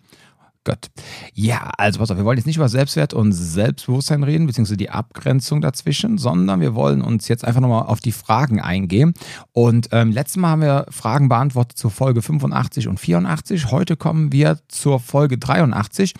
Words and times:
Gott. 0.64 0.92
Ja, 1.34 1.72
also 1.78 2.00
pass 2.00 2.12
auf, 2.12 2.18
wir 2.18 2.26
wollen 2.26 2.38
jetzt 2.38 2.46
nicht 2.46 2.58
über 2.58 2.70
Selbstwert 2.70 3.16
und 3.16 3.32
Selbstbewusstsein 3.32 4.22
reden, 4.22 4.46
beziehungsweise 4.46 4.78
die 4.78 4.92
Abgrenzung 4.92 5.60
dazwischen, 5.60 6.20
sondern 6.20 6.60
wir 6.60 6.76
wollen 6.76 7.02
uns 7.02 7.28
jetzt 7.28 7.44
einfach 7.44 7.62
nochmal 7.62 7.88
auf 7.88 8.00
die 8.00 8.12
Fragen 8.12 8.62
eingehen. 8.62 9.14
Und 9.54 9.90
ähm, 9.92 10.12
letztes 10.12 10.38
Mal 10.38 10.50
haben 10.50 10.62
wir 10.62 10.86
Fragen 10.90 11.30
beantwortet 11.30 11.80
zur 11.80 11.90
Folge 11.90 12.22
85 12.22 12.88
und 12.88 13.00
84. 13.00 13.72
Heute 13.72 13.98
kommen 13.98 14.32
wir 14.32 14.60
zur 14.68 15.00
Folge 15.00 15.40
83 15.40 16.14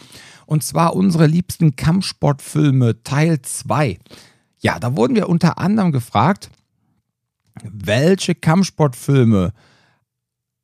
und 0.48 0.64
zwar 0.64 0.96
unsere 0.96 1.28
liebsten 1.28 1.76
Kampfsportfilme 1.76 3.04
Teil 3.04 3.42
2. 3.44 4.00
Ja, 4.60 4.80
da 4.80 4.96
wurden 4.96 5.16
wir 5.16 5.30
unter 5.30 5.60
anderem 5.60 5.92
gefragt, 5.92 6.50
welche 7.64 8.34
Kampfsportfilme 8.34 9.54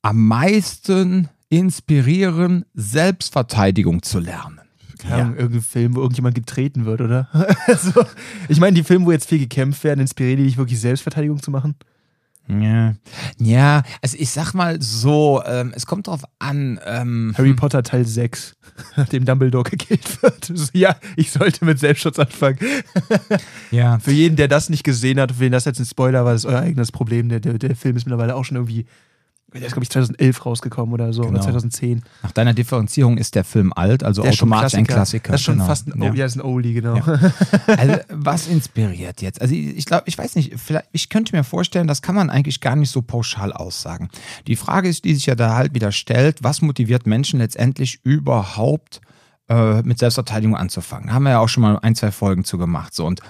am 0.02 0.28
meisten 0.28 1.30
inspirieren, 1.50 2.66
Selbstverteidigung 2.74 4.04
zu 4.04 4.20
lernen. 4.20 4.62
Keine 4.98 5.16
Ahnung, 5.16 5.36
irgendein 5.36 5.62
Film, 5.62 5.96
wo 5.96 6.02
irgendjemand 6.02 6.36
getreten 6.36 6.86
wird, 6.86 7.02
oder? 7.02 7.30
also, 7.68 8.04
ich 8.50 8.60
meine, 8.60 8.76
die 8.76 8.84
Filme, 8.84 9.06
wo 9.06 9.12
jetzt 9.12 9.30
viel 9.30 9.40
gekämpft 9.40 9.84
werden, 9.84 10.00
inspirieren 10.00 10.38
die 10.40 10.46
dich 10.46 10.58
wirklich 10.58 10.80
Selbstverteidigung 10.80 11.42
zu 11.42 11.52
machen? 11.52 11.76
Ja, 12.48 12.94
ja 13.40 13.84
also 14.02 14.18
ich 14.18 14.30
sag 14.30 14.54
mal 14.54 14.82
so, 14.82 15.44
ähm, 15.46 15.74
es 15.76 15.86
kommt 15.86 16.08
drauf 16.08 16.24
an. 16.40 16.80
Ähm, 16.86 17.34
Harry 17.38 17.54
Potter 17.54 17.84
Teil 17.84 18.06
6, 18.06 18.56
nachdem 18.96 19.26
Dumbledore 19.26 19.70
gekillt 19.70 20.22
wird. 20.22 20.54
Ja, 20.74 20.96
ich 21.16 21.32
sollte 21.32 21.66
mit 21.66 21.80
Selbstschutz 21.80 22.20
anfangen. 22.20 22.60
ja. 23.72 24.00
Für 24.00 24.12
jeden, 24.12 24.36
der 24.36 24.48
das 24.48 24.70
nicht 24.70 24.84
gesehen 24.84 25.20
hat, 25.20 25.34
für 25.34 25.44
den 25.44 25.52
das 25.52 25.66
jetzt 25.66 25.80
ein 25.80 25.86
Spoiler 25.86 26.24
war, 26.24 26.34
das 26.34 26.46
ist 26.46 26.50
euer 26.50 26.62
eigenes 26.62 26.92
Problem. 26.92 27.30
Der, 27.30 27.40
der, 27.40 27.58
der 27.58 27.76
Film 27.76 27.98
ist 27.98 28.06
mittlerweile 28.06 28.36
auch 28.36 28.46
schon 28.46 28.58
irgendwie, 28.58 28.86
der 29.54 29.62
ist, 29.68 29.74
glaube 29.74 29.84
ich, 29.84 29.90
2011 29.90 30.46
rausgekommen 30.46 30.94
oder 30.94 31.14
so, 31.14 31.22
Genau. 31.22 31.36
oder 31.36 31.42
2010. 31.44 32.04
Nach 32.22 32.32
deiner 32.32 32.54
Differenzierung 32.54 33.18
ist 33.18 33.34
der 33.34 33.46
Film 33.46 33.72
alt, 33.74 34.04
also 34.04 34.22
Der 34.22 34.32
automatisch 34.32 34.76
ein 34.76 34.86
Klassiker. 34.86 35.32
Das 35.32 35.42
ist 35.42 35.46
schon 35.46 35.56
genau. 35.56 35.68
fast 35.68 35.88
ein, 35.88 36.02
ja. 36.02 36.14
ja, 36.14 36.26
ist 36.26 36.36
ein 36.36 36.42
Oldie, 36.42 36.74
genau. 36.74 37.02
Also, 37.68 37.96
was 38.10 38.48
inspiriert 38.48 39.22
jetzt? 39.22 39.42
Also, 39.42 39.56
ich 39.56 39.86
glaube, 39.86 40.04
ich 40.06 40.18
weiß 40.18 40.36
nicht, 40.36 40.60
vielleicht, 40.60 40.88
ich 40.92 41.10
könnte 41.10 41.36
mir 41.36 41.44
vorstellen, 41.44 41.88
das 41.88 42.02
kann 42.02 42.16
man 42.16 42.30
eigentlich 42.30 42.60
gar 42.60 42.76
nicht 42.76 42.92
so 42.92 43.02
pauschal 43.02 43.54
aussagen. 43.54 44.10
Die 44.48 44.58
Frage 44.58 44.90
ist, 44.90 45.06
die 45.06 45.14
sich 45.16 45.26
ja 45.26 45.36
da 45.36 45.56
halt 45.56 45.74
wieder 45.74 45.92
stellt, 45.94 46.44
was 46.44 46.62
motiviert 46.62 47.08
Menschen 47.08 47.40
letztendlich 47.40 48.02
überhaupt 48.04 49.00
äh, 49.50 49.82
mit 49.84 50.00
Selbstverteidigung 50.00 50.58
anzufangen? 50.58 51.08
Da 51.08 51.14
haben 51.14 51.24
wir 51.24 51.32
ja 51.32 51.40
auch 51.40 51.50
schon 51.50 51.62
mal 51.64 51.80
ein, 51.82 51.96
zwei 51.96 52.12
Folgen 52.12 52.44
zu 52.44 52.58
gemacht. 52.58 52.94
So, 52.94 53.06
und 53.06 53.22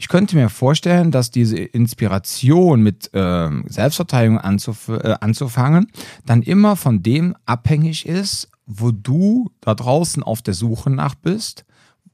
ich 0.00 0.06
könnte 0.06 0.36
mir 0.36 0.48
vorstellen, 0.48 1.10
dass 1.10 1.32
diese 1.32 1.58
Inspiration 1.58 2.82
mit 2.82 3.10
ähm, 3.14 3.64
Selbstverteidigung 3.66 4.38
anzuf 4.38 4.88
äh, 4.88 5.16
anzufangen, 5.20 5.88
dann 6.24 6.42
immer 6.42 6.76
von 6.76 7.02
dem 7.02 7.34
abhängig 7.46 8.06
ist, 8.06 8.48
wo 8.64 8.92
du 8.92 9.50
da 9.60 9.74
draußen 9.74 10.22
auf 10.22 10.40
der 10.40 10.54
Suche 10.54 10.90
nach 10.90 11.16
bist, 11.16 11.64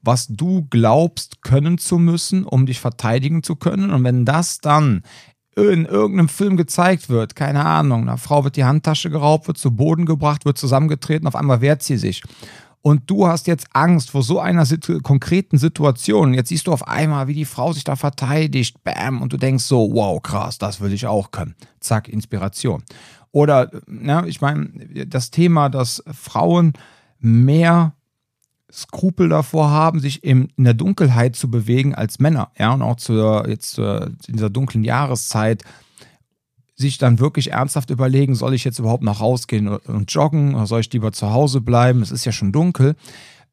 was 0.01 0.25
du 0.27 0.65
glaubst 0.67 1.43
können 1.43 1.77
zu 1.77 1.99
müssen, 1.99 2.43
um 2.43 2.65
dich 2.65 2.79
verteidigen 2.79 3.43
zu 3.43 3.55
können. 3.55 3.91
Und 3.91 4.03
wenn 4.03 4.25
das 4.25 4.61
dann 4.61 5.03
in 5.55 5.85
irgendeinem 5.85 6.27
Film 6.27 6.57
gezeigt 6.57 7.09
wird, 7.09 7.35
keine 7.35 7.63
Ahnung, 7.63 8.01
einer 8.01 8.17
Frau 8.17 8.43
wird 8.43 8.55
die 8.55 8.65
Handtasche 8.65 9.11
geraubt, 9.11 9.45
wird 9.45 9.59
zu 9.59 9.75
Boden 9.75 10.07
gebracht, 10.07 10.43
wird 10.43 10.57
zusammengetreten, 10.57 11.27
auf 11.27 11.35
einmal 11.35 11.61
wehrt 11.61 11.83
sie 11.83 11.97
sich. 11.97 12.23
Und 12.85 13.09
du 13.09 13.25
hast 13.25 13.47
jetzt 13.47 13.65
Angst 13.73 14.11
vor 14.11 14.21
so 14.21 14.39
einer 14.39 14.63
situ 14.63 14.99
konkreten 14.99 15.57
Situation. 15.57 16.35
Jetzt 16.35 16.49
siehst 16.49 16.67
du 16.67 16.71
auf 16.71 16.87
einmal, 16.87 17.27
wie 17.27 17.33
die 17.33 17.45
Frau 17.45 17.73
sich 17.73 17.83
da 17.83 17.95
verteidigt. 17.95 18.83
Bam. 18.83 19.23
Und 19.23 19.33
du 19.33 19.37
denkst 19.37 19.63
so, 19.63 19.91
wow, 19.91 20.21
krass, 20.21 20.59
das 20.59 20.81
will 20.81 20.93
ich 20.93 21.07
auch 21.07 21.31
können. 21.31 21.55
Zack, 21.79 22.07
Inspiration. 22.07 22.83
Oder, 23.31 23.71
ne, 23.87 24.25
ich 24.27 24.39
meine, 24.39 24.67
das 25.07 25.31
Thema, 25.31 25.69
dass 25.69 26.03
Frauen 26.11 26.73
mehr 27.17 27.93
Skrupel 28.71 29.29
davor 29.29 29.71
haben, 29.71 29.99
sich 29.99 30.23
im, 30.23 30.49
in 30.55 30.65
der 30.65 30.75
Dunkelheit 30.75 31.35
zu 31.35 31.49
bewegen 31.49 31.95
als 31.95 32.19
Männer. 32.19 32.51
Ja, 32.55 32.71
und 32.71 32.83
auch 32.83 32.97
zur, 32.97 33.49
jetzt 33.49 33.71
zur, 33.71 34.11
in 34.27 34.33
dieser 34.33 34.51
dunklen 34.51 34.83
Jahreszeit 34.83 35.63
sich 36.75 36.97
dann 36.97 37.19
wirklich 37.19 37.51
ernsthaft 37.51 37.89
überlegen, 37.89 38.35
soll 38.35 38.53
ich 38.53 38.63
jetzt 38.63 38.79
überhaupt 38.79 39.03
nach 39.03 39.19
Haus 39.19 39.47
gehen 39.47 39.67
und 39.67 40.11
joggen 40.11 40.55
oder 40.55 40.67
soll 40.67 40.81
ich 40.81 40.91
lieber 40.91 41.11
zu 41.11 41.31
Hause 41.31 41.61
bleiben? 41.61 42.01
Es 42.01 42.11
ist 42.11 42.25
ja 42.25 42.31
schon 42.31 42.51
dunkel. 42.51 42.95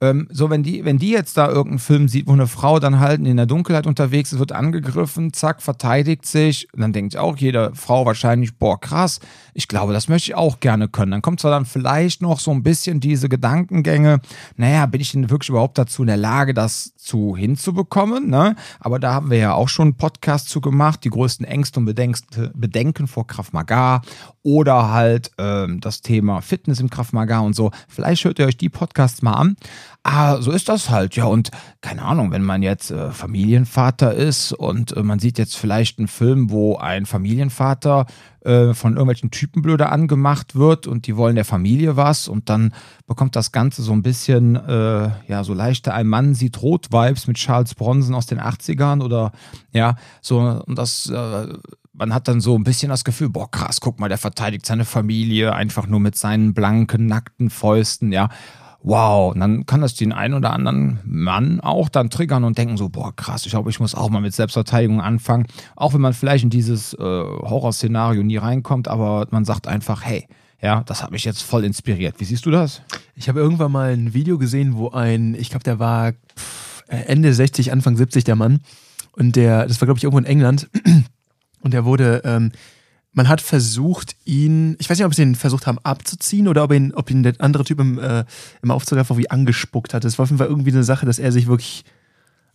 Ähm, 0.02 0.26
so, 0.32 0.50
wenn 0.50 0.64
die, 0.64 0.84
wenn 0.84 0.98
die 0.98 1.10
jetzt 1.10 1.36
da 1.36 1.46
irgendeinen 1.46 1.78
Film 1.78 2.08
sieht, 2.08 2.26
wo 2.26 2.32
eine 2.32 2.48
Frau 2.48 2.80
dann 2.80 2.98
halt 2.98 3.24
in 3.24 3.36
der 3.36 3.46
Dunkelheit 3.46 3.86
unterwegs 3.86 4.32
ist, 4.32 4.40
wird 4.40 4.50
angegriffen, 4.50 5.32
zack, 5.32 5.62
verteidigt 5.62 6.26
sich, 6.26 6.66
und 6.74 6.80
dann 6.80 6.92
denkt 6.92 7.16
auch 7.16 7.36
jede 7.36 7.70
Frau 7.76 8.04
wahrscheinlich, 8.04 8.58
boah, 8.58 8.80
krass, 8.80 9.20
ich 9.54 9.68
glaube, 9.68 9.92
das 9.92 10.08
möchte 10.08 10.32
ich 10.32 10.34
auch 10.34 10.58
gerne 10.58 10.88
können. 10.88 11.12
Dann 11.12 11.22
kommt 11.22 11.38
zwar 11.38 11.52
dann 11.52 11.66
vielleicht 11.66 12.20
noch 12.20 12.40
so 12.40 12.50
ein 12.50 12.64
bisschen 12.64 12.98
diese 12.98 13.28
Gedankengänge, 13.28 14.20
naja, 14.56 14.86
bin 14.86 15.00
ich 15.00 15.12
denn 15.12 15.30
wirklich 15.30 15.50
überhaupt 15.50 15.78
dazu 15.78 16.02
in 16.02 16.08
der 16.08 16.16
Lage, 16.16 16.52
das 16.52 16.96
zu 16.96 17.36
hinzubekommen, 17.36 18.28
ne? 18.28 18.56
Aber 18.80 18.98
da 18.98 19.14
haben 19.14 19.30
wir 19.30 19.38
ja 19.38 19.54
auch 19.54 19.68
schon 19.68 19.88
einen 19.88 19.96
Podcast 19.96 20.48
zu 20.48 20.60
gemacht, 20.60 21.04
die 21.04 21.10
größten 21.10 21.46
Ängste 21.46 21.78
und 21.78 21.86
Bedenkste, 21.86 22.50
Bedenken 22.56 23.06
vor 23.06 23.28
Krav 23.28 23.52
Maga 23.52 24.02
oder 24.42 24.90
halt 24.90 25.30
ähm, 25.38 25.80
das 25.80 26.00
Thema 26.02 26.40
Fitness 26.40 26.80
im 26.80 26.90
Krav 26.90 27.12
Maga 27.12 27.38
und 27.38 27.54
so. 27.54 27.70
Vielleicht 27.86 28.24
hört 28.24 28.40
ihr 28.40 28.46
euch 28.46 28.56
die 28.56 28.68
Podcasts 28.68 29.22
mal 29.22 29.34
an. 29.34 29.56
Ah, 30.04 30.40
so 30.40 30.50
ist 30.50 30.68
das 30.68 30.90
halt, 30.90 31.14
ja. 31.14 31.26
Und 31.26 31.52
keine 31.80 32.02
Ahnung, 32.02 32.32
wenn 32.32 32.42
man 32.42 32.60
jetzt 32.62 32.90
äh, 32.90 33.12
Familienvater 33.12 34.12
ist 34.12 34.52
und 34.52 34.96
äh, 34.96 35.02
man 35.04 35.20
sieht 35.20 35.38
jetzt 35.38 35.56
vielleicht 35.56 35.98
einen 35.98 36.08
Film, 36.08 36.50
wo 36.50 36.76
ein 36.76 37.06
Familienvater 37.06 38.06
äh, 38.40 38.74
von 38.74 38.94
irgendwelchen 38.94 39.30
Typen 39.30 39.62
blöder 39.62 39.92
angemacht 39.92 40.56
wird 40.56 40.88
und 40.88 41.06
die 41.06 41.16
wollen 41.16 41.36
der 41.36 41.44
Familie 41.44 41.96
was 41.96 42.26
und 42.26 42.48
dann 42.48 42.74
bekommt 43.06 43.36
das 43.36 43.52
Ganze 43.52 43.82
so 43.82 43.92
ein 43.92 44.02
bisschen, 44.02 44.56
äh, 44.56 45.10
ja, 45.28 45.44
so 45.44 45.54
leichte 45.54 45.94
Ein 45.94 46.08
Mann 46.08 46.34
sieht 46.34 46.60
Rot-Vibes 46.60 47.28
mit 47.28 47.36
Charles 47.36 47.76
Bronson 47.76 48.16
aus 48.16 48.26
den 48.26 48.40
80ern 48.40 49.04
oder 49.04 49.30
ja, 49.72 49.94
so 50.20 50.40
und 50.40 50.76
das. 50.76 51.08
Äh, 51.10 51.46
man 51.94 52.14
hat 52.14 52.26
dann 52.26 52.40
so 52.40 52.56
ein 52.56 52.64
bisschen 52.64 52.88
das 52.88 53.04
Gefühl, 53.04 53.28
boah, 53.28 53.50
krass, 53.50 53.82
guck 53.82 54.00
mal, 54.00 54.08
der 54.08 54.16
verteidigt 54.16 54.64
seine 54.64 54.86
Familie 54.86 55.54
einfach 55.54 55.86
nur 55.86 56.00
mit 56.00 56.16
seinen 56.16 56.54
blanken, 56.54 57.04
nackten 57.04 57.50
Fäusten, 57.50 58.12
ja. 58.12 58.30
Wow, 58.84 59.32
und 59.32 59.38
dann 59.38 59.64
kann 59.64 59.80
das 59.80 59.94
den 59.94 60.12
einen 60.12 60.34
oder 60.34 60.52
anderen 60.52 60.98
Mann 61.04 61.60
auch 61.60 61.88
dann 61.88 62.10
triggern 62.10 62.42
und 62.42 62.58
denken 62.58 62.76
so, 62.76 62.88
boah, 62.88 63.14
krass, 63.14 63.46
ich 63.46 63.52
glaube, 63.52 63.70
ich 63.70 63.78
muss 63.78 63.94
auch 63.94 64.10
mal 64.10 64.20
mit 64.20 64.34
Selbstverteidigung 64.34 65.00
anfangen. 65.00 65.46
Auch 65.76 65.94
wenn 65.94 66.00
man 66.00 66.12
vielleicht 66.12 66.42
in 66.42 66.50
dieses 66.50 66.92
äh, 66.94 66.98
Horrorszenario 66.98 68.24
nie 68.24 68.38
reinkommt, 68.38 68.88
aber 68.88 69.28
man 69.30 69.44
sagt 69.44 69.68
einfach, 69.68 70.04
hey, 70.04 70.26
ja, 70.60 70.82
das 70.84 71.02
hat 71.02 71.12
mich 71.12 71.24
jetzt 71.24 71.42
voll 71.42 71.64
inspiriert. 71.64 72.16
Wie 72.18 72.24
siehst 72.24 72.44
du 72.44 72.50
das? 72.50 72.82
Ich 73.14 73.28
habe 73.28 73.38
irgendwann 73.38 73.70
mal 73.70 73.92
ein 73.92 74.14
Video 74.14 74.36
gesehen, 74.36 74.76
wo 74.76 74.90
ein, 74.90 75.34
ich 75.34 75.50
glaube, 75.50 75.64
der 75.64 75.78
war 75.78 76.12
Ende 76.88 77.32
60, 77.32 77.72
Anfang 77.72 77.96
70, 77.96 78.24
der 78.24 78.36
Mann. 78.36 78.60
Und 79.12 79.36
der, 79.36 79.66
das 79.66 79.80
war, 79.80 79.86
glaube 79.86 79.98
ich, 79.98 80.04
irgendwo 80.04 80.18
in 80.18 80.24
England. 80.24 80.68
Und 81.60 81.72
der 81.74 81.84
wurde 81.84 82.22
ähm, 82.24 82.50
man 83.12 83.28
hat 83.28 83.40
versucht, 83.40 84.16
ihn, 84.24 84.76
ich 84.78 84.88
weiß 84.88 84.98
nicht, 84.98 85.04
ob 85.06 85.14
sie 85.14 85.22
ihn 85.22 85.34
versucht 85.34 85.66
haben 85.66 85.78
abzuziehen 85.82 86.48
oder 86.48 86.64
ob 86.64 86.72
ihn, 86.72 86.92
ob 86.94 87.10
ihn 87.10 87.22
der 87.22 87.34
andere 87.38 87.64
Typ 87.64 87.78
im, 87.80 87.98
äh, 87.98 88.24
im 88.62 88.70
Aufzug 88.70 88.98
einfach 88.98 89.16
wie 89.18 89.30
angespuckt 89.30 89.92
hat. 89.94 90.04
Es 90.04 90.18
war 90.18 90.24
auf 90.24 90.30
jeden 90.30 90.38
Fall 90.38 90.46
irgendwie 90.48 90.70
eine 90.72 90.82
Sache, 90.84 91.04
dass 91.04 91.18
er 91.18 91.30
sich 91.32 91.46
wirklich, 91.46 91.84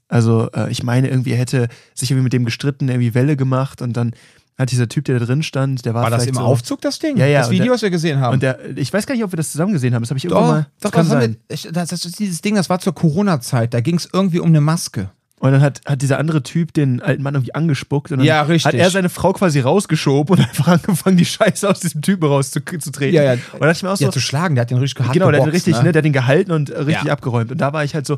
also 0.07 0.50
äh, 0.54 0.71
ich 0.71 0.83
meine, 0.83 1.09
irgendwie 1.09 1.31
er 1.31 1.38
hätte 1.38 1.68
sich 1.94 2.09
irgendwie 2.12 2.24
mit 2.24 2.33
dem 2.33 2.45
gestritten, 2.45 2.89
irgendwie 2.89 3.13
Welle 3.13 3.36
gemacht 3.38 3.81
und 3.81 3.94
dann 3.94 4.13
hat 4.57 4.71
dieser 4.71 4.89
Typ, 4.89 5.06
der 5.06 5.19
da 5.19 5.25
drin 5.25 5.44
stand, 5.44 5.86
der 5.86 5.94
war, 5.94 6.01
War 6.01 6.09
das 6.09 6.25
im 6.25 6.33
so, 6.33 6.42
Aufzug, 6.42 6.81
das 6.81 6.98
Ding? 6.98 7.15
Ja, 7.18 7.27
ja, 7.27 7.42
Das 7.42 7.51
Video, 7.51 7.65
der- 7.65 7.74
was 7.74 7.81
wir 7.83 7.92
gesehen 7.92 8.19
haben. 8.19 8.33
Und 8.33 8.42
der, 8.42 8.75
ich 8.75 8.92
weiß 8.92 9.06
gar 9.06 9.13
nicht, 9.13 9.24
ob 9.24 9.31
wir 9.31 9.38
das 9.38 9.51
zusammen 9.51 9.74
gesehen 9.74 9.94
haben. 9.94 10.01
Das 10.01 10.09
habe 10.09 10.18
ich 10.18 10.25
irgendwann 10.25 10.48
mal. 10.48 10.68
doch, 10.81 10.92
kann 10.92 11.06
das, 11.06 11.13
haben 11.15 11.21
sein. 11.21 11.38
wir, 11.48 11.71
das, 11.74 11.89
das 11.89 12.01
dieses 12.13 12.42
Ding, 12.42 12.56
das 12.56 12.68
war 12.68 12.80
zur 12.80 12.95
Corona-Zeit. 12.95 13.75
Da 13.75 13.81
ging 13.81 13.95
es 13.98 14.09
irgendwie 14.12 14.39
um 14.39 14.48
eine 14.48 14.62
Maske. 14.62 15.12
Und 15.39 15.51
dann 15.51 15.61
hat, 15.61 15.81
hat 15.85 16.01
dieser 16.01 16.17
andere 16.17 16.41
Typ 16.41 16.73
den 16.73 16.99
alten 16.99 17.21
Mann 17.21 17.35
irgendwie 17.35 17.53
angespuckt 17.53 18.11
und 18.11 18.17
dann 18.17 18.25
Ja, 18.25 18.47
hat 18.47 18.73
er 18.73 18.89
seine 18.89 19.09
Frau 19.09 19.33
quasi 19.33 19.59
rausgeschoben 19.59 20.37
und 20.39 20.43
einfach 20.47 20.67
angefangen, 20.67 21.15
die 21.17 21.25
Scheiße 21.25 21.69
aus 21.69 21.79
diesem 21.79 22.01
Typen 22.01 22.25
rauszutreten. 22.27 23.13
Ja, 23.13 23.21
ja. 23.23 23.33
Und 23.33 23.41
da 23.53 23.59
dachte 23.59 23.71
ich 23.77 23.83
mir 23.83 23.91
auch 23.91 23.97
so, 23.97 24.05
Ja, 24.05 24.11
zu 24.11 24.19
schlagen, 24.19 24.55
der 24.55 24.63
hat 24.63 24.71
den 24.71 24.79
richtig 24.79 25.05
hart 25.05 25.13
genau, 25.13 25.29
der 25.29 25.41
hat 25.41 25.47
den 25.47 25.53
richtig, 25.53 25.75
ne? 25.75 25.83
ne? 25.83 25.91
der 25.91 25.99
hat 25.99 26.05
den 26.05 26.13
gehalten 26.13 26.51
und 26.51 26.71
äh, 26.71 26.79
richtig 26.79 27.05
Ja. 27.05 27.13
abgeräumt. 27.13 27.51
Und 27.51 27.59
da 27.59 27.71
war 27.71 27.83
ich 27.83 27.93
halt 27.93 28.07
so, 28.07 28.17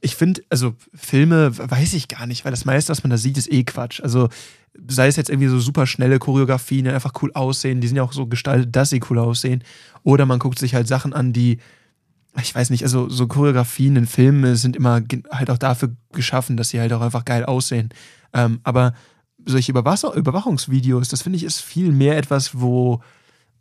ich 0.00 0.16
finde, 0.16 0.42
also 0.50 0.74
Filme 0.92 1.56
weiß 1.56 1.94
ich 1.94 2.08
gar 2.08 2.26
nicht, 2.26 2.44
weil 2.44 2.50
das 2.50 2.64
meiste, 2.64 2.90
was 2.90 3.04
man 3.04 3.10
da 3.10 3.16
sieht, 3.16 3.38
ist 3.38 3.50
eh 3.52 3.62
Quatsch. 3.62 4.00
Also 4.02 4.28
sei 4.88 5.06
es 5.06 5.14
jetzt 5.16 5.30
irgendwie 5.30 5.48
so 5.48 5.60
super 5.60 5.86
schnelle 5.86 6.18
Choreografien, 6.18 6.84
die 6.84 6.90
einfach 6.90 7.12
cool 7.22 7.30
aussehen, 7.34 7.80
die 7.80 7.86
sind 7.86 7.96
ja 7.96 8.02
auch 8.02 8.12
so 8.12 8.26
gestaltet, 8.26 8.74
dass 8.74 8.90
sie 8.90 9.00
cool 9.08 9.20
aussehen. 9.20 9.62
Oder 10.02 10.26
man 10.26 10.38
guckt 10.40 10.58
sich 10.58 10.74
halt 10.74 10.88
Sachen 10.88 11.12
an, 11.12 11.32
die, 11.32 11.58
ich 12.42 12.54
weiß 12.54 12.70
nicht, 12.70 12.82
also 12.82 13.08
so 13.08 13.26
Choreografien 13.26 13.96
in 13.96 14.06
Filmen 14.06 14.56
sind 14.56 14.76
immer 14.76 15.02
halt 15.30 15.50
auch 15.50 15.58
dafür 15.58 15.92
geschaffen, 16.12 16.56
dass 16.56 16.70
sie 16.70 16.80
halt 16.80 16.92
auch 16.92 17.00
einfach 17.00 17.24
geil 17.24 17.44
aussehen. 17.44 17.90
Ähm, 18.32 18.60
aber 18.62 18.94
solche 19.44 19.72
Überwasser 19.72 20.14
Überwachungsvideos, 20.14 21.08
das 21.08 21.22
finde 21.22 21.36
ich 21.36 21.44
ist 21.44 21.60
viel 21.60 21.92
mehr 21.92 22.16
etwas, 22.18 22.60
wo 22.60 23.00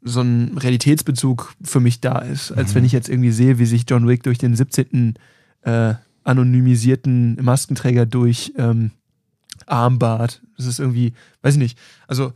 so 0.02 0.22
ein 0.22 0.58
Realitätsbezug 0.58 1.56
für 1.64 1.80
mich 1.80 2.00
da 2.00 2.20
ist, 2.20 2.52
als 2.52 2.76
wenn 2.76 2.86
ich 2.86 2.92
jetzt 2.92 3.10
irgendwie 3.10 3.32
sehe, 3.32 3.58
wie 3.58 3.66
sich 3.66 3.86
John 3.88 4.08
Wick 4.08 4.24
durch 4.24 4.38
den 4.38 4.56
17. 4.56 5.16
Äh, 5.62 5.96
anonymisierten 6.24 7.38
Maskenträger 7.44 8.06
durch 8.06 8.54
ähm, 8.58 8.92
Armbart. 9.68 10.42
Das 10.58 10.66
ist 10.66 10.80
irgendwie, 10.80 11.14
weiß 11.42 11.56
ich 11.56 11.60
nicht. 11.60 11.80
Also, 12.08 12.34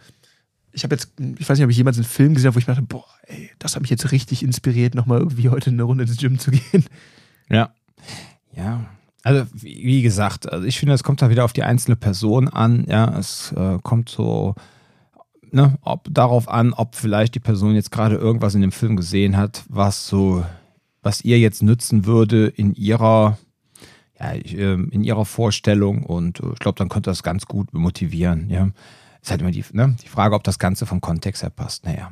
ich 0.72 0.84
habe 0.84 0.96
jetzt, 0.96 1.14
ich 1.38 1.50
weiß 1.50 1.58
nicht, 1.58 1.66
ob 1.66 1.72
ich 1.72 1.78
jemals 1.78 1.98
einen 1.98 2.06
Film 2.06 2.34
gesehen 2.34 2.48
habe, 2.48 2.56
wo 2.56 2.60
ich 2.60 2.68
mir 2.68 2.74
dachte, 2.74 2.88
boah, 2.88 3.06
ey, 3.24 3.50
das 3.60 3.76
hat 3.76 3.82
mich 3.82 3.92
jetzt 3.92 4.12
richtig 4.12 4.44
inspiriert, 4.44 4.96
nochmal 4.96 5.20
irgendwie 5.20 5.50
heute 5.50 5.70
eine 5.70 5.84
Runde 5.84 6.04
ins 6.04 6.18
Gym 6.18 6.40
zu 6.40 6.52
gehen. 6.52 6.86
Ja. 7.50 7.74
Ja. 8.56 8.86
Also, 9.24 9.46
wie 9.54 10.02
gesagt, 10.02 10.52
also 10.52 10.66
ich 10.66 10.80
finde, 10.80 10.94
es 10.94 11.04
kommt 11.04 11.22
da 11.22 11.30
wieder 11.30 11.44
auf 11.44 11.54
die 11.54 11.64
einzelne 11.64 11.96
Person 11.96 12.48
an. 12.48 12.86
Ja, 12.88 13.18
es 13.18 13.52
äh, 13.52 13.78
kommt 13.82 14.10
so 14.10 14.56
ne, 15.54 15.78
ob, 15.82 16.08
darauf 16.12 16.48
an, 16.48 16.74
ob 16.74 16.96
vielleicht 16.96 17.36
die 17.36 17.40
Person 17.40 17.76
jetzt 17.76 17.92
gerade 17.92 18.16
irgendwas 18.16 18.56
in 18.56 18.62
dem 18.62 18.72
Film 18.72 18.96
gesehen 18.96 19.38
hat, 19.38 19.64
was 19.70 20.08
so, 20.08 20.46
was 21.02 21.22
ihr 21.22 21.40
jetzt 21.40 21.64
nützen 21.64 22.06
würde 22.06 22.48
in 22.48 22.74
ihrer, 22.74 23.38
ja, 24.20 24.34
ähm, 24.34 24.90
in 24.92 25.04
ihrer 25.04 25.26
Vorstellung. 25.26 26.04
Und 26.04 26.40
äh, 26.40 26.54
ich 26.54 26.60
glaube, 26.60 26.78
dann 26.78 26.90
könnte 26.90 27.10
das 27.10 27.24
ganz 27.24 27.46
gut 27.46 27.74
motivieren. 27.74 28.50
Ja, 28.50 28.70
ist 29.22 29.32
halt 29.32 29.42
immer 29.42 29.52
die, 29.52 29.64
ne, 29.74 29.96
die 30.04 30.08
Frage, 30.08 30.36
ob 30.36 30.44
das 30.44 30.60
Ganze 30.60 30.86
vom 30.86 31.02
Kontext 31.02 31.44
her 31.44 31.50
passt. 31.50 31.86
Naja. 31.86 32.12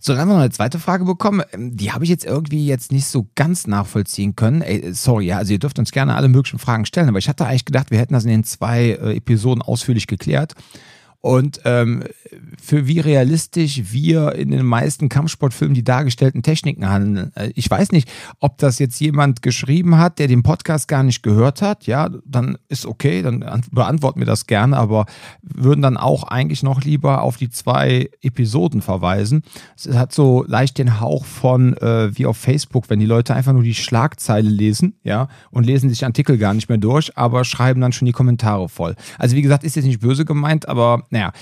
So, 0.00 0.12
dann 0.12 0.22
haben 0.22 0.28
wir 0.28 0.34
noch 0.34 0.40
eine 0.42 0.50
zweite 0.50 0.78
Frage 0.78 1.04
bekommen. 1.04 1.42
Ähm, 1.52 1.76
Die 1.76 1.92
habe 1.92 2.04
ich 2.04 2.10
jetzt 2.10 2.24
irgendwie 2.24 2.66
jetzt 2.66 2.92
nicht 2.92 3.06
so 3.06 3.28
ganz 3.34 3.66
nachvollziehen 3.66 4.36
können. 4.36 4.62
Ey, 4.62 4.92
sorry, 4.92 5.26
ja, 5.26 5.38
also 5.38 5.52
ihr 5.52 5.58
dürft 5.58 5.78
uns 5.78 5.92
gerne 5.92 6.14
alle 6.14 6.28
möglichen 6.28 6.58
Fragen 6.58 6.84
stellen, 6.84 7.08
aber 7.08 7.18
ich 7.18 7.28
hatte 7.28 7.46
eigentlich 7.46 7.64
gedacht, 7.64 7.90
wir 7.90 7.98
hätten 7.98 8.14
das 8.14 8.24
in 8.24 8.30
den 8.30 8.44
zwei 8.44 8.90
äh, 8.90 9.16
Episoden 9.16 9.62
ausführlich 9.62 10.06
geklärt. 10.06 10.54
Und 11.22 11.60
ähm, 11.64 12.02
für 12.60 12.88
wie 12.88 12.98
realistisch 12.98 13.92
wir 13.92 14.34
in 14.34 14.50
den 14.50 14.66
meisten 14.66 15.08
Kampfsportfilmen 15.08 15.72
die 15.74 15.84
dargestellten 15.84 16.42
Techniken 16.42 16.88
handeln. 16.90 17.30
Äh, 17.36 17.52
Ich 17.54 17.70
weiß 17.70 17.92
nicht, 17.92 18.10
ob 18.40 18.58
das 18.58 18.80
jetzt 18.80 19.00
jemand 19.00 19.40
geschrieben 19.40 19.98
hat, 19.98 20.18
der 20.18 20.26
den 20.26 20.42
Podcast 20.42 20.88
gar 20.88 21.04
nicht 21.04 21.22
gehört 21.22 21.62
hat. 21.62 21.86
Ja, 21.86 22.10
dann 22.26 22.58
ist 22.68 22.86
okay, 22.86 23.22
dann 23.22 23.44
an- 23.44 23.62
beantworten 23.70 24.18
wir 24.18 24.26
das 24.26 24.46
gerne, 24.46 24.76
aber 24.76 25.06
würden 25.42 25.80
dann 25.80 25.96
auch 25.96 26.24
eigentlich 26.24 26.64
noch 26.64 26.82
lieber 26.82 27.22
auf 27.22 27.36
die 27.36 27.50
zwei 27.50 28.10
Episoden 28.20 28.82
verweisen. 28.82 29.42
Es 29.76 29.94
hat 29.96 30.12
so 30.12 30.44
leicht 30.48 30.76
den 30.78 30.98
Hauch 31.00 31.24
von 31.24 31.76
äh, 31.76 32.10
wie 32.18 32.26
auf 32.26 32.36
Facebook, 32.36 32.90
wenn 32.90 32.98
die 32.98 33.06
Leute 33.06 33.32
einfach 33.34 33.52
nur 33.52 33.62
die 33.62 33.74
Schlagzeile 33.74 34.48
lesen, 34.50 34.94
ja, 35.04 35.28
und 35.52 35.64
lesen 35.66 35.88
sich 35.88 36.04
Artikel 36.04 36.36
gar 36.36 36.52
nicht 36.52 36.68
mehr 36.68 36.78
durch, 36.78 37.16
aber 37.16 37.44
schreiben 37.44 37.80
dann 37.80 37.92
schon 37.92 38.06
die 38.06 38.12
Kommentare 38.12 38.68
voll. 38.68 38.96
Also 39.18 39.36
wie 39.36 39.42
gesagt, 39.42 39.62
ist 39.62 39.76
jetzt 39.76 39.84
nicht 39.84 40.00
böse 40.00 40.24
gemeint, 40.24 40.68
aber 40.68 41.04
naja, 41.12 41.32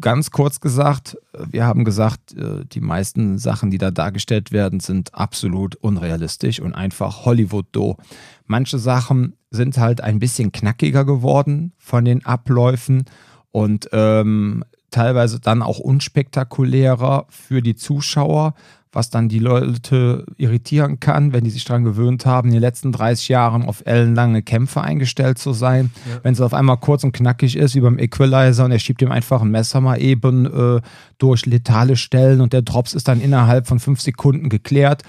ganz 0.00 0.30
kurz 0.30 0.60
gesagt, 0.60 1.18
wir 1.50 1.66
haben 1.66 1.84
gesagt, 1.84 2.32
äh, 2.32 2.64
die 2.64 2.80
meisten 2.80 3.38
Sachen, 3.38 3.70
die 3.70 3.78
da 3.78 3.90
dargestellt 3.90 4.52
werden, 4.52 4.80
sind 4.80 5.14
absolut 5.14 5.76
unrealistisch 5.76 6.60
und 6.60 6.74
einfach 6.74 7.26
Hollywood-Do. 7.26 7.98
Manche 8.46 8.78
Sachen 8.78 9.34
sind 9.50 9.76
halt 9.78 10.00
ein 10.00 10.18
bisschen 10.18 10.50
knackiger 10.50 11.04
geworden 11.04 11.72
von 11.78 12.04
den 12.06 12.24
Abläufen 12.24 13.04
und 13.52 13.88
ähm, 13.92 14.64
teilweise 14.90 15.40
dann 15.40 15.62
auch 15.62 15.78
unspektakulärer 15.78 17.26
für 17.28 17.60
die 17.60 17.76
Zuschauer, 17.76 18.54
was 18.96 19.10
dann 19.10 19.28
die 19.28 19.38
Leute 19.38 20.24
irritieren 20.38 20.98
kann, 20.98 21.32
wenn 21.32 21.44
die 21.44 21.50
sich 21.50 21.64
daran 21.64 21.84
gewöhnt 21.84 22.26
haben, 22.26 22.48
in 22.48 22.54
den 22.54 22.62
letzten 22.62 22.90
30 22.90 23.28
Jahren 23.28 23.62
auf 23.62 23.82
ellenlange 23.84 24.42
Kämpfe 24.42 24.80
eingestellt 24.80 25.38
zu 25.38 25.52
sein. 25.52 25.92
Wenn 26.22 26.32
es 26.32 26.40
auf 26.40 26.54
einmal 26.54 26.78
kurz 26.78 27.04
und 27.04 27.12
knackig 27.12 27.56
ist, 27.56 27.74
wie 27.74 27.80
beim 27.80 27.98
Equalizer, 27.98 28.64
und 28.64 28.72
er 28.72 28.78
schiebt 28.78 29.02
ihm 29.02 29.12
einfach 29.12 29.42
ein 29.42 29.50
Messer 29.50 29.80
mal 29.80 30.00
eben 30.00 30.46
äh, 30.46 30.80
durch 31.18 31.46
letale 31.46 31.96
Stellen 31.96 32.40
und 32.40 32.52
der 32.52 32.62
Drops 32.62 32.94
ist 32.94 33.06
dann 33.06 33.20
innerhalb 33.20 33.66
von 33.68 33.78
fünf 33.78 34.00
Sekunden 34.00 34.48
geklärt. 34.48 35.02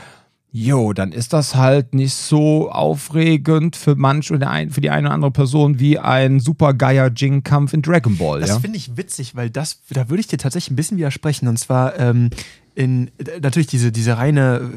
Jo, 0.52 0.92
dann 0.94 1.12
ist 1.12 1.34
das 1.34 1.56
halt 1.56 1.94
nicht 1.94 2.14
so 2.14 2.72
aufregend 2.72 3.76
für 3.76 3.96
manch 3.96 4.32
oder 4.32 4.50
ein, 4.50 4.70
für 4.70 4.82
die 4.82 4.90
eine 4.90 5.08
oder 5.08 5.14
andere 5.14 5.32
Person 5.32 5.80
wie 5.80 6.00
ein 6.00 6.40
super 6.40 6.74
geier 6.74 7.12
Jing-Kampf 7.14 7.74
in 7.74 7.82
Dragon 7.82 8.18
Ball. 8.18 8.40
Das 8.40 8.50
ja? 8.50 8.60
finde 8.60 8.78
ich 8.78 8.98
witzig, 8.98 9.36
weil 9.36 9.50
das, 9.50 9.82
da 9.90 10.10
würde 10.10 10.22
ich 10.22 10.28
dir 10.28 10.38
tatsächlich 10.38 10.72
ein 10.72 10.76
bisschen 10.76 10.98
widersprechen. 10.98 11.48
Und 11.48 11.58
zwar 11.58 12.00
ähm, 12.00 12.30
in 12.78 13.10
natürlich 13.42 13.66
diese, 13.66 13.92
diese 13.92 14.20
reine 14.20 14.72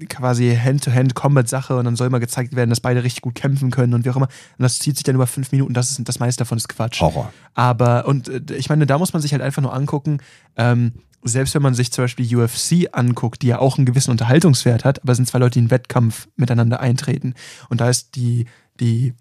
äh, 0.00 0.04
quasi 0.04 0.54
Hand-to-Hand-Combat-Sache 0.54 1.74
und 1.74 1.86
dann 1.86 1.96
soll 1.96 2.10
mal 2.10 2.18
gezeigt 2.18 2.54
werden, 2.54 2.68
dass 2.68 2.80
beide 2.80 3.02
richtig 3.02 3.22
gut 3.22 3.34
kämpfen 3.34 3.70
können 3.70 3.94
und 3.94 4.04
wie 4.04 4.10
auch 4.10 4.16
immer. 4.16 4.28
Und 4.58 4.62
das 4.62 4.78
zieht 4.78 4.96
sich 4.96 5.04
dann 5.04 5.14
über 5.14 5.26
fünf 5.26 5.52
Minuten. 5.52 5.72
Das 5.72 5.90
ist 5.90 6.06
das 6.06 6.18
meiste 6.18 6.40
davon 6.40 6.58
ist 6.58 6.68
Quatsch. 6.68 7.00
Horror. 7.00 7.32
Aber, 7.54 8.06
und 8.06 8.28
äh, 8.28 8.56
ich 8.56 8.68
meine, 8.68 8.84
da 8.84 8.98
muss 8.98 9.14
man 9.14 9.22
sich 9.22 9.32
halt 9.32 9.40
einfach 9.40 9.62
nur 9.62 9.72
angucken, 9.72 10.18
ähm, 10.56 10.92
selbst 11.22 11.54
wenn 11.54 11.62
man 11.62 11.72
sich 11.72 11.90
zum 11.92 12.04
Beispiel 12.04 12.36
UFC 12.36 12.88
anguckt, 12.92 13.40
die 13.40 13.46
ja 13.46 13.58
auch 13.58 13.78
einen 13.78 13.86
gewissen 13.86 14.10
Unterhaltungswert 14.10 14.84
hat, 14.84 15.02
aber 15.02 15.12
es 15.12 15.16
sind 15.16 15.26
zwei 15.26 15.38
Leute, 15.38 15.54
die 15.54 15.60
in 15.60 15.70
Wettkampf 15.70 16.28
miteinander 16.36 16.80
eintreten. 16.80 17.32
Und 17.70 17.80
da 17.80 17.88
ist 17.88 18.16
die, 18.16 18.44
die, 18.80 19.14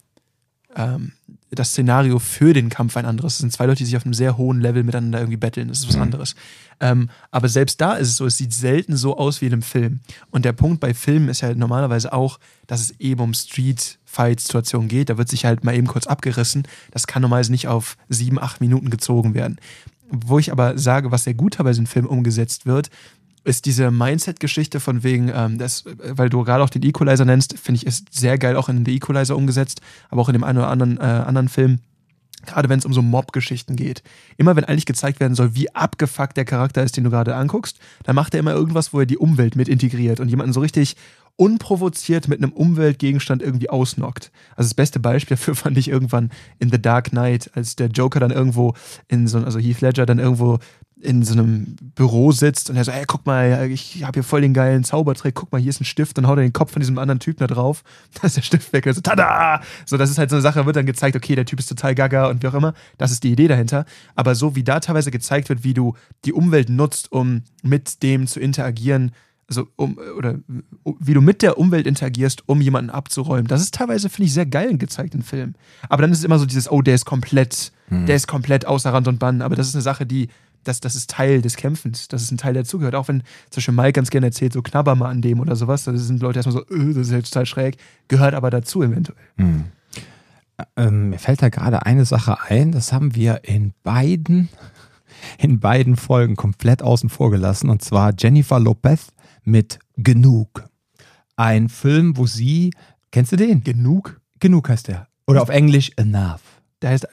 ähm, 0.76 1.14
das 1.52 1.70
Szenario 1.70 2.20
für 2.20 2.54
den 2.54 2.68
Kampf 2.68 2.98
ein 2.98 3.06
anderes. 3.06 3.36
Es 3.36 3.40
sind 3.40 3.54
zwei 3.54 3.66
Leute, 3.66 3.78
die 3.78 3.86
sich 3.86 3.96
auf 3.96 4.04
einem 4.04 4.14
sehr 4.14 4.38
hohen 4.38 4.60
Level 4.60 4.84
miteinander 4.84 5.20
irgendwie 5.20 5.38
betteln. 5.38 5.70
Das 5.70 5.80
ist 5.80 5.88
was 5.88 5.96
anderes. 5.96 6.36
Ähm, 6.80 7.10
aber 7.32 7.50
selbst 7.50 7.80
da 7.82 7.94
ist 7.94 8.10
es 8.10 8.18
so, 8.18 8.26
es 8.26 8.38
sieht 8.38 8.54
selten 8.54 8.96
so 8.96 9.18
aus 9.18 9.42
wie 9.42 9.48
in 9.48 9.54
einem 9.54 9.62
Film. 9.62 10.00
Und 10.32 10.46
der 10.46 10.54
Punkt 10.54 10.80
bei 10.80 10.94
Filmen 10.94 11.30
ist 11.30 11.42
ja 11.42 11.54
normalerweise 11.54 12.14
auch, 12.14 12.40
dass 12.68 12.82
es 12.82 13.00
eben 13.00 13.22
um 13.22 13.34
Street-Fight-Situationen 13.34 14.88
geht. 14.88 15.10
Da 15.10 15.18
wird 15.18 15.30
sich 15.30 15.46
halt 15.46 15.64
mal 15.64 15.76
eben 15.76 15.88
kurz 15.88 16.08
abgerissen. 16.08 16.68
Das 16.92 17.08
kann 17.08 17.22
normalerweise 17.22 17.52
nicht 17.52 17.68
auf 17.68 17.98
sieben, 18.10 18.40
acht 18.40 18.62
Minuten 18.62 18.90
gezogen 18.90 19.34
werden. 19.34 19.58
Wo 20.10 20.38
ich 20.38 20.52
aber 20.52 20.78
sage, 20.78 21.12
was 21.12 21.24
sehr 21.24 21.34
gut 21.34 21.56
teilweise 21.56 21.82
in 21.82 21.88
Film 21.88 22.06
umgesetzt 22.06 22.66
wird, 22.66 22.90
ist 23.46 23.66
diese 23.66 23.92
Mindset-Geschichte 23.92 24.80
von 24.80 25.04
wegen, 25.04 25.32
ähm, 25.34 25.58
das, 25.58 25.86
weil 25.86 26.30
du 26.30 26.44
gerade 26.44 26.64
auch 26.64 26.70
den 26.70 26.84
Equalizer 26.84 27.26
nennst, 27.26 27.58
finde 27.60 27.78
ich, 27.78 27.86
ist 27.86 28.14
sehr 28.14 28.38
geil 28.38 28.56
auch 28.56 28.70
in 28.70 28.86
The 28.86 28.96
Equalizer 28.96 29.38
umgesetzt, 29.38 29.82
aber 30.10 30.22
auch 30.22 30.30
in 30.30 30.34
dem 30.34 30.44
einen 30.44 30.58
oder 30.58 30.70
anderen, 30.70 30.98
äh, 30.98 31.02
anderen 31.02 31.48
Film. 31.48 31.80
Gerade 32.46 32.70
wenn 32.70 32.80
es 32.80 32.86
um 32.86 32.94
so 32.94 33.02
Mob-Geschichten 33.02 33.76
geht. 33.76 34.04
Immer 34.38 34.56
wenn 34.56 34.66
eigentlich 34.66 34.86
gezeigt 34.86 35.20
werden 35.20 35.36
soll, 35.36 35.56
wie 35.56 35.74
abgefuckt 35.74 36.38
der 36.38 36.46
Charakter 36.46 36.84
ist, 36.84 36.96
den 36.96 37.04
du 37.04 37.10
gerade 37.10 37.36
anguckst, 37.36 37.80
dann 38.04 38.16
macht 38.16 38.34
er 38.34 38.40
immer 38.40 38.54
irgendwas, 38.54 38.94
wo 38.94 39.00
er 39.00 39.06
die 39.06 39.18
Umwelt 39.18 39.56
mit 39.56 39.68
integriert 39.68 40.20
und 40.20 40.30
jemanden 40.30 40.54
so 40.54 40.60
richtig 40.60 40.96
unprovoziert 41.38 42.28
mit 42.28 42.42
einem 42.42 42.54
Umweltgegenstand 42.54 43.42
irgendwie 43.42 43.70
ausnockt. 43.70 44.32
Also 44.56 44.70
das 44.70 44.74
beste 44.74 45.00
Beispiel 45.00 45.36
dafür 45.38 45.56
fand 45.56 45.78
ich 45.78 45.90
irgendwann 45.90 46.32
in 46.60 46.72
The 46.72 46.82
Dark 46.82 47.10
Knight, 47.10 47.52
als 47.56 47.76
der 47.76 47.88
Joker 47.88 48.20
dann 48.20 48.32
irgendwo 48.32 48.74
in 49.08 49.28
so, 49.28 49.40
also 49.40 49.60
Heath 49.60 49.82
Ledger 49.82 50.06
dann 50.06 50.20
irgendwo 50.20 50.60
in 51.02 51.24
so 51.24 51.34
einem 51.34 51.76
Büro 51.96 52.32
sitzt 52.32 52.70
und 52.70 52.78
er 52.78 52.86
so, 52.86 52.92
ey, 52.92 53.04
guck 53.06 53.26
mal, 53.26 53.70
ich 53.70 54.04
habe 54.04 54.14
hier 54.16 54.24
voll 54.24 54.42
den 54.42 54.54
geilen 54.54 54.84
Zaubertrick, 54.84 55.36
guck 55.36 55.52
mal, 55.52 55.60
hier 55.60 55.70
ist 55.70 55.82
ein 55.82 55.86
Stift 55.86 56.18
und 56.18 56.26
haut 56.28 56.38
er 56.38 56.44
den 56.44 56.54
Kopf 56.54 56.72
von 56.72 56.80
diesem 56.80 56.98
anderen 56.98 57.20
Typen 57.20 57.40
da 57.40 57.48
drauf. 57.48 57.84
Da 58.22 58.28
ist 58.28 58.38
der 58.38 58.42
Stift 58.42 58.72
weg. 58.72 58.88
Also, 58.88 59.02
tada! 59.02 59.62
So, 59.86 59.98
das 59.98 60.10
ist 60.10 60.18
halt 60.18 60.30
so 60.30 60.38
eine 60.38 60.42
Sache, 60.42 60.66
wird 60.66 60.76
dann 60.76 60.86
gezeigt, 60.86 61.16
okay, 61.16 61.36
der 61.36 61.46
Typ 61.46 61.60
ist 61.60 61.68
total 61.68 61.96
gaga 61.96 62.28
und 62.30 62.42
wie 62.42 62.48
auch 62.48 62.54
immer. 62.54 62.74
Das 62.98 63.12
ist 63.12 63.24
die 63.24 63.32
Idee 63.32 63.48
dahinter. 63.48 63.86
Aber 64.16 64.36
so 64.36 64.56
wie 64.56 64.64
da 64.64 64.80
teilweise 64.80 65.12
gezeigt 65.12 65.50
wird, 65.50 65.64
wie 65.64 65.74
du 65.74 65.96
die 66.24 66.34
Umwelt 66.34 66.70
nutzt, 66.70 67.12
um 67.12 67.44
mit 67.62 68.02
dem 68.04 68.26
zu 68.26 68.40
interagieren, 68.40 69.12
also 69.48 69.68
um, 69.76 70.00
oder 70.18 70.40
um, 70.84 70.98
wie 71.00 71.14
du 71.14 71.22
mit 71.22 71.42
der 71.42 71.58
Umwelt 71.58 71.86
interagierst, 71.88 72.48
um 72.48 72.62
jemanden 72.62 72.90
abzuräumen. 72.90 73.48
Das 73.48 73.62
ist 73.62 73.74
teilweise, 73.74 74.10
finde 74.10 74.28
ich, 74.28 74.34
sehr 74.34 74.46
geil 74.46 74.78
gezeigt 74.78 75.14
in 75.14 75.22
Filmen. 75.22 75.56
Aber 75.90 76.02
dann 76.02 76.12
ist 76.12 76.20
es 76.20 76.24
immer 76.24 76.40
so 76.40 76.46
dieses, 76.46 76.72
oh, 76.72 76.82
der 76.82 76.96
ist 76.96 77.06
komplett, 77.06 77.72
der 77.90 78.16
ist 78.16 78.28
komplett 78.28 78.66
außer 78.66 78.92
Rand 78.92 79.08
und 79.08 79.20
Bann. 79.20 79.42
Aber 79.42 79.56
das 79.56 79.68
ist 79.68 79.76
eine 79.76 79.84
Sache, 79.84 80.06
die 80.06 80.30
das, 80.68 80.80
das 80.82 80.96
ist 80.96 81.10
Teil 81.10 81.42
des 81.42 81.56
Kämpfens, 81.56 82.08
das 82.08 82.22
ist 82.22 82.32
ein 82.32 82.38
Teil, 82.38 82.54
der 82.54 82.66
zugehört. 82.66 82.96
Auch 82.96 83.08
wenn 83.08 83.22
zum 83.50 83.58
Beispiel 83.58 83.74
Mike 83.74 83.94
ganz 83.94 84.10
gerne 84.10 84.28
erzählt, 84.28 84.54
so 84.54 84.62
knabber 84.62 84.96
mal 84.96 85.10
an 85.10 85.22
dem 85.22 85.40
oder 85.40 85.56
sowas, 85.56 85.86
da 85.86 85.96
sind 85.96 86.22
Leute 86.22 86.40
erstmal 86.40 86.54
so, 86.54 86.66
öh, 86.70 86.94
das 86.94 87.08
ist 87.08 87.14
ja 87.14 87.22
total 87.22 87.46
schräg, 87.46 87.78
gehört 88.08 88.34
aber 88.34 88.50
dazu 88.50 88.84
eventuell. 88.84 89.18
Hm. 89.38 89.66
Ähm, 90.78 91.10
mir 91.10 91.20
fällt 91.20 91.42
da 91.42 91.50
gerade 91.50 91.86
eine 91.86 92.06
Sache 92.06 92.42
ein, 92.42 92.72
das 92.72 92.94
haben 92.94 93.16
wir 93.16 93.42
in 93.44 93.74
beiden, 93.84 94.50
in 95.38 95.60
beiden 95.60 95.96
Folgen 95.96 96.36
komplett 96.36 96.82
außen 96.82 97.10
vor 97.10 97.32
gelassen, 97.32 97.70
und 97.70 97.84
zwar 97.84 98.14
Jennifer 98.18 98.60
Lopez 98.60 99.08
mit 99.44 99.80
Genug. 99.98 100.66
Ein 101.36 101.70
Film, 101.70 102.18
wo 102.18 102.26
sie, 102.26 102.72
kennst 103.12 103.32
du 103.32 103.36
den? 103.36 103.64
Genug? 103.64 104.22
Genug 104.40 104.70
heißt 104.70 104.88
der. 104.88 105.08
Oder 105.28 105.42
auf 105.42 105.50
Englisch 105.50 105.92
Enough. 105.98 106.42
Der 106.82 106.92
heißt, 106.92 107.08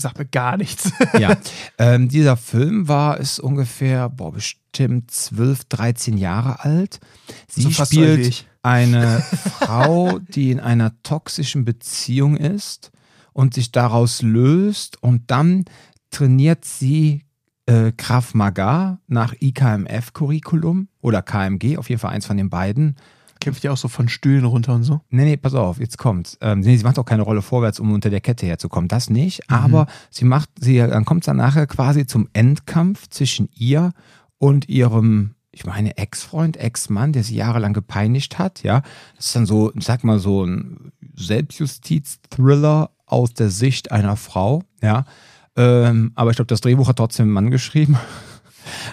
sagt 0.00 0.18
mir 0.18 0.26
gar 0.26 0.56
nichts. 0.56 0.92
ja, 1.18 1.36
ähm, 1.78 2.08
dieser 2.08 2.36
Film 2.36 2.88
war, 2.88 3.18
ist 3.18 3.38
ungefähr, 3.38 4.08
boah, 4.08 4.32
bestimmt 4.32 5.10
12, 5.10 5.64
13 5.64 6.18
Jahre 6.18 6.64
alt. 6.64 7.00
Sie 7.48 7.62
So 7.62 7.70
spielt 7.70 8.46
eine 8.62 9.20
Frau, 9.58 10.18
die 10.18 10.50
in 10.50 10.60
einer 10.60 11.00
toxischen 11.02 11.64
Beziehung 11.64 12.36
ist 12.36 12.90
und 13.32 13.54
sich 13.54 13.72
daraus 13.72 14.22
löst 14.22 15.02
und 15.02 15.30
dann 15.30 15.64
trainiert 16.10 16.64
sie 16.64 17.24
äh, 17.66 17.92
Krav 17.92 18.34
Maga 18.34 18.98
nach 19.06 19.34
IKMF-Curriculum 19.40 20.88
oder 21.00 21.22
KMG, 21.22 21.78
auf 21.78 21.88
jeden 21.88 22.00
Fall 22.00 22.12
eins 22.12 22.26
von 22.26 22.36
den 22.36 22.50
beiden. 22.50 22.96
Kämpft 23.40 23.64
ja 23.64 23.72
auch 23.72 23.76
so 23.76 23.88
von 23.88 24.08
Stühlen 24.08 24.44
runter 24.44 24.74
und 24.74 24.84
so. 24.84 25.00
Nee, 25.10 25.24
nee, 25.24 25.36
pass 25.36 25.54
auf, 25.54 25.78
jetzt 25.80 25.98
kommt's. 25.98 26.38
Ähm, 26.40 26.60
nee, 26.60 26.76
sie 26.76 26.84
macht 26.84 26.98
auch 26.98 27.04
keine 27.04 27.22
Rolle 27.22 27.42
vorwärts, 27.42 27.80
um 27.80 27.92
unter 27.92 28.10
der 28.10 28.20
Kette 28.20 28.46
herzukommen. 28.46 28.88
Das 28.88 29.10
nicht. 29.10 29.40
Mhm. 29.48 29.56
Aber 29.56 29.86
sie 30.10 30.24
macht, 30.24 30.50
sie, 30.58 30.78
dann 30.78 31.04
kommt 31.04 31.22
es 31.22 31.26
dann 31.26 31.38
nachher 31.38 31.66
quasi 31.66 32.06
zum 32.06 32.28
Endkampf 32.32 33.08
zwischen 33.08 33.48
ihr 33.54 33.92
und 34.38 34.68
ihrem, 34.68 35.34
ich 35.50 35.64
meine, 35.66 35.96
Ex-Freund, 35.96 36.56
Ex-Mann, 36.56 37.12
der 37.12 37.24
sie 37.24 37.36
jahrelang 37.36 37.72
gepeinigt 37.72 38.38
hat. 38.38 38.62
Ja, 38.62 38.82
das 39.16 39.26
ist 39.26 39.36
dann 39.36 39.46
so, 39.46 39.72
ich 39.74 39.84
sag 39.84 40.04
mal, 40.04 40.18
so 40.18 40.44
ein 40.44 40.92
Selbstjustiz-Thriller 41.14 42.90
aus 43.06 43.34
der 43.34 43.50
Sicht 43.50 43.90
einer 43.90 44.16
Frau. 44.16 44.62
Ja, 44.82 45.04
ähm, 45.56 46.12
aber 46.14 46.30
ich 46.30 46.36
glaube, 46.36 46.46
das 46.46 46.60
Drehbuch 46.60 46.88
hat 46.88 46.96
trotzdem 46.96 47.28
ein 47.28 47.32
Mann 47.32 47.50
geschrieben. 47.50 47.96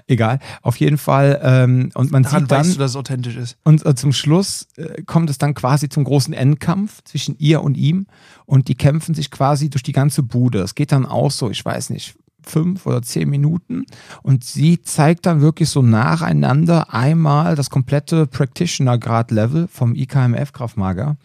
Egal, 0.07 0.39
auf 0.62 0.77
jeden 0.77 0.98
Fall. 0.98 1.39
Ähm, 1.43 1.91
und 1.93 2.12
man 2.12 2.24
Daran 2.24 2.41
sieht 2.41 2.51
dann. 2.51 2.60
weißt 2.60 2.75
du, 2.75 2.79
dass 2.79 2.91
es 2.91 2.98
authentisch 2.98 3.36
ist. 3.36 3.57
Und 3.63 3.86
äh, 3.86 3.96
zum 3.96 4.13
Schluss 4.13 4.67
äh, 4.75 5.01
kommt 5.03 5.29
es 5.29 5.38
dann 5.38 5.53
quasi 5.53 5.89
zum 5.89 6.03
großen 6.03 6.34
Endkampf 6.34 7.03
zwischen 7.03 7.36
ihr 7.38 7.63
und 7.63 7.77
ihm. 7.77 8.07
Und 8.46 8.67
die 8.67 8.75
kämpfen 8.75 9.13
sich 9.15 9.31
quasi 9.31 9.69
durch 9.69 9.84
die 9.84 9.91
ganze 9.91 10.24
Bude. 10.24 10.60
Es 10.60 10.75
geht 10.75 10.91
dann 10.91 11.05
auch 11.05 11.31
so, 11.31 11.50
ich 11.50 11.63
weiß 11.63 11.89
nicht, 11.89 12.15
fünf 12.48 12.86
oder 12.86 13.01
zehn 13.01 13.29
Minuten. 13.29 13.86
Und 14.24 14.43
sie 14.43 14.81
zeigt 14.81 15.25
dann 15.25 15.41
wirklich 15.41 15.69
so 15.69 15.81
nacheinander 15.81 16.93
einmal 16.93 17.55
das 17.55 17.69
komplette 17.69 18.25
Practitioner-Grad-Level 18.27 19.67
vom 19.67 19.96
IKMF 19.96 20.53
Kraftmager. 20.53 21.17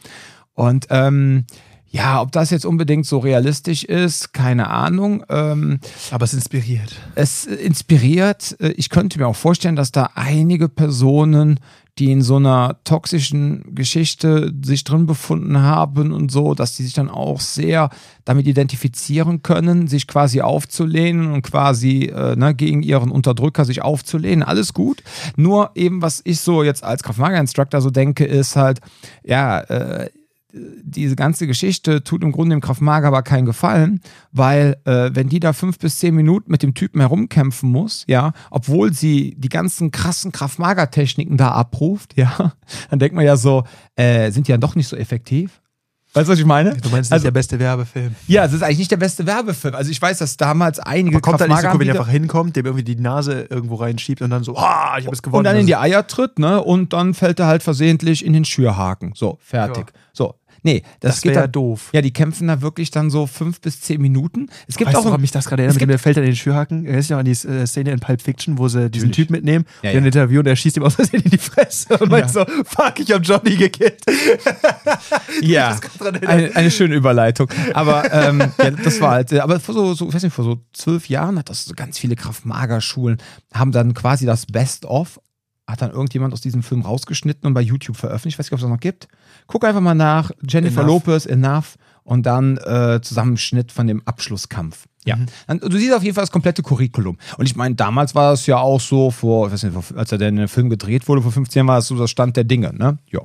Und 0.54 0.86
ähm, 0.90 1.46
ja, 1.94 2.20
ob 2.22 2.32
das 2.32 2.48
jetzt 2.50 2.64
unbedingt 2.64 3.04
so 3.06 3.18
realistisch 3.18 3.84
ist, 3.84 4.32
keine 4.32 4.68
Ahnung. 4.70 5.24
Ähm, 5.28 5.78
Aber 6.10 6.24
es 6.24 6.32
inspiriert. 6.32 6.94
es 7.14 7.44
inspiriert. 7.44 8.56
Äh, 8.60 8.70
Ich 8.72 8.88
könnte 8.88 9.18
mir 9.18 9.26
auch 9.28 9.36
vorstellen, 9.36 9.76
dass 9.76 9.92
da 9.92 10.10
einige 10.14 10.68
Personen, 10.70 11.60
die 11.98 12.10
in 12.10 12.22
so 12.22 12.36
einer 12.36 12.78
toxischen 12.84 13.74
Geschichte 13.74 14.50
sich 14.64 14.82
drin 14.84 15.04
befunden 15.04 15.58
haben 15.60 16.12
und 16.12 16.32
so, 16.32 16.54
dass 16.54 16.74
die 16.74 16.84
sich 16.84 16.94
dann 16.94 17.10
auch 17.10 17.38
sehr 17.40 17.90
damit 18.24 18.46
identifizieren 18.46 19.42
können, 19.42 19.86
sich 19.88 20.06
quasi 20.06 20.40
aufzulehnen 20.40 21.30
und 21.32 21.42
quasi 21.42 22.04
äh, 22.04 22.34
ne, 22.34 22.54
gegen 22.54 22.82
ihren 22.82 23.10
Unterdrücker 23.10 23.66
sich 23.66 23.82
aufzulehnen. 23.82 24.42
Alles 24.42 24.72
gut. 24.72 25.02
Nur 25.36 25.72
eben, 25.74 26.00
was 26.00 26.22
ich 26.24 26.40
so 26.40 26.62
jetzt 26.62 26.82
als 26.82 27.02
Kraft-Maga-Instructor 27.02 27.82
so 27.82 27.90
denke, 27.90 28.24
ist 28.24 28.56
halt, 28.56 28.80
ja, 29.22 29.60
äh, 29.60 30.08
diese 30.54 31.16
ganze 31.16 31.46
Geschichte 31.46 32.04
tut 32.04 32.22
im 32.22 32.32
Grunde 32.32 32.54
dem 32.54 32.60
Kraftmager 32.60 33.08
aber 33.08 33.22
keinen 33.22 33.46
Gefallen, 33.46 34.00
weil 34.32 34.76
äh, 34.84 35.10
wenn 35.14 35.28
die 35.28 35.40
da 35.40 35.52
fünf 35.52 35.78
bis 35.78 35.98
zehn 35.98 36.14
Minuten 36.14 36.50
mit 36.50 36.62
dem 36.62 36.74
Typen 36.74 37.00
herumkämpfen 37.00 37.70
muss, 37.70 38.04
ja, 38.06 38.32
obwohl 38.50 38.92
sie 38.92 39.34
die 39.38 39.48
ganzen 39.48 39.90
krassen 39.90 40.30
Kraftmager-Techniken 40.32 41.36
da 41.36 41.52
abruft, 41.52 42.16
ja, 42.16 42.52
dann 42.90 42.98
denkt 42.98 43.14
man 43.16 43.24
ja 43.24 43.36
so, 43.36 43.64
äh, 43.96 44.30
sind 44.30 44.46
die 44.48 44.52
ja 44.52 44.58
doch 44.58 44.74
nicht 44.74 44.88
so 44.88 44.96
effektiv. 44.96 45.60
Weißt 46.14 46.28
du, 46.28 46.32
was 46.32 46.38
ich 46.38 46.44
meine? 46.44 46.76
Du 46.76 46.90
meinst, 46.90 47.10
das 47.10 47.12
Also- 47.12 47.16
ist 47.22 47.24
der 47.24 47.30
beste 47.30 47.58
Werbefilm. 47.58 48.14
Ja, 48.26 48.44
es 48.44 48.52
ist 48.52 48.62
eigentlich 48.62 48.76
nicht 48.80 48.90
der 48.90 48.98
beste 48.98 49.24
Werbefilm. 49.24 49.74
Also 49.74 49.90
ich 49.90 50.02
weiß, 50.02 50.18
dass 50.18 50.36
damals 50.36 50.78
einige 50.78 51.16
Aber 51.16 51.22
kommt 51.22 51.40
da 51.40 51.46
nicht 51.48 51.62
so, 51.62 51.78
wenn 51.78 51.86
der 51.86 51.94
einfach 51.94 52.08
hinkommt, 52.10 52.54
dem 52.54 52.66
irgendwie 52.66 52.84
die 52.84 52.96
Nase 52.96 53.46
irgendwo 53.48 53.76
reinschiebt 53.76 54.20
und 54.20 54.28
dann 54.28 54.44
so, 54.44 54.54
ah, 54.58 54.96
ich 54.98 55.06
habe 55.06 55.14
es 55.14 55.22
gewonnen. 55.22 55.38
und 55.38 55.44
dann 55.44 55.56
in 55.56 55.64
die 55.66 55.74
Eier 55.76 56.06
tritt, 56.06 56.38
ne? 56.38 56.62
Und 56.62 56.92
dann 56.92 57.14
fällt 57.14 57.40
er 57.40 57.46
halt 57.46 57.62
versehentlich 57.62 58.26
in 58.26 58.34
den 58.34 58.44
Schürhaken. 58.44 59.12
So, 59.14 59.38
fertig. 59.40 59.86
Ja. 59.86 60.00
So. 60.12 60.34
Nee, 60.62 60.82
das, 61.00 61.16
das 61.16 61.20
geht 61.22 61.32
wäre 61.32 61.42
ja 61.42 61.46
doof. 61.48 61.90
Ja, 61.92 62.02
die 62.02 62.12
kämpfen 62.12 62.48
da 62.48 62.60
wirklich 62.62 62.90
dann 62.90 63.10
so 63.10 63.26
fünf 63.26 63.60
bis 63.60 63.80
zehn 63.80 64.00
Minuten. 64.00 64.48
Es 64.68 64.76
gibt 64.76 64.88
weißt 64.92 65.06
auch 65.06 65.14
du, 65.14 65.20
mich 65.20 65.30
das 65.32 65.46
gerade 65.46 65.64
erinnert? 65.64 65.88
der 65.88 65.98
fällt 65.98 66.18
an 66.18 66.24
den 66.24 66.36
Schürhaken. 66.36 66.84
Erinnerst 66.84 67.10
du 67.10 67.14
noch 67.14 67.20
an 67.20 67.24
die 67.24 67.32
äh, 67.32 67.66
Szene 67.66 67.90
in 67.90 68.00
Pulp 68.00 68.22
Fiction, 68.22 68.58
wo 68.58 68.68
sie 68.68 68.88
diesen 68.90 69.08
Natürlich. 69.08 69.28
Typ 69.28 69.30
mitnehmen, 69.30 69.64
Ja, 69.82 69.90
ja. 69.90 69.98
interviewen 69.98 70.40
und 70.40 70.46
er 70.46 70.56
schießt 70.56 70.76
ihm 70.76 70.82
aus 70.84 70.94
Versehen 70.94 71.22
in 71.22 71.30
die 71.30 71.38
Fresse 71.38 71.98
und 71.98 72.10
meint 72.10 72.30
so, 72.30 72.40
Ja. 72.40 72.46
fuck, 72.64 72.98
ich 73.00 73.10
hab 73.12 73.22
Johnny 73.24 73.56
gekillt. 73.56 74.02
Ja, 75.42 75.78
eine, 76.26 76.54
eine 76.54 76.70
schöne 76.70 76.94
Überleitung. 76.94 77.48
Aber 77.74 78.12
ähm, 78.12 78.40
ja, 78.58 78.70
das 78.70 79.00
war 79.00 79.12
halt, 79.12 79.32
äh, 79.32 79.40
aber 79.40 79.60
vor 79.60 79.74
so, 79.74 79.94
so, 79.94 80.08
ich 80.08 80.14
weiß 80.14 80.22
nicht, 80.22 80.34
vor 80.34 80.44
so 80.44 80.60
zwölf 80.72 81.08
Jahren 81.08 81.38
hat 81.38 81.48
das 81.48 81.64
so 81.64 81.74
ganz 81.74 81.98
viele 81.98 82.16
Kraft-Mager-Schulen, 82.16 83.18
haben 83.52 83.72
dann 83.72 83.94
quasi 83.94 84.26
das 84.26 84.46
Best-of, 84.46 85.20
hat 85.72 85.82
dann 85.82 85.90
irgendjemand 85.90 86.32
aus 86.32 86.40
diesem 86.40 86.62
Film 86.62 86.82
rausgeschnitten 86.82 87.46
und 87.46 87.54
bei 87.54 87.60
YouTube 87.60 87.96
veröffentlicht. 87.96 88.36
Ich 88.36 88.38
weiß 88.38 88.46
nicht, 88.46 88.52
ob 88.52 88.58
es 88.58 88.62
das 88.62 88.70
noch 88.70 88.80
gibt. 88.80 89.08
Guck 89.46 89.64
einfach 89.64 89.80
mal 89.80 89.94
nach, 89.94 90.30
Jennifer 90.46 90.82
Enough. 90.82 91.06
Lopez, 91.06 91.26
Enough 91.26 91.76
und 92.04 92.26
dann 92.26 92.58
äh, 92.58 93.00
Zusammenschnitt 93.02 93.72
von 93.72 93.86
dem 93.86 94.02
Abschlusskampf. 94.04 94.86
Ja, 95.04 95.16
dann, 95.48 95.58
du 95.58 95.76
siehst 95.76 95.92
auf 95.92 96.04
jeden 96.04 96.14
Fall 96.14 96.22
das 96.22 96.30
komplette 96.30 96.62
Curriculum. 96.62 97.18
Und 97.36 97.46
ich 97.46 97.56
meine, 97.56 97.74
damals 97.74 98.14
war 98.14 98.32
es 98.32 98.46
ja 98.46 98.58
auch 98.58 98.80
so, 98.80 99.10
vor, 99.10 99.48
ich 99.48 99.52
weiß 99.52 99.64
nicht, 99.64 99.96
als 99.96 100.12
er 100.12 100.18
denn 100.18 100.36
der 100.36 100.46
Film 100.46 100.70
gedreht 100.70 101.08
wurde, 101.08 101.22
vor 101.22 101.32
15 101.32 101.60
Jahren 101.60 101.66
war 101.66 101.78
es 101.78 101.88
so 101.88 101.96
der 101.96 102.06
Stand 102.06 102.36
der 102.36 102.44
Dinge, 102.44 102.72
ne? 102.72 102.98
Ja. 103.10 103.20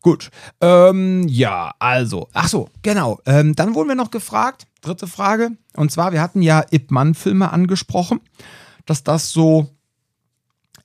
Gut. 0.00 0.30
Ähm, 0.62 1.26
ja, 1.28 1.72
also, 1.78 2.28
ach 2.32 2.48
so, 2.48 2.70
genau. 2.82 3.18
Ähm, 3.26 3.54
dann 3.54 3.74
wurden 3.74 3.88
wir 3.88 3.94
noch 3.94 4.10
gefragt, 4.10 4.66
dritte 4.80 5.06
Frage. 5.06 5.50
Und 5.76 5.92
zwar, 5.92 6.12
wir 6.12 6.22
hatten 6.22 6.40
ja 6.40 6.64
Ip 6.70 6.90
Man-Filme 6.90 7.52
angesprochen, 7.52 8.20
dass 8.86 9.04
das 9.04 9.30
so 9.30 9.68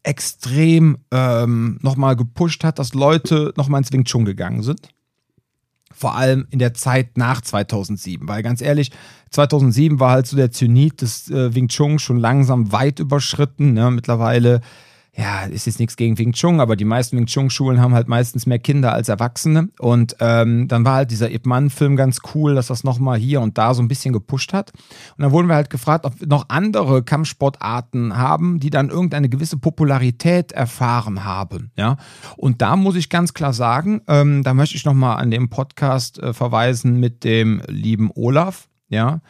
extrem 0.04 0.98
ähm, 1.12 1.80
nochmal 1.82 2.16
gepusht 2.16 2.64
hat, 2.64 2.78
dass 2.80 2.94
Leute 2.94 3.54
nochmal 3.58 3.80
ins 3.80 3.92
Wing 3.92 4.04
Chun 4.04 4.26
gegangen 4.26 4.62
sind. 4.62 4.90
Vor 5.94 6.16
allem 6.16 6.48
in 6.50 6.60
der 6.60 6.74
Zeit 6.74 7.18
nach 7.18 7.42
2007, 7.42 8.28
weil 8.28 8.44
ganz 8.44 8.62
ehrlich, 8.62 8.92
2007 9.32 10.00
war 10.00 10.12
halt 10.12 10.28
so 10.28 10.36
der 10.36 10.52
Zenit 10.52 11.02
des 11.02 11.30
äh, 11.30 11.56
Wing 11.56 11.68
Chun 11.70 12.00
schon 12.00 12.18
langsam 12.18 12.72
weit 12.72 13.00
überschritten. 13.00 13.74
Ne? 13.74 13.92
Mittlerweile, 13.92 14.62
ja, 15.16 15.44
ist 15.44 15.68
jetzt 15.68 15.80
nichts 15.80 15.96
gegen 15.96 16.18
Wing 16.18 16.32
Chun, 16.32 16.60
aber 16.60 16.76
die 16.76 16.86
meisten 16.86 17.18
Wing 17.18 17.28
Chun 17.28 17.52
Schulen 17.52 17.80
haben 17.80 17.94
halt 17.94 18.08
meistens 18.08 18.48
mehr 18.48 18.58
Kinder 18.58 18.94
als 18.94 19.10
Erwachsene. 19.10 19.70
Und 19.80 20.16
ähm, 20.20 20.68
dann 20.68 20.86
war 20.86 20.96
halt 20.96 21.12
dieser 21.12 21.30
Ip 21.32 21.46
Man 21.46 21.70
Film 21.70 21.96
ganz 21.96 22.22
cool, 22.34 22.56
dass 22.56 22.68
das 22.68 22.84
nochmal 22.84 23.20
hier 23.20 23.42
und 23.42 23.60
da 23.60 23.76
so 23.76 23.84
ein 23.84 23.88
bisschen 23.88 24.12
gepusht 24.12 24.54
hat. 24.54 24.72
Und 25.16 25.22
dann 25.22 25.32
wurden 25.32 25.48
wir 25.48 25.56
halt 25.56 25.70
gefragt, 25.70 26.06
ob 26.06 26.20
wir 26.20 26.28
noch 26.28 26.46
andere 26.50 27.04
Kampfsportarten 27.04 28.18
haben, 28.18 28.60
die 28.60 28.72
dann 28.72 28.90
irgendeine 28.90 29.30
gewisse 29.30 29.58
Popularität 29.58 30.52
erfahren 30.52 31.24
haben. 31.24 31.72
Ja, 31.78 31.98
und 32.36 32.64
da 32.64 32.76
muss 32.76 32.96
ich 32.96 33.10
ganz 33.10 33.36
klar 33.36 33.54
sagen, 33.54 34.02
ähm, 34.08 34.42
da 34.42 34.56
möchte 34.56 34.78
ich 34.78 34.86
nochmal 34.86 35.18
an 35.18 35.30
den 35.30 35.50
Podcast 35.50 36.18
äh, 36.18 36.34
verweisen 36.34 37.00
mit 37.00 37.24
dem 37.24 37.62
lieben 37.68 38.10
Olaf. 38.16 38.68
Ja, 38.90 39.22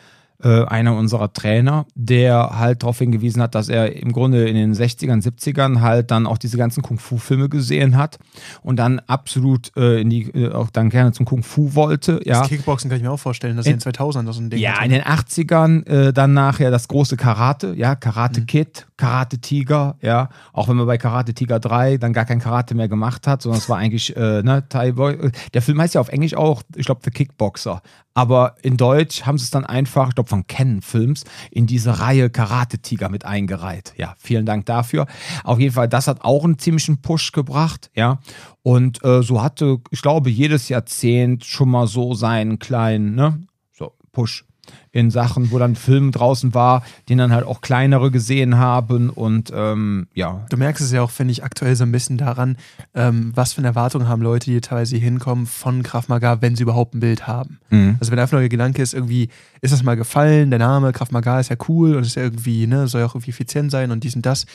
äh, 0.44 0.66
einer 0.66 0.96
unserer 0.96 1.32
Trainer, 1.34 1.86
der 1.96 2.58
halt 2.60 2.84
darauf 2.84 3.00
hingewiesen 3.00 3.42
hat, 3.42 3.56
dass 3.56 3.70
er 3.70 3.96
im 3.96 4.12
Grunde 4.12 4.48
in 4.48 4.56
den 4.56 4.74
60ern, 4.74 5.24
70ern 5.24 5.82
halt 5.82 6.12
dann 6.12 6.28
auch 6.28 6.38
diese 6.38 6.58
ganzen 6.58 6.84
Kung-Fu-Filme 6.84 7.50
gesehen 7.50 7.98
hat 7.98 8.20
und 8.62 8.78
dann 8.78 9.00
absolut 9.08 9.72
äh, 9.78 10.02
in 10.02 10.10
die, 10.10 10.24
äh, 10.32 10.52
auch 10.52 10.70
dann 10.70 10.90
gerne 10.90 11.12
zum 11.14 11.26
Kung-Fu 11.26 11.76
wollte. 11.76 12.20
Ja. 12.26 12.40
Das 12.42 12.50
Kickboxen 12.50 12.90
kann 12.90 12.98
ich 12.98 13.04
mir 13.04 13.12
auch 13.12 13.20
vorstellen, 13.20 13.56
dass 13.58 13.66
In- 13.66 13.74
in 13.74 13.78
den 13.78 13.82
2000 13.84 14.28
das 14.28 14.36
so 14.36 14.42
ein 14.42 14.50
Ding 14.50 14.60
Ja, 14.60 14.74
hatte. 14.74 14.86
in 14.86 14.92
den 14.92 15.02
80ern 15.04 15.88
äh, 15.88 16.14
dann 16.14 16.34
nachher 16.34 16.72
das 16.72 16.88
große 16.88 17.18
Karate, 17.18 17.74
ja, 17.76 17.96
Karate 17.96 18.42
Kid, 18.46 18.88
Karate 18.98 19.38
Tiger, 19.40 19.96
ja, 20.02 20.30
auch 20.52 20.68
wenn 20.68 20.76
man 20.78 20.86
bei 20.88 20.98
Karate 20.98 21.34
Tiger 21.34 21.60
3 21.60 21.98
dann 21.98 22.14
gar 22.14 22.26
kein 22.26 22.40
Karate 22.40 22.76
mehr 22.76 22.88
gemacht 22.88 23.28
hat, 23.28 23.42
sondern 23.42 23.60
es 23.60 23.70
war 23.70 23.78
eigentlich, 23.78 24.14
ne, 24.16 24.64
Thai 24.70 24.92
Boy. 24.94 25.32
Der 25.54 25.62
Film 25.62 25.80
heißt 25.82 25.96
ja 25.96 26.02
auf 26.02 26.10
Englisch 26.10 26.34
auch, 26.36 26.62
ich 26.76 26.86
glaube, 26.86 27.02
The 27.04 27.12
Kickboxer. 27.12 27.82
Aber 28.14 28.56
in 28.62 28.78
Deutsch 28.78 29.24
haben 29.24 29.38
sie 29.38 29.46
es 29.46 29.52
dann 29.52 29.66
einfach, 29.66 30.10
ich 30.10 30.16
glaube, 30.16 30.30
von 30.30 30.46
Canon 30.46 30.82
Films 30.82 31.24
in 31.52 31.66
diese 31.66 32.00
Reihe 32.00 32.30
Karate 32.30 32.80
Tiger 32.80 33.10
mit 33.10 33.26
eingereiht. 33.26 33.94
Ja, 33.98 34.16
vielen 34.20 34.46
Dank 34.46 34.66
dafür. 34.66 35.08
Auf 35.44 35.60
jeden 35.60 35.74
Fall, 35.74 35.88
das 35.88 36.08
hat 36.08 36.22
auch 36.22 36.44
einen 36.44 36.60
ziemlichen 36.60 37.02
Push 37.02 37.32
gebracht, 37.32 37.90
ja. 37.96 38.20
Und 38.62 39.04
äh, 39.04 39.24
so 39.24 39.42
hatte, 39.42 39.80
ich 39.90 40.02
glaube, 40.02 40.30
jedes 40.30 40.70
Jahrzehnt 40.70 41.44
schon 41.44 41.70
mal 41.70 41.88
so 41.88 42.14
seinen 42.14 42.60
kleinen, 42.60 43.16
ne, 43.16 43.42
so, 43.72 43.94
Push. 44.12 44.46
In 44.92 45.12
Sachen, 45.12 45.52
wo 45.52 45.58
dann 45.58 45.76
Film 45.76 46.12
draußen 46.12 46.54
war, 46.54 46.84
den 47.10 47.18
dann 47.18 47.34
halt 47.34 47.46
auch 47.46 47.62
kleinere 47.62 48.12
gesehen 48.12 48.58
haben 48.58 49.10
und 49.10 49.52
ähm, 49.54 50.08
ja. 50.14 50.46
Du 50.50 50.58
merkst 50.58 50.84
es 50.84 50.92
ja 50.92 51.02
auch, 51.02 51.10
finde 51.10 51.32
ich, 51.32 51.44
aktuell 51.44 51.76
so 51.76 51.84
ein 51.84 51.92
bisschen 51.92 52.18
daran, 52.18 52.58
ähm, 52.94 53.32
was 53.36 53.54
für 53.54 53.60
eine 53.60 53.70
Erwartung 53.70 54.08
haben 54.08 54.22
Leute, 54.22 54.52
die 54.52 54.62
teilweise 54.62 54.96
hier 54.96 55.04
hinkommen 55.04 55.48
von 55.48 55.84
Krav 55.84 56.10
Maga, 56.10 56.42
wenn 56.42 56.56
sie 56.56 56.64
überhaupt 56.64 56.94
ein 56.94 57.00
Bild 57.00 57.28
haben. 57.28 57.60
Mhm. 57.70 57.98
Also 58.00 58.12
wenn 58.12 58.20
einfach 58.20 58.34
nur 58.34 58.42
der 58.42 58.50
Gedanke 58.50 58.82
ist, 58.82 58.94
irgendwie, 58.94 59.30
ist 59.62 59.74
das 59.74 59.84
mal 59.84 59.96
gefallen, 59.96 60.50
der 60.50 60.60
Name 60.60 60.92
Krav 60.94 61.12
Maga 61.12 61.40
ist 61.40 61.50
ja 61.50 61.58
cool 61.68 61.96
und 61.96 62.06
ist 62.06 62.16
ja 62.16 62.24
irgendwie, 62.24 62.68
ne, 62.68 62.88
soll 62.88 63.02
ja 63.02 63.08
auch 63.08 63.16
irgendwie 63.16 63.32
effizient 63.32 63.72
sein 63.72 63.92
und 63.92 64.04
dies 64.04 64.16
und 64.16 64.26
das. 64.26 64.46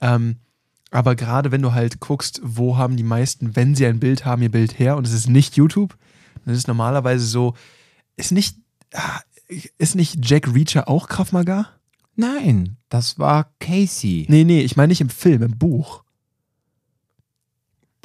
Ähm, 0.00 0.36
aber 0.90 1.16
gerade 1.16 1.52
wenn 1.52 1.62
du 1.62 1.72
halt 1.72 2.00
guckst, 2.00 2.40
wo 2.44 2.76
haben 2.76 2.96
die 2.96 3.02
meisten, 3.02 3.56
wenn 3.56 3.74
sie 3.74 3.86
ein 3.86 3.98
Bild 3.98 4.24
haben, 4.24 4.42
ihr 4.42 4.50
Bild 4.50 4.78
her 4.78 4.96
und 4.96 5.06
es 5.06 5.12
ist 5.12 5.28
nicht 5.28 5.56
YouTube, 5.56 5.96
dann 6.44 6.54
ist 6.54 6.60
es 6.60 6.66
normalerweise 6.66 7.24
so, 7.24 7.54
ist 8.16 8.32
nicht, 8.32 8.56
ah, 8.94 9.20
ist 9.78 9.94
nicht 9.94 10.18
Jack 10.28 10.52
Reacher 10.54 10.88
auch 10.88 11.08
Krav 11.08 11.32
Maga? 11.32 11.68
Nein, 12.14 12.76
das 12.88 13.18
war 13.18 13.50
Casey. 13.60 14.26
Nee, 14.28 14.44
nee, 14.44 14.60
ich 14.62 14.76
meine 14.76 14.88
nicht 14.88 15.00
im 15.00 15.10
Film, 15.10 15.42
im 15.42 15.58
Buch. 15.58 16.02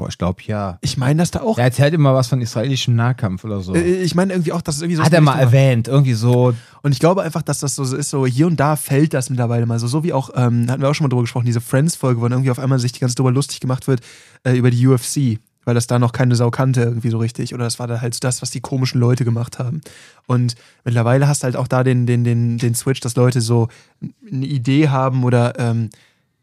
Boah, 0.02 0.10
ich 0.10 0.18
glaube 0.18 0.42
ja. 0.48 0.80
Ich 0.82 0.98
meine, 0.98 1.20
dass 1.20 1.30
da 1.30 1.42
auch. 1.42 1.60
Er 1.60 1.66
erzählt 1.66 1.94
immer 1.94 2.16
was 2.16 2.28
von 2.28 2.42
israelischem 2.42 2.96
Nahkampf 2.96 3.44
oder 3.44 3.62
so. 3.62 3.76
Äh, 3.76 4.02
Ich 4.02 4.16
meine 4.16 4.34
irgendwie 4.34 4.52
auch, 4.52 4.62
dass 4.62 4.78
es 4.78 4.82
irgendwie 4.82 4.96
so. 4.96 5.04
Hat 5.04 5.14
er 5.14 5.22
mal 5.22 5.38
erwähnt, 5.38 5.88
irgendwie 5.88 6.14
so. 6.14 6.56
Und 6.82 6.92
ich 6.92 7.00
glaube 7.00 7.22
einfach, 7.22 7.44
dass 7.44 7.60
das 7.60 7.76
so 7.76 7.84
ist, 7.96 8.10
so 8.10 8.26
hier 8.26 8.48
und 8.48 8.60
da 8.60 8.76
fällt 8.78 9.14
das 9.14 9.30
mittlerweile 9.30 9.66
mal 9.68 9.78
so. 9.78 9.86
So 9.88 10.04
wie 10.04 10.12
auch, 10.12 10.32
ähm, 10.36 10.70
hatten 10.72 10.82
wir 10.82 10.90
auch 10.90 10.96
schon 10.96 11.06
mal 11.06 11.10
drüber 11.10 11.22
gesprochen, 11.22 11.46
diese 11.46 11.62
Friends-Folge, 11.62 12.20
wo 12.20 12.24
dann 12.24 12.32
irgendwie 12.34 12.50
auf 12.52 12.58
einmal 12.60 12.80
sich 12.80 12.94
die 12.94 13.00
ganze 13.00 13.14
Zeit 13.14 13.20
drüber 13.20 13.32
lustig 13.32 13.60
gemacht 13.60 13.88
wird, 13.88 14.02
äh, 14.44 14.56
über 14.58 14.72
die 14.72 14.88
UFC, 14.88 15.40
weil 15.66 15.76
das 15.76 15.88
da 15.88 16.00
noch 16.00 16.12
keine 16.12 16.36
Sau 16.36 16.50
kannte 16.52 16.82
irgendwie 16.82 17.10
so 17.10 17.18
richtig. 17.18 17.54
Oder 17.54 17.66
das 17.66 17.80
war 17.80 17.88
da 17.88 18.02
halt 18.02 18.24
das, 18.24 18.42
was 18.42 18.52
die 18.52 18.62
komischen 18.62 19.00
Leute 19.00 19.26
gemacht 19.26 19.60
haben. 19.60 19.82
Und 20.28 20.56
mittlerweile 20.84 21.28
hast 21.28 21.44
du 21.44 21.46
halt 21.46 21.56
auch 21.56 21.68
da 21.68 21.84
den, 21.84 22.06
den, 22.06 22.24
den, 22.24 22.58
den 22.58 22.76
Switch, 22.76 23.00
dass 23.00 23.16
Leute 23.16 23.42
so 23.42 23.68
eine 24.32 24.46
Idee 24.46 24.90
haben 24.90 25.24
oder 25.24 25.60
ähm, 25.60 25.90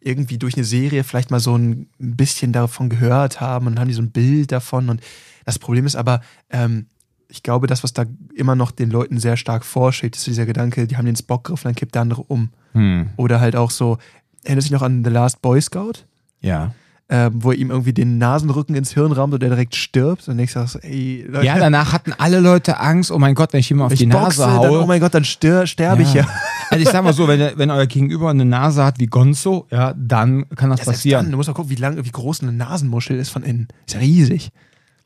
irgendwie 0.01 0.39
durch 0.39 0.55
eine 0.55 0.65
Serie 0.65 1.05
vielleicht 1.05 1.31
mal 1.31 1.41
so 1.41 1.57
ein 1.57 1.89
bisschen 1.99 2.53
davon 2.53 2.89
gehört 2.89 3.41
haben 3.41 3.67
und 3.67 3.75
dann 3.75 3.81
haben 3.81 3.89
die 3.89 3.95
so 3.95 4.03
ein 4.03 4.11
Bild 4.11 4.53
davon. 4.53 4.89
Und 4.89 5.01
das 5.45 5.59
Problem 5.59 5.87
ist 5.87 5.97
aber, 5.97 6.21
ähm, 6.51 6.87
ich 7.29 7.43
glaube, 7.43 7.67
das, 7.67 7.83
was 7.83 7.93
da 7.93 8.05
immer 8.35 8.55
noch 8.55 8.71
den 8.71 8.91
Leuten 8.91 9.19
sehr 9.19 9.37
stark 9.37 9.65
vorsteht, 9.65 10.17
ist 10.17 10.27
dieser 10.27 10.47
Gedanke, 10.47 10.87
die 10.87 10.97
haben 10.97 11.05
den 11.05 11.17
Spock 11.17 11.45
gegriffen, 11.45 11.69
dann 11.69 11.75
kippt 11.75 11.95
der 11.95 12.03
andere 12.03 12.23
um. 12.23 12.51
Hm, 12.73 13.11
Oder 13.17 13.41
halt 13.41 13.55
auch 13.55 13.71
so, 13.71 13.99
erinnerst 14.45 14.69
du 14.69 14.71
dich 14.71 14.81
noch 14.81 14.87
an 14.87 15.05
The 15.05 15.11
Last 15.11 15.43
Boy 15.43 15.61
Scout? 15.61 16.05
ja. 16.41 16.73
Ähm, 17.11 17.33
wo 17.37 17.53
er 17.53 17.57
ihm 17.57 17.71
irgendwie 17.71 17.95
den 17.95 18.19
Nasenrücken 18.19 18.75
ins 18.75 18.93
Hirn 18.93 19.13
rammt 19.13 19.33
und 19.33 19.41
der 19.43 19.49
direkt 19.49 19.75
stirbt. 19.75 20.29
Und 20.29 20.39
ich 20.39 20.53
sag 20.53 20.69
so, 20.69 20.79
ey, 20.81 21.25
Leute, 21.27 21.47
Ja, 21.47 21.59
danach 21.59 21.95
hatten 21.95 22.13
alle 22.19 22.39
Leute 22.39 22.81
Angst, 22.81 23.11
oh 23.11 23.19
mein 23.19 23.35
Gott, 23.35 23.55
wenn 23.55 23.61
ich 23.61 23.71
ihm 23.71 23.81
auf 23.81 23.93
ich 23.93 24.01
die 24.01 24.07
boxe, 24.07 24.43
Nase 24.43 24.61
dann, 24.61 24.71
haue. 24.71 24.83
oh 24.83 24.87
mein 24.87 25.01
Gott, 25.01 25.15
dann 25.15 25.25
sterbe 25.25 26.03
ich 26.03 26.13
ja. 26.13 26.27
Also 26.71 26.83
ich 26.83 26.91
sag 26.91 27.03
mal 27.03 27.15
so, 27.15 27.27
wenn, 27.27 27.57
wenn 27.57 27.71
euer 27.71 27.87
Gegenüber 27.87 28.29
eine 28.29 28.45
Nase 28.45 28.85
hat 28.85 28.99
wie 28.99 29.07
Gonzo, 29.07 29.67
ja, 29.71 29.95
dann 29.97 30.47
kann 30.51 30.69
das 30.69 30.81
Ja, 30.81 30.85
passieren. 30.85 31.25
Dann, 31.25 31.31
du 31.33 31.37
musst 31.39 31.49
mal 31.49 31.55
gucken, 31.55 31.71
wie 31.71 31.77
lang, 31.77 31.97
wie 32.05 32.11
groß 32.11 32.43
eine 32.43 32.53
Nasenmuschel 32.53 33.19
ist 33.19 33.31
von 33.31 33.43
innen. 33.43 33.69
Ist 33.87 33.95
ja 33.95 34.01
riesig. 34.01 34.51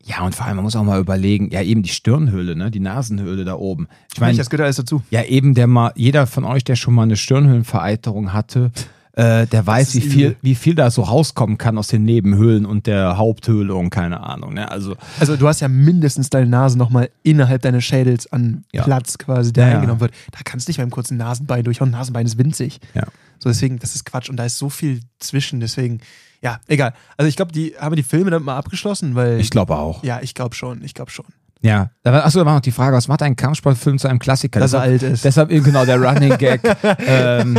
Ja, 0.04 0.22
und 0.22 0.34
vor 0.34 0.46
allem, 0.46 0.56
man 0.56 0.64
muss 0.64 0.74
auch 0.74 0.82
mal 0.82 0.98
überlegen, 0.98 1.50
ja, 1.52 1.62
eben 1.62 1.84
die 1.84 1.90
Stirnhöhle, 1.90 2.56
ne, 2.56 2.72
die 2.72 2.80
Nasenhöhle 2.80 3.44
da 3.44 3.54
oben. 3.54 3.86
Ich 4.12 4.20
meine, 4.20 4.36
das 4.36 4.50
gehört 4.50 4.64
alles 4.64 4.74
dazu. 4.74 5.02
ja, 5.10 5.22
eben 5.22 5.54
der 5.54 5.68
mal, 5.68 5.92
jeder 5.94 6.26
von 6.26 6.42
euch, 6.42 6.64
der 6.64 6.74
schon 6.74 6.94
mal 6.94 7.04
eine 7.04 7.14
Stirnhöhlenvereiterung 7.16 8.32
hatte, 8.32 8.72
äh, 9.14 9.46
der 9.46 9.66
weiß, 9.66 9.94
wie 9.94 10.00
viel, 10.00 10.36
wie 10.40 10.54
viel 10.54 10.74
da 10.74 10.90
so 10.90 11.02
rauskommen 11.02 11.58
kann 11.58 11.76
aus 11.76 11.88
den 11.88 12.02
Nebenhöhlen 12.04 12.64
und 12.64 12.86
der 12.86 13.18
Haupthöhle 13.18 13.74
und 13.74 13.90
keine 13.90 14.20
Ahnung, 14.22 14.54
ne, 14.54 14.70
also, 14.70 14.96
Also 15.20 15.36
du 15.36 15.46
hast 15.48 15.60
ja 15.60 15.68
mindestens 15.68 16.30
deine 16.30 16.46
Nase 16.46 16.78
nochmal 16.78 17.10
innerhalb 17.22 17.60
deines 17.62 17.84
Schädels 17.84 18.32
an 18.32 18.64
Ja. 18.72 18.84
Platz 18.84 19.18
quasi, 19.18 19.52
der 19.52 19.68
Ja, 19.68 19.74
eingenommen 19.74 20.00
wird. 20.00 20.12
Da 20.30 20.38
kannst 20.44 20.66
du 20.66 20.70
nicht 20.70 20.78
beim 20.78 20.90
kurzen 20.90 21.18
Nasenbein 21.18 21.62
durchhauen. 21.64 21.90
Nasenbein 21.90 22.24
ist 22.26 22.38
winzig. 22.38 22.80
Ja. 22.94 23.04
So 23.38 23.48
deswegen, 23.50 23.78
das 23.78 23.94
ist 23.94 24.04
Quatsch 24.06 24.30
und 24.30 24.36
da 24.36 24.44
ist 24.44 24.56
so 24.56 24.70
viel 24.70 25.00
zwischen. 25.18 25.60
Deswegen, 25.60 26.00
ja, 26.40 26.60
egal. 26.68 26.94
Also 27.16 27.28
ich 27.28 27.36
glaube, 27.36 27.52
die 27.52 27.74
haben 27.78 27.96
die 27.96 28.02
Filme 28.04 28.30
dann 28.30 28.42
mal 28.44 28.56
abgeschlossen, 28.56 29.14
weil 29.14 29.40
ich 29.40 29.50
glaube 29.50 29.76
auch. 29.76 30.02
ja, 30.04 30.20
ich 30.22 30.34
glaube 30.34 30.54
schon, 30.54 30.82
ich 30.84 30.94
glaube 30.94 31.10
schon. 31.10 31.26
Ja. 31.62 31.90
Da 32.02 32.12
war- 32.12 32.24
Achso, 32.24 32.40
da 32.40 32.46
war 32.46 32.54
noch 32.54 32.60
die 32.60 32.72
Frage, 32.72 32.96
was 32.96 33.08
macht 33.08 33.22
ein 33.22 33.36
Kampfsportfilm 33.36 33.98
zu 33.98 34.08
einem 34.08 34.18
Klassiker? 34.18 34.60
Dass 34.60 34.72
er 34.72 34.80
alt 34.80 35.02
ist. 35.02 35.24
Deshalb 35.24 35.50
eben 35.50 35.64
genau 35.64 35.84
der 35.84 36.00
Running 36.02 36.36
Gag, 36.36 36.60
ähm, 37.06 37.58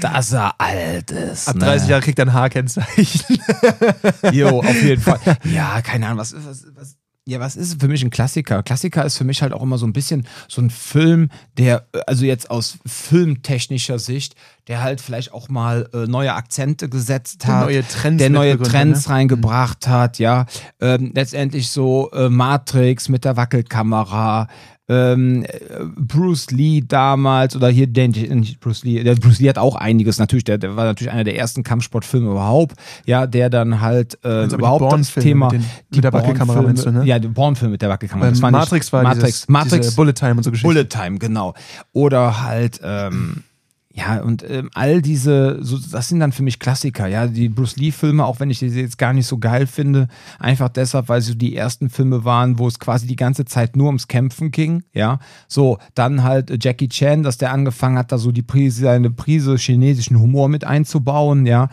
dass 0.00 0.32
er 0.32 0.54
alt 0.60 1.10
ist. 1.10 1.48
Ab 1.48 1.56
ne? 1.56 1.64
30 1.64 1.88
Jahren 1.88 2.02
kriegt 2.02 2.18
er 2.18 2.26
ein 2.26 2.32
Haarkennzeichen. 2.32 3.38
Jo, 4.32 4.60
auf 4.60 4.82
jeden 4.82 5.00
Fall. 5.02 5.18
Ja, 5.44 5.80
keine 5.82 6.06
Ahnung, 6.06 6.18
was 6.18 6.32
ist, 6.32 6.46
was, 6.46 6.66
was, 6.74 6.96
ja, 7.26 7.40
was 7.40 7.56
ist 7.56 7.80
für 7.80 7.88
mich 7.88 8.02
ein 8.02 8.10
Klassiker? 8.10 8.62
Klassiker 8.62 9.04
ist 9.04 9.18
für 9.18 9.24
mich 9.24 9.42
halt 9.42 9.52
auch 9.52 9.62
immer 9.62 9.76
so 9.78 9.86
ein 9.86 9.92
bisschen 9.92 10.26
so 10.48 10.62
ein 10.62 10.70
Film, 10.70 11.28
der, 11.58 11.86
also 12.06 12.24
jetzt 12.24 12.50
aus 12.50 12.78
filmtechnischer 12.86 13.98
Sicht, 13.98 14.34
der 14.68 14.82
halt 14.82 15.00
vielleicht 15.00 15.32
auch 15.32 15.48
mal 15.48 15.88
äh, 15.94 16.06
neue 16.06 16.34
Akzente 16.34 16.88
gesetzt 16.88 17.46
hat. 17.46 17.64
neue 17.66 17.86
Trends 17.86 18.18
der 18.18 18.30
neue 18.30 18.58
Trends 18.58 19.08
ne? 19.08 19.14
reingebracht 19.14 19.88
hat, 19.88 20.18
ja. 20.18 20.44
Ähm, 20.80 21.12
letztendlich 21.14 21.70
so 21.70 22.10
äh, 22.12 22.28
Matrix 22.28 23.08
mit 23.08 23.24
der 23.24 23.36
Wackelkamera, 23.36 24.46
ähm, 24.90 25.44
äh, 25.44 25.58
Bruce 25.96 26.50
Lee 26.50 26.82
damals 26.86 27.54
oder 27.54 27.68
hier 27.68 27.86
den, 27.86 28.10
nicht 28.12 28.60
Bruce 28.60 28.84
Lee, 28.84 29.02
der 29.02 29.16
Bruce 29.16 29.38
Lee 29.38 29.48
hat 29.50 29.58
auch 29.58 29.76
einiges 29.76 30.18
natürlich, 30.18 30.44
der, 30.44 30.56
der 30.58 30.76
war 30.76 30.84
natürlich 30.86 31.12
einer 31.12 31.24
der 31.24 31.36
ersten 31.36 31.62
Kampfsportfilme 31.62 32.30
überhaupt, 32.30 32.76
ja, 33.04 33.26
der 33.26 33.50
dann 33.50 33.80
halt 33.82 34.18
äh, 34.24 34.28
Also 34.28 34.56
überhaupt 34.56 34.90
das 34.92 35.12
Thema 35.14 35.50
mit 35.52 35.60
den- 35.62 35.66
mit 35.94 36.04
der 36.04 36.12
Wackelkamera 36.12 36.62
meinst 36.62 36.86
du, 36.86 36.90
ne? 36.90 37.04
Ja, 37.04 37.18
die 37.18 37.28
Bourne-Filme 37.28 37.72
mit 37.72 37.82
der 37.82 37.90
Wackelkamera. 37.90 38.30
Das 38.30 38.40
war 38.42 38.50
nicht- 38.50 38.60
Matrix 38.60 38.92
war 38.92 39.02
Matrix, 39.02 39.24
dieses, 39.24 39.48
Matrix, 39.48 39.86
diese 39.88 39.96
Bullet 39.96 40.12
Time 40.14 40.34
und 40.36 40.42
so 40.42 40.50
Geschichten. 40.50 40.68
Bullet 40.68 40.84
Time, 40.84 41.18
genau. 41.18 41.54
Oder 41.92 42.42
halt, 42.42 42.80
ähm, 42.82 43.42
ja, 43.98 44.20
und 44.22 44.48
ähm, 44.48 44.70
all 44.74 45.02
diese, 45.02 45.58
so, 45.60 45.76
das 45.76 46.08
sind 46.08 46.20
dann 46.20 46.30
für 46.30 46.44
mich 46.44 46.60
Klassiker, 46.60 47.08
ja. 47.08 47.26
Die 47.26 47.48
Bruce 47.48 47.76
Lee-Filme, 47.76 48.24
auch 48.24 48.38
wenn 48.38 48.48
ich 48.48 48.60
die 48.60 48.66
jetzt 48.66 48.96
gar 48.96 49.12
nicht 49.12 49.26
so 49.26 49.38
geil 49.38 49.66
finde, 49.66 50.06
einfach 50.38 50.68
deshalb, 50.68 51.08
weil 51.08 51.20
sie 51.20 51.36
die 51.36 51.56
ersten 51.56 51.90
Filme 51.90 52.24
waren, 52.24 52.58
wo 52.60 52.68
es 52.68 52.78
quasi 52.78 53.08
die 53.08 53.16
ganze 53.16 53.44
Zeit 53.44 53.76
nur 53.76 53.86
ums 53.88 54.06
Kämpfen 54.06 54.52
ging, 54.52 54.84
ja. 54.92 55.18
So, 55.48 55.78
dann 55.94 56.22
halt 56.22 56.50
äh, 56.50 56.58
Jackie 56.60 56.88
Chan, 56.88 57.24
dass 57.24 57.38
der 57.38 57.50
angefangen 57.52 57.98
hat, 57.98 58.12
da 58.12 58.18
so 58.18 58.30
die 58.30 58.42
Prise, 58.42 58.82
seine 58.82 59.10
Prise 59.10 59.56
chinesischen 59.56 60.20
Humor 60.20 60.48
mit 60.48 60.64
einzubauen, 60.64 61.44
ja. 61.44 61.68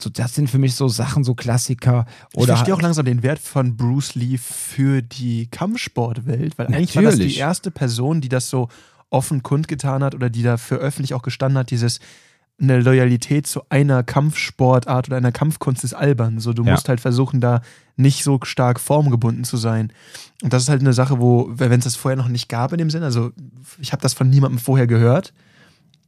So, 0.00 0.10
das 0.10 0.34
sind 0.34 0.48
für 0.50 0.58
mich 0.58 0.74
so 0.74 0.88
Sachen, 0.88 1.22
so 1.22 1.34
Klassiker. 1.34 2.06
Ich 2.32 2.38
Oder 2.38 2.54
verstehe 2.54 2.74
auch 2.74 2.78
halt- 2.78 2.84
langsam 2.84 3.04
den 3.04 3.22
Wert 3.22 3.38
von 3.38 3.76
Bruce 3.76 4.14
Lee 4.14 4.38
für 4.38 5.02
die 5.02 5.46
Kampfsportwelt, 5.50 6.58
weil 6.58 6.66
eigentlich 6.68 6.96
war 6.96 7.02
das 7.04 7.16
die 7.16 7.36
erste 7.36 7.70
Person, 7.70 8.20
die 8.20 8.28
das 8.28 8.48
so 8.48 8.68
offen 9.10 9.42
kundgetan 9.42 10.02
hat 10.02 10.14
oder 10.14 10.30
die 10.30 10.42
dafür 10.42 10.78
öffentlich 10.78 11.14
auch 11.14 11.22
gestanden 11.22 11.58
hat, 11.58 11.70
dieses 11.70 12.00
eine 12.60 12.80
Loyalität 12.80 13.46
zu 13.46 13.62
einer 13.70 14.02
Kampfsportart 14.02 15.06
oder 15.08 15.16
einer 15.16 15.30
Kampfkunst 15.30 15.84
ist 15.84 15.94
albern. 15.94 16.40
So, 16.40 16.52
du 16.52 16.64
Ja. 16.64 16.72
musst 16.72 16.88
halt 16.88 17.00
versuchen, 17.00 17.40
da 17.40 17.60
nicht 17.96 18.24
so 18.24 18.40
stark 18.42 18.80
formgebunden 18.80 19.44
zu 19.44 19.56
sein. 19.56 19.92
Und 20.42 20.52
das 20.52 20.64
ist 20.64 20.68
halt 20.68 20.80
eine 20.80 20.92
Sache, 20.92 21.20
wo, 21.20 21.48
wenn 21.52 21.70
es 21.78 21.84
das 21.84 21.94
vorher 21.96 22.16
noch 22.16 22.26
nicht 22.28 22.48
gab 22.48 22.72
in 22.72 22.78
dem 22.78 22.90
Sinn, 22.90 23.04
also 23.04 23.30
ich 23.78 23.92
habe 23.92 24.02
das 24.02 24.12
von 24.14 24.28
niemandem 24.28 24.58
vorher 24.58 24.88
gehört. 24.88 25.32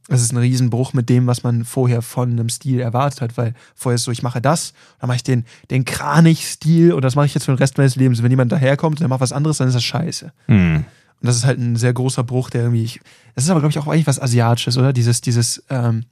Das 0.09 0.21
ist 0.21 0.33
ein 0.33 0.37
Riesenbruch 0.37 0.91
mit 0.93 1.07
dem, 1.07 1.25
was 1.27 1.43
man 1.43 1.63
vorher 1.63 2.01
von 2.01 2.31
einem 2.31 2.49
Stil 2.49 2.81
erwartet 2.81 3.21
hat, 3.21 3.37
weil 3.37 3.53
vorher 3.75 3.95
ist 3.95 4.03
so, 4.03 4.11
ich 4.11 4.23
mache 4.23 4.41
das, 4.41 4.73
dann 4.99 5.07
mache 5.07 5.17
ich 5.17 5.23
den, 5.23 5.45
den 5.69 5.85
Kranich-Stil 5.85 6.91
und 6.91 7.01
das 7.03 7.15
mache 7.15 7.27
ich 7.27 7.33
jetzt 7.33 7.45
für 7.45 7.51
den 7.53 7.59
Rest 7.59 7.77
meines 7.77 7.95
Lebens. 7.95 8.21
Wenn 8.21 8.31
jemand 8.31 8.51
daherkommt 8.51 8.95
und 8.97 9.01
der 9.01 9.07
macht 9.07 9.21
was 9.21 9.31
anderes, 9.31 9.59
dann 9.59 9.69
ist 9.69 9.75
das 9.75 9.83
scheiße. 9.85 10.33
Hm. 10.47 10.83
Und 11.21 11.27
das 11.27 11.35
ist 11.35 11.45
halt 11.45 11.59
ein 11.59 11.75
sehr 11.75 11.93
großer 11.93 12.23
Bruch, 12.23 12.49
der 12.49 12.63
irgendwie. 12.63 12.83
Ich, 12.83 12.99
das 13.35 13.43
ist 13.43 13.49
aber, 13.51 13.59
glaube 13.59 13.71
ich, 13.71 13.79
auch 13.79 13.87
eigentlich 13.87 14.07
was 14.07 14.19
Asiatisches, 14.19 14.77
oder? 14.77 14.91
Dieses, 14.91 15.21
dieses, 15.21 15.63
ähm, 15.69 16.05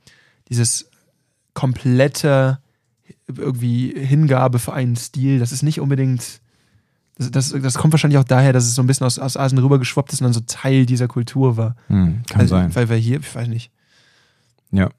dieses 0.49 0.89
komplette 1.53 2.59
irgendwie 3.27 3.93
Hingabe 3.97 4.59
für 4.59 4.73
einen 4.73 4.95
Stil. 4.95 5.39
Das 5.39 5.51
ist 5.51 5.63
nicht 5.63 5.79
unbedingt. 5.79 6.41
Das, 7.17 7.31
das, 7.31 7.49
das 7.49 7.75
kommt 7.75 7.91
wahrscheinlich 7.93 8.19
auch 8.19 8.23
daher, 8.23 8.53
dass 8.53 8.65
es 8.65 8.75
so 8.75 8.83
ein 8.83 8.87
bisschen 8.87 9.05
aus, 9.05 9.19
aus 9.19 9.35
Asien 9.35 9.59
rübergeschwappt 9.59 10.13
ist 10.13 10.21
und 10.21 10.25
dann 10.25 10.33
so 10.33 10.41
Teil 10.41 10.85
dieser 10.85 11.07
Kultur 11.07 11.57
war. 11.57 11.75
Hm, 11.87 12.21
kann 12.29 12.41
weil, 12.41 12.47
sein. 12.47 12.75
Weil 12.75 12.89
wir 12.89 12.95
hier, 12.95 13.19
ich 13.19 13.35
weiß 13.35 13.47
nicht. 13.47 13.71
Ja. 14.71 14.89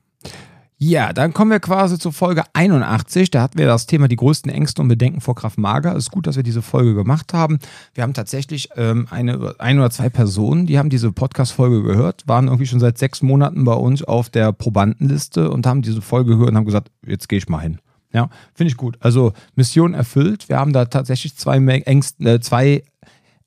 Ja, 0.83 1.13
dann 1.13 1.35
kommen 1.35 1.51
wir 1.51 1.61
quasi 1.61 1.99
zur 1.99 2.11
Folge 2.15 2.43
81. 2.55 3.31
Da 3.31 3.43
hatten 3.43 3.59
wir 3.59 3.67
das 3.67 3.85
Thema 3.85 4.09
die 4.09 4.17
größten 4.17 4.51
Ängste 4.51 4.81
und 4.81 4.89
Bedenken 4.89 5.21
vor 5.21 5.35
Kraft 5.35 5.59
Mager. 5.59 5.93
Es 5.95 6.05
ist 6.05 6.11
gut, 6.11 6.27
dass 6.27 6.37
wir 6.37 6.43
diese 6.43 6.63
Folge 6.63 6.95
gemacht 6.95 7.35
haben. 7.35 7.59
Wir 7.93 8.03
haben 8.03 8.15
tatsächlich 8.15 8.71
ähm, 8.77 9.07
eine, 9.11 9.57
ein 9.59 9.79
oder 9.79 9.91
zwei 9.91 10.09
Personen, 10.09 10.67
die 10.67 10.79
haben 10.79 10.89
diese 10.89 11.13
Podcast-Folge 11.13 11.83
gehört, 11.83 12.27
waren 12.27 12.47
irgendwie 12.47 12.65
schon 12.67 12.81
seit 12.81 12.97
sechs 12.97 13.21
Monaten 13.21 13.65
bei 13.65 13.75
uns 13.75 14.03
auf 14.03 14.31
der 14.31 14.53
Probandenliste 14.55 15.51
und 15.51 15.67
haben 15.67 15.83
diese 15.83 16.01
Folge 16.01 16.31
gehört 16.31 16.53
und 16.53 16.57
haben 16.57 16.65
gesagt, 16.65 16.91
jetzt 17.07 17.29
gehe 17.29 17.37
ich 17.39 17.49
mal 17.51 17.59
hin. 17.61 17.79
Ja, 18.15 18.31
finde 18.55 18.71
ich 18.71 18.79
gut. 18.79 18.97
Also 19.01 19.35
Mission 19.57 19.93
erfüllt. 19.93 20.49
Wir 20.49 20.57
haben 20.59 20.73
da 20.73 20.87
tatsächlich 20.87 21.37
zwei, 21.37 21.61
Me- 21.61 21.87
Ängst, 21.87 22.23
äh, 22.23 22.41
zwei 22.41 22.85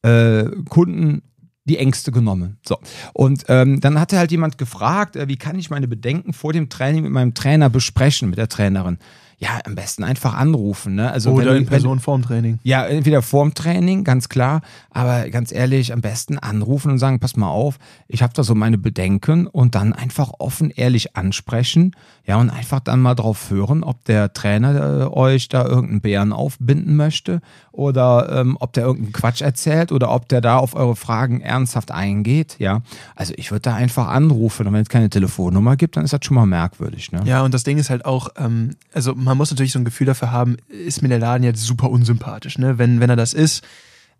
äh, 0.03 0.43
Kunden 0.69 1.23
die 1.65 1.77
Ängste 1.77 2.11
genommen. 2.11 2.57
So. 2.67 2.77
Und 3.13 3.45
ähm, 3.47 3.79
dann 3.79 3.99
hatte 3.99 4.17
halt 4.17 4.31
jemand 4.31 4.57
gefragt, 4.57 5.15
äh, 5.15 5.27
wie 5.27 5.37
kann 5.37 5.57
ich 5.57 5.69
meine 5.69 5.87
Bedenken 5.87 6.33
vor 6.33 6.53
dem 6.53 6.69
Training 6.69 7.03
mit 7.03 7.11
meinem 7.11 7.33
Trainer 7.33 7.69
besprechen, 7.69 8.29
mit 8.29 8.37
der 8.37 8.49
Trainerin. 8.49 8.97
ja, 9.43 9.59
am 9.65 9.75
besten 9.75 10.03
einfach 10.03 10.35
anrufen. 10.35 10.95
Ne? 10.95 11.11
Also 11.11 11.31
Oder 11.31 11.51
wenn, 11.51 11.63
in 11.63 11.65
Person 11.65 11.99
vorm 11.99 12.21
Training. 12.21 12.59
ja, 12.63 12.85
entweder 12.85 13.21
vorm 13.21 13.53
Training, 13.53 14.03
ganz 14.03 14.29
klar, 14.29 14.61
aber 14.89 15.29
ganz 15.29 15.51
ehrlich, 15.51 15.91
am 15.91 16.01
besten 16.01 16.37
anrufen 16.37 16.91
und 16.91 16.97
sagen, 16.97 17.19
pass 17.19 17.35
mal 17.35 17.49
auf, 17.49 17.77
ich 18.07 18.23
habe 18.23 18.33
da 18.33 18.43
so 18.43 18.55
meine 18.55 18.77
Bedenken 18.77 19.47
und 19.47 19.75
dann 19.75 19.91
einfach 19.91 20.31
offen, 20.39 20.69
ehrlich 20.69 21.17
ansprechen, 21.17 21.95
ja, 22.25 22.37
und 22.37 22.49
einfach 22.49 22.79
dann 22.79 23.01
mal 23.01 23.15
drauf 23.15 23.49
hören, 23.49 23.83
ob 23.83 24.05
der 24.05 24.31
Trainer 24.31 25.01
äh, 25.01 25.05
euch 25.07 25.49
da 25.49 25.65
irgendeinen 25.65 25.99
Bären 25.99 26.31
aufbinden 26.31 26.95
möchte 26.95 27.41
oder 27.73 28.29
ähm, 28.31 28.55
ob 28.61 28.71
der 28.71 28.85
irgendeinen 28.85 29.11
Quatsch 29.11 29.41
erzählt 29.41 29.91
oder 29.91 30.09
ob 30.09 30.29
der 30.29 30.39
da 30.39 30.57
auf 30.57 30.73
eure 30.73 30.95
Fragen 30.95 31.41
ernsthaft 31.41 31.91
eingeht, 31.91 32.55
ja. 32.59 32.81
Also 33.15 33.33
ich 33.35 33.51
würde 33.51 33.63
da 33.63 33.75
einfach 33.75 34.07
anrufen 34.07 34.67
und 34.67 34.73
wenn 34.73 34.83
es 34.83 34.89
keine 34.89 35.09
Telefonnummer 35.09 35.75
gibt, 35.75 35.97
dann 35.97 36.05
ist 36.05 36.13
das 36.13 36.21
schon 36.23 36.35
mal 36.35 36.45
merkwürdig, 36.45 37.11
ne? 37.11 37.23
Ja, 37.25 37.41
und 37.41 37.53
das 37.53 37.63
Ding 37.63 37.77
ist 37.77 37.89
halt 37.89 38.05
auch, 38.05 38.29
ähm, 38.37 38.77
also 38.93 39.13
man 39.15 39.37
muss 39.37 39.51
natürlich 39.51 39.73
so 39.73 39.79
ein 39.79 39.85
Gefühl 39.85 40.07
dafür 40.07 40.31
haben, 40.31 40.55
ist 40.69 41.01
mir 41.01 41.09
der 41.09 41.19
Laden 41.19 41.43
jetzt 41.43 41.61
super 41.61 41.89
unsympathisch. 41.89 42.57
Ne? 42.57 42.77
Wenn, 42.77 43.01
wenn 43.01 43.09
er 43.09 43.17
das 43.17 43.33
ist, 43.33 43.65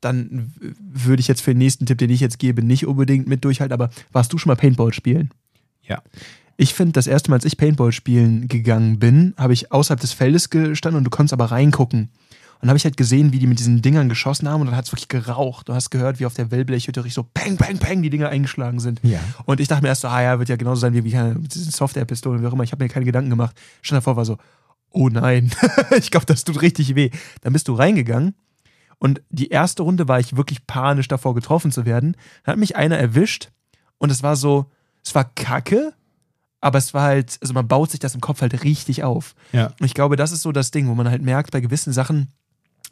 dann 0.01 0.51
würde 0.59 1.21
ich 1.21 1.29
jetzt 1.29 1.41
für 1.41 1.51
den 1.51 1.59
nächsten 1.59 1.85
Tipp, 1.85 1.97
den 1.97 2.09
ich 2.09 2.19
jetzt 2.19 2.39
gebe, 2.39 2.61
nicht 2.63 2.85
unbedingt 2.85 3.27
mit 3.27 3.45
durchhalten. 3.45 3.73
Aber 3.73 3.89
warst 4.11 4.33
du 4.33 4.37
schon 4.37 4.49
mal 4.49 4.55
Paintball 4.55 4.91
spielen? 4.91 5.31
Ja. 5.83 6.01
Ich 6.57 6.73
finde, 6.73 6.93
das 6.93 7.07
erste 7.07 7.29
Mal, 7.29 7.37
als 7.37 7.45
ich 7.45 7.57
Paintball 7.57 7.91
spielen 7.91 8.47
gegangen 8.47 8.99
bin, 8.99 9.33
habe 9.37 9.53
ich 9.53 9.71
außerhalb 9.71 9.99
des 9.99 10.13
Feldes 10.13 10.49
gestanden 10.49 10.99
und 10.99 11.03
du 11.03 11.09
konntest 11.09 11.33
aber 11.33 11.45
reingucken. 11.45 12.09
Und 12.61 12.69
habe 12.69 12.77
ich 12.77 12.85
halt 12.85 12.95
gesehen, 12.95 13.33
wie 13.33 13.39
die 13.39 13.47
mit 13.47 13.59
diesen 13.59 13.81
Dingern 13.81 14.07
geschossen 14.07 14.47
haben 14.47 14.61
und 14.61 14.67
dann 14.67 14.75
hat 14.77 14.85
es 14.85 14.91
wirklich 14.93 15.09
geraucht. 15.09 15.67
Du 15.67 15.73
hast 15.73 15.89
gehört, 15.89 16.21
wie 16.21 16.25
auf 16.25 16.33
der 16.33 16.49
Wellblechhütte 16.49 17.01
richtig 17.03 17.15
so 17.15 17.23
peng, 17.23 17.57
peng, 17.57 17.77
peng 17.77 18.01
die 18.01 18.09
Dinger 18.09 18.29
eingeschlagen 18.29 18.79
sind. 18.79 19.01
Ja. 19.03 19.19
Und 19.43 19.59
ich 19.59 19.67
dachte 19.67 19.81
mir 19.81 19.89
erst 19.89 20.01
so, 20.01 20.07
ah 20.07 20.21
ja, 20.21 20.39
wird 20.39 20.47
ja 20.47 20.55
genauso 20.55 20.79
sein 20.79 20.93
wie, 20.93 21.03
wie 21.03 21.11
keine 21.11 21.35
diesen 21.35 21.71
Software-Pistolen, 21.71 22.41
wie 22.41 22.47
auch 22.47 22.53
immer. 22.53 22.63
Ich 22.63 22.71
habe 22.71 22.81
mir 22.81 22.89
keine 22.89 23.05
Gedanken 23.05 23.29
gemacht. 23.29 23.59
Stand 23.81 23.97
davor, 23.97 24.15
war 24.15 24.23
so, 24.23 24.37
oh 24.91 25.09
nein, 25.09 25.51
ich 25.97 26.09
glaube, 26.09 26.25
das 26.25 26.45
tut 26.45 26.61
richtig 26.61 26.95
weh. 26.95 27.09
Dann 27.41 27.51
bist 27.51 27.67
du 27.67 27.73
reingegangen 27.73 28.35
und 29.03 29.21
die 29.29 29.49
erste 29.49 29.83
Runde 29.83 30.07
war 30.07 30.21
ich 30.21 30.37
wirklich 30.37 30.65
panisch 30.65 31.09
davor, 31.09 31.35
getroffen 31.35 31.73
zu 31.73 31.85
werden. 31.85 32.15
Dann 32.45 32.53
hat 32.53 32.59
mich 32.59 32.77
einer 32.77 32.97
erwischt 32.97 33.49
und 33.97 34.09
es 34.09 34.23
war 34.23 34.37
so, 34.37 34.71
es 35.03 35.13
war 35.13 35.25
kacke, 35.25 35.93
aber 36.63 36.77
es 36.77 36.93
war 36.93 37.03
halt, 37.03 37.37
also 37.41 37.53
man 37.53 37.67
baut 37.67 37.91
sich 37.91 37.99
das 37.99 38.15
im 38.15 38.21
Kopf 38.21 38.41
halt 38.41 38.63
richtig 38.63 39.03
auf. 39.03 39.35
Ja. 39.51 39.73
Und 39.79 39.85
ich 39.85 39.93
glaube, 39.93 40.15
das 40.15 40.31
ist 40.31 40.43
so 40.43 40.53
das 40.53 40.71
Ding, 40.71 40.87
wo 40.87 40.95
man 40.95 41.09
halt 41.09 41.21
merkt, 41.21 41.51
bei 41.51 41.59
gewissen 41.59 41.91
Sachen, 41.91 42.29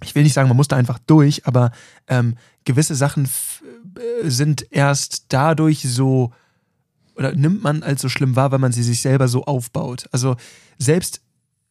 ich 0.04 0.14
will 0.14 0.24
nicht 0.24 0.34
sagen, 0.34 0.50
man 0.50 0.58
muss 0.58 0.68
da 0.68 0.76
einfach 0.76 1.00
durch, 1.00 1.48
aber 1.48 1.72
ähm, 2.10 2.36
gewisse 2.66 2.96
Sachen 2.96 3.26
äh, 3.26 4.30
sind 4.30 4.68
erst 4.72 5.28
dadurch 5.30 5.84
so 5.84 6.34
oder 7.16 7.34
nimmt 7.34 7.64
man 7.64 7.82
als 7.82 8.02
so 8.02 8.10
schlimm 8.10 8.36
wahr, 8.36 8.52
weil 8.52 8.60
man 8.60 8.74
sie 8.74 8.84
sich 8.84 9.00
selber 9.00 9.30
so 9.30 9.46
aufbaut. 9.46 10.10
Also 10.12 10.36
selbst 10.78 11.22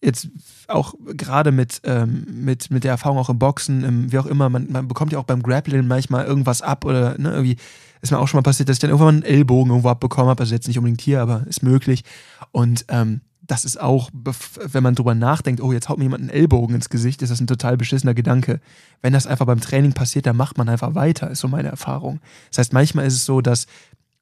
jetzt 0.02 0.28
auch 0.68 0.94
gerade 1.06 1.52
mit, 1.52 1.82
ähm, 1.84 2.26
mit, 2.30 2.70
mit 2.70 2.84
der 2.84 2.92
Erfahrung 2.92 3.18
auch 3.18 3.28
im 3.28 3.38
Boxen, 3.38 3.84
im, 3.84 4.12
wie 4.12 4.18
auch 4.18 4.26
immer, 4.26 4.48
man, 4.48 4.70
man 4.70 4.88
bekommt 4.88 5.12
ja 5.12 5.18
auch 5.18 5.24
beim 5.24 5.42
Grappling 5.42 5.86
manchmal 5.86 6.24
irgendwas 6.24 6.62
ab 6.62 6.84
oder 6.84 7.18
ne, 7.18 7.30
irgendwie 7.30 7.56
ist 8.00 8.10
mir 8.10 8.18
auch 8.18 8.28
schon 8.28 8.38
mal 8.38 8.42
passiert, 8.42 8.68
dass 8.68 8.76
ich 8.76 8.80
dann 8.80 8.90
irgendwann 8.90 9.16
einen 9.16 9.24
Ellbogen 9.24 9.70
irgendwo 9.70 9.90
abbekommen 9.90 10.30
habe, 10.30 10.40
also 10.40 10.54
jetzt 10.54 10.68
nicht 10.68 10.78
unbedingt 10.78 11.02
hier, 11.02 11.20
aber 11.20 11.46
ist 11.46 11.62
möglich. 11.62 12.04
Und 12.50 12.86
ähm, 12.88 13.20
das 13.42 13.64
ist 13.64 13.80
auch, 13.80 14.10
wenn 14.12 14.82
man 14.82 14.94
drüber 14.94 15.14
nachdenkt, 15.14 15.60
oh, 15.60 15.72
jetzt 15.72 15.88
haut 15.88 15.98
mir 15.98 16.04
jemand 16.04 16.22
einen 16.22 16.30
Ellbogen 16.30 16.76
ins 16.76 16.88
Gesicht, 16.88 17.20
ist 17.20 17.30
das 17.30 17.40
ein 17.40 17.46
total 17.46 17.76
beschissener 17.76 18.14
Gedanke. 18.14 18.60
Wenn 19.02 19.12
das 19.12 19.26
einfach 19.26 19.44
beim 19.44 19.60
Training 19.60 19.92
passiert, 19.92 20.26
dann 20.26 20.36
macht 20.36 20.56
man 20.56 20.68
einfach 20.68 20.94
weiter, 20.94 21.30
ist 21.30 21.40
so 21.40 21.48
meine 21.48 21.68
Erfahrung. 21.68 22.20
Das 22.50 22.58
heißt, 22.58 22.72
manchmal 22.72 23.06
ist 23.06 23.14
es 23.14 23.24
so, 23.24 23.40
dass 23.40 23.66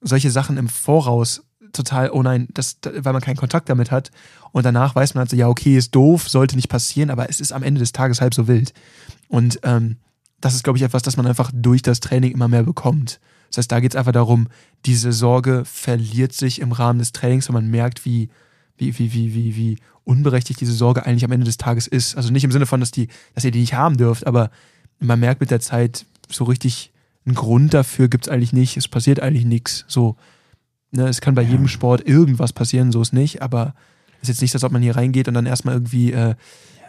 solche 0.01 0.31
Sachen 0.31 0.57
im 0.57 0.69
Voraus 0.69 1.43
total, 1.73 2.11
oh 2.11 2.23
nein, 2.23 2.49
das, 2.53 2.79
weil 2.83 3.13
man 3.13 3.23
keinen 3.23 3.37
Kontakt 3.37 3.69
damit 3.69 3.91
hat. 3.91 4.11
Und 4.53 4.65
danach 4.65 4.95
weiß 4.95 5.15
man 5.15 5.21
halt 5.21 5.31
so, 5.31 5.37
ja, 5.37 5.49
okay, 5.49 5.77
ist 5.77 5.95
doof, 5.95 6.29
sollte 6.29 6.57
nicht 6.57 6.69
passieren, 6.69 7.11
aber 7.11 7.29
es 7.29 7.41
ist 7.41 7.53
am 7.53 7.63
Ende 7.63 7.79
des 7.81 7.93
Tages 7.93 8.21
halb 8.21 8.35
so 8.35 8.49
wild. 8.49 8.73
Und 9.29 9.61
ähm, 9.63 9.97
das 10.41 10.55
ist, 10.55 10.65
glaube 10.65 10.79
ich, 10.79 10.85
etwas, 10.85 11.03
das 11.03 11.17
man 11.17 11.27
einfach 11.27 11.51
durch 11.53 11.83
das 11.83 12.01
Training 12.01 12.33
immer 12.33 12.49
mehr 12.49 12.63
bekommt. 12.63 13.21
Das 13.51 13.59
heißt, 13.59 13.73
da 13.73 13.81
geht 13.81 13.93
es 13.93 13.97
einfach 13.97 14.13
darum, 14.13 14.49
diese 14.87 15.13
Sorge 15.13 15.65
verliert 15.65 16.33
sich 16.33 16.61
im 16.61 16.73
Rahmen 16.73 16.99
des 16.99 17.13
Trainings 17.13 17.49
und 17.49 17.55
man 17.55 17.69
merkt, 17.69 18.05
wie, 18.05 18.29
wie, 18.77 18.99
wie, 18.99 19.13
wie, 19.13 19.35
wie, 19.35 19.57
wie 19.57 19.79
unberechtigt 20.05 20.61
diese 20.61 20.73
Sorge 20.73 21.05
eigentlich 21.05 21.25
am 21.25 21.33
Ende 21.33 21.47
des 21.47 21.57
Tages 21.57 21.87
ist. 21.87 22.17
Also 22.17 22.31
nicht 22.33 22.45
im 22.45 22.53
Sinne 22.53 22.67
von, 22.67 22.81
dass, 22.81 22.91
die, 22.91 23.09
dass 23.35 23.45
ihr 23.45 23.51
die 23.51 23.61
nicht 23.61 23.75
haben 23.75 23.97
dürft, 23.97 24.27
aber 24.27 24.51
man 25.01 25.21
merkt 25.21 25.41
mit 25.41 25.51
der 25.51 25.61
Zeit, 25.61 26.07
so 26.31 26.45
richtig 26.45 26.93
einen 27.25 27.35
Grund 27.35 27.75
dafür 27.75 28.09
gibt 28.09 28.27
es 28.27 28.33
eigentlich 28.33 28.53
nicht. 28.53 28.77
Es 28.77 28.89
passiert 28.89 29.21
eigentlich 29.21 29.45
nichts. 29.45 29.85
So, 29.87 30.17
ne, 30.93 31.09
es 31.09 31.21
kann 31.21 31.35
bei 31.35 31.43
Ja. 31.43 31.51
jedem 31.51 31.69
Sport 31.69 32.07
irgendwas 32.07 32.53
passieren, 32.53 32.93
so 32.93 33.01
ist 33.03 33.13
nicht, 33.13 33.43
aber 33.43 33.75
ist 34.23 34.29
jetzt 34.29 34.43
nicht, 34.43 34.55
als 34.55 34.65
ob 34.65 34.73
man 34.73 34.83
hier 34.83 34.97
reingeht 34.97 35.29
und 35.29 35.35
dann 35.35 35.47
erstmal 35.47 35.75
irgendwie, 35.75 36.13
äh, 36.13 36.35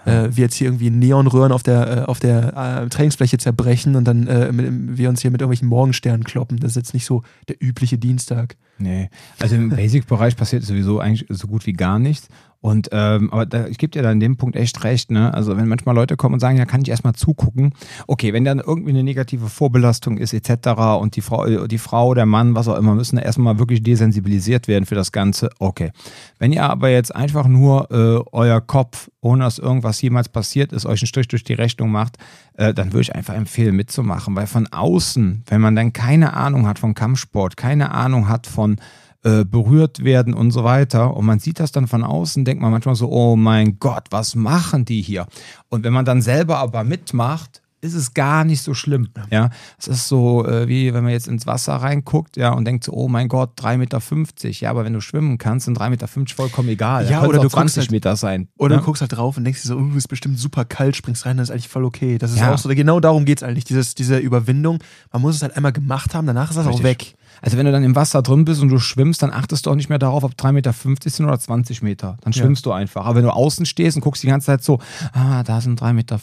äh, 0.05 0.29
wir 0.35 0.45
jetzt 0.45 0.55
hier 0.55 0.67
irgendwie 0.67 0.89
Neonröhren 0.89 1.51
auf 1.51 1.61
der, 1.61 1.97
äh, 1.97 2.01
auf 2.05 2.19
der 2.19 2.55
äh, 2.83 2.89
Trainingsfläche 2.89 3.37
zerbrechen 3.37 3.95
und 3.95 4.05
dann 4.05 4.27
äh, 4.27 4.51
mit, 4.51 4.97
wir 4.97 5.09
uns 5.09 5.21
hier 5.21 5.29
mit 5.29 5.41
irgendwelchen 5.41 5.67
Morgensternen 5.67 6.23
kloppen. 6.23 6.57
Das 6.59 6.71
ist 6.71 6.75
jetzt 6.77 6.93
nicht 6.93 7.05
so 7.05 7.21
der 7.49 7.57
übliche 7.61 7.97
Dienstag. 7.97 8.55
Nee, 8.77 9.09
also 9.39 9.55
im 9.55 9.69
Basic-Bereich 9.69 10.37
passiert 10.37 10.63
sowieso 10.63 10.99
eigentlich 10.99 11.25
so 11.29 11.47
gut 11.47 11.65
wie 11.65 11.73
gar 11.73 11.99
nichts. 11.99 12.29
Und 12.61 12.89
ähm, 12.91 13.31
aber 13.31 13.45
da, 13.45 13.67
ich 13.67 13.77
gebe 13.77 13.91
dir 13.91 14.01
da 14.01 14.11
in 14.11 14.19
dem 14.19 14.35
Punkt 14.35 14.57
echt 14.57 14.83
recht, 14.83 15.11
ne? 15.11 15.33
Also 15.33 15.55
wenn 15.55 15.69
manchmal 15.69 15.95
Leute 15.95 16.17
kommen 16.17 16.33
und 16.33 16.39
sagen, 16.41 16.57
ja, 16.57 16.65
kann 16.65 16.81
ich 16.81 16.89
erstmal 16.89 17.13
zugucken. 17.13 17.73
Okay, 18.05 18.33
wenn 18.33 18.43
dann 18.43 18.59
irgendwie 18.59 18.89
eine 18.89 19.03
negative 19.03 19.47
Vorbelastung 19.47 20.17
ist, 20.17 20.33
etc. 20.33 20.99
und 20.99 21.15
die 21.15 21.21
Frau, 21.21 21.45
äh, 21.45 21.67
die 21.69 21.77
Frau, 21.77 22.13
der 22.13 22.25
Mann, 22.25 22.55
was 22.55 22.67
auch 22.67 22.75
immer, 22.75 22.95
müssen 22.95 23.17
erstmal 23.17 23.59
wirklich 23.59 23.81
desensibilisiert 23.81 24.67
werden 24.67 24.85
für 24.85 24.95
das 24.95 25.13
Ganze. 25.13 25.49
Okay. 25.59 25.91
Wenn 26.37 26.51
ihr 26.51 26.63
aber 26.63 26.89
jetzt 26.89 27.15
einfach 27.15 27.47
nur 27.47 27.89
äh, 27.91 28.29
euer 28.33 28.59
Kopf, 28.59 29.09
ohne 29.21 29.45
dass 29.45 29.57
irgendwas 29.57 30.01
jemals 30.01 30.27
passiert 30.27 30.73
ist, 30.73 30.85
euch 30.85 31.01
einen 31.01 31.07
Strich 31.07 31.29
durch 31.29 31.45
die 31.45 31.53
Rechnung 31.53 31.91
macht, 31.91 32.17
äh, 32.55 32.73
dann 32.73 32.91
würde 32.91 33.03
ich 33.03 33.15
einfach 33.15 33.35
empfehlen, 33.35 33.75
mitzumachen. 33.75 34.35
Weil 34.35 34.47
von 34.47 34.67
außen, 34.67 35.43
wenn 35.47 35.61
man 35.61 35.77
dann 35.77 35.93
keine 35.93 36.33
Ahnung 36.33 36.67
hat 36.67 36.79
von 36.79 36.93
Kampfsport, 36.93 37.55
keine 37.55 37.91
Ahnung 37.91 38.27
hat 38.27 38.47
von 38.47 38.81
äh, 39.23 39.43
berührt 39.43 40.03
werden 40.03 40.33
und 40.33 40.51
so 40.51 40.63
weiter. 40.63 41.15
Und 41.15 41.25
man 41.25 41.39
sieht 41.39 41.59
das 41.59 41.71
dann 41.71 41.87
von 41.87 42.03
außen, 42.03 42.45
denkt 42.45 42.61
man 42.61 42.71
manchmal 42.71 42.95
so, 42.95 43.09
oh 43.11 43.35
mein 43.35 43.77
Gott, 43.79 44.05
was 44.11 44.35
machen 44.35 44.85
die 44.85 45.01
hier? 45.01 45.25
Und 45.69 45.83
wenn 45.83 45.93
man 45.93 46.05
dann 46.05 46.21
selber 46.21 46.57
aber 46.59 46.83
mitmacht, 46.83 47.61
ist 47.81 47.93
es 47.93 48.13
gar 48.13 48.43
nicht 48.43 48.61
so 48.61 48.73
schlimm. 48.73 49.07
Ja, 49.31 49.51
es 49.77 49.87
ist 49.87 50.09
so, 50.09 50.45
äh, 50.45 50.67
wie 50.67 50.93
wenn 50.93 51.01
man 51.05 51.13
jetzt 51.13 51.29
ins 51.29 51.47
Wasser 51.47 51.75
reinguckt, 51.75 52.35
ja, 52.35 52.51
und 52.51 52.65
denkt 52.65 52.83
so, 52.83 52.91
oh 52.91 53.07
mein 53.07 53.29
Gott, 53.29 53.51
3,50 53.57 53.77
Meter. 53.77 54.49
Ja, 54.49 54.69
aber 54.71 54.83
wenn 54.83 54.91
du 54.91 54.99
schwimmen 54.99 55.37
kannst, 55.37 55.63
sind 55.65 55.77
3,50 55.79 55.89
Meter 55.89 56.07
vollkommen 56.35 56.67
egal. 56.67 57.09
Ja, 57.09 57.21
Da 57.21 57.27
oder 57.27 57.39
du 57.39 57.47
auch 57.47 57.51
20 57.51 57.53
guckst 57.53 57.77
halt- 57.77 57.91
Meter 57.91 58.15
sein. 58.17 58.49
Oder 58.57 58.75
ja? 58.75 58.79
du 58.81 58.85
guckst 58.85 58.99
halt 58.99 59.13
drauf 59.13 59.37
und 59.37 59.45
denkst 59.45 59.61
dir 59.61 59.69
so, 59.69 59.77
uh, 59.77 59.95
ist 59.95 60.09
bestimmt 60.09 60.37
super 60.37 60.65
kalt, 60.65 60.97
springst 60.97 61.25
rein, 61.25 61.37
das 61.37 61.47
ist 61.47 61.51
eigentlich 61.53 61.69
voll 61.69 61.85
okay. 61.85 62.17
Das 62.17 62.31
ist 62.31 62.39
Ja. 62.39 62.53
auch 62.53 62.57
so, 62.57 62.67
genau 62.67 62.99
darum 62.99 63.23
geht 63.23 63.37
es 63.37 63.43
eigentlich, 63.43 63.63
dieses, 63.63 63.95
diese 63.95 64.17
Überwindung. 64.17 64.79
Man 65.13 65.21
muss 65.21 65.35
es 65.35 65.41
halt 65.41 65.55
einmal 65.55 65.71
gemacht 65.71 66.13
haben, 66.13 66.27
danach 66.27 66.49
ist 66.49 66.57
das 66.57 66.67
auch 66.67 66.83
weg. 66.83 67.15
Also 67.41 67.57
wenn 67.57 67.65
du 67.65 67.71
dann 67.71 67.83
im 67.83 67.95
Wasser 67.95 68.21
drin 68.21 68.45
bist 68.45 68.61
und 68.61 68.69
du 68.69 68.79
schwimmst, 68.79 69.21
dann 69.23 69.31
achtest 69.31 69.65
du 69.65 69.71
auch 69.71 69.75
nicht 69.75 69.89
mehr 69.89 69.99
darauf, 69.99 70.23
ob 70.23 70.33
3,50 70.33 70.51
Meter 70.51 70.73
sind 71.09 71.25
oder 71.25 71.39
20 71.39 71.81
Meter. 71.81 72.17
Dann 72.21 72.33
Ja. 72.33 72.41
schwimmst 72.41 72.65
du 72.65 72.71
einfach. 72.71 73.05
Aber 73.05 73.15
wenn 73.15 73.23
du 73.23 73.33
außen 73.33 73.65
stehst 73.65 73.95
und 73.97 74.01
guckst 74.01 74.23
die 74.23 74.27
ganze 74.27 74.47
Zeit 74.47 74.63
so, 74.63 74.79
ah, 75.13 75.43
da 75.43 75.61
sind 75.61 75.81
3,50 75.81 75.93
Meter 75.93 76.19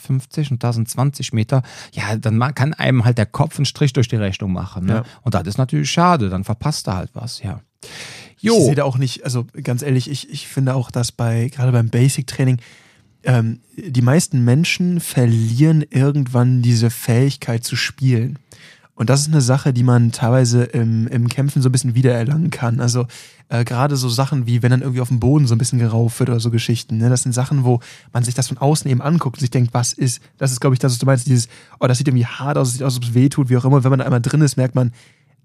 und 0.51 0.63
da 0.63 0.73
sind 0.73 0.89
20 0.89 1.33
Meter, 1.33 1.63
ja, 1.91 2.15
dann 2.15 2.39
kann 2.55 2.73
einem 2.73 3.05
halt 3.05 3.17
der 3.17 3.25
Kopf 3.25 3.57
einen 3.57 3.65
Strich 3.65 3.93
durch 3.93 4.07
die 4.07 4.15
Rechnung 4.15 4.51
machen. 4.51 4.85
Ne? 4.85 4.93
Ja. 4.93 5.03
Und 5.23 5.33
das 5.33 5.47
ist 5.47 5.57
natürlich 5.57 5.91
schade, 5.91 6.29
dann 6.29 6.43
verpasst 6.43 6.87
du 6.87 6.93
halt 6.93 7.11
was, 7.13 7.41
ja. 7.41 7.61
Ich 8.39 8.51
sehe 8.65 8.75
da 8.75 8.83
auch 8.83 8.97
nicht, 8.97 9.23
also 9.23 9.45
ganz 9.63 9.81
ehrlich, 9.81 10.09
ich, 10.09 10.29
ich 10.29 10.47
finde 10.47 10.75
auch, 10.75 10.91
dass 10.91 11.11
bei, 11.11 11.49
gerade 11.49 11.71
beim 11.71 11.89
Basic-Training, 11.89 12.59
ähm, 13.23 13.59
die 13.75 14.01
meisten 14.01 14.43
Menschen 14.43 14.99
verlieren 14.99 15.83
irgendwann 15.89 16.61
diese 16.61 16.89
Fähigkeit 16.89 17.63
zu 17.63 17.75
spielen. 17.75 18.37
Und 18.97 19.11
das 19.11 19.21
ist 19.21 19.27
eine 19.27 19.41
Sache, 19.41 19.73
die 19.73 19.83
man 19.83 20.11
teilweise 20.11 20.63
im, 20.63 21.07
im 21.07 21.29
Kämpfen 21.29 21.61
so 21.61 21.69
ein 21.69 21.71
bisschen 21.71 21.93
wiedererlangen 21.93 22.49
kann. 22.49 22.81
Also 22.81 23.05
äh, 23.47 23.63
gerade 23.63 23.95
so 23.95 24.09
Sachen 24.09 24.47
wie, 24.47 24.63
wenn 24.63 24.71
dann 24.71 24.81
irgendwie 24.81 25.01
auf 25.01 25.09
dem 25.09 25.19
Boden 25.19 25.45
so 25.45 25.53
ein 25.53 25.59
bisschen 25.59 25.77
gerauft 25.77 26.19
wird 26.19 26.29
oder 26.29 26.39
so 26.39 26.49
Geschichten. 26.49 26.97
Ne? 26.97 27.07
Das 27.07 27.21
sind 27.21 27.31
Sachen, 27.31 27.63
wo 27.63 27.79
man 28.11 28.23
sich 28.23 28.33
das 28.33 28.47
von 28.47 28.57
außen 28.57 28.89
eben 28.89 29.03
anguckt 29.03 29.37
und 29.37 29.41
sich 29.41 29.51
denkt, 29.51 29.75
was 29.75 29.93
ist, 29.93 30.19
das 30.39 30.51
ist, 30.51 30.61
glaube 30.61 30.73
ich, 30.73 30.79
das, 30.79 30.93
was 30.93 30.99
du 30.99 31.05
meinst, 31.05 31.27
dieses, 31.27 31.47
oh, 31.79 31.85
das 31.85 31.99
sieht 31.99 32.07
irgendwie 32.07 32.25
hart 32.25 32.57
aus, 32.57 32.69
das 32.69 32.73
sieht 32.73 32.83
aus, 32.83 32.95
als 32.95 32.97
ob 32.97 33.09
es 33.09 33.13
weh 33.13 33.29
tut, 33.29 33.49
wie 33.49 33.57
auch 33.57 33.65
immer. 33.65 33.83
Wenn 33.83 33.91
man 33.91 33.99
da 33.99 34.05
einmal 34.05 34.19
drin 34.19 34.41
ist, 34.41 34.57
merkt 34.57 34.73
man, 34.73 34.91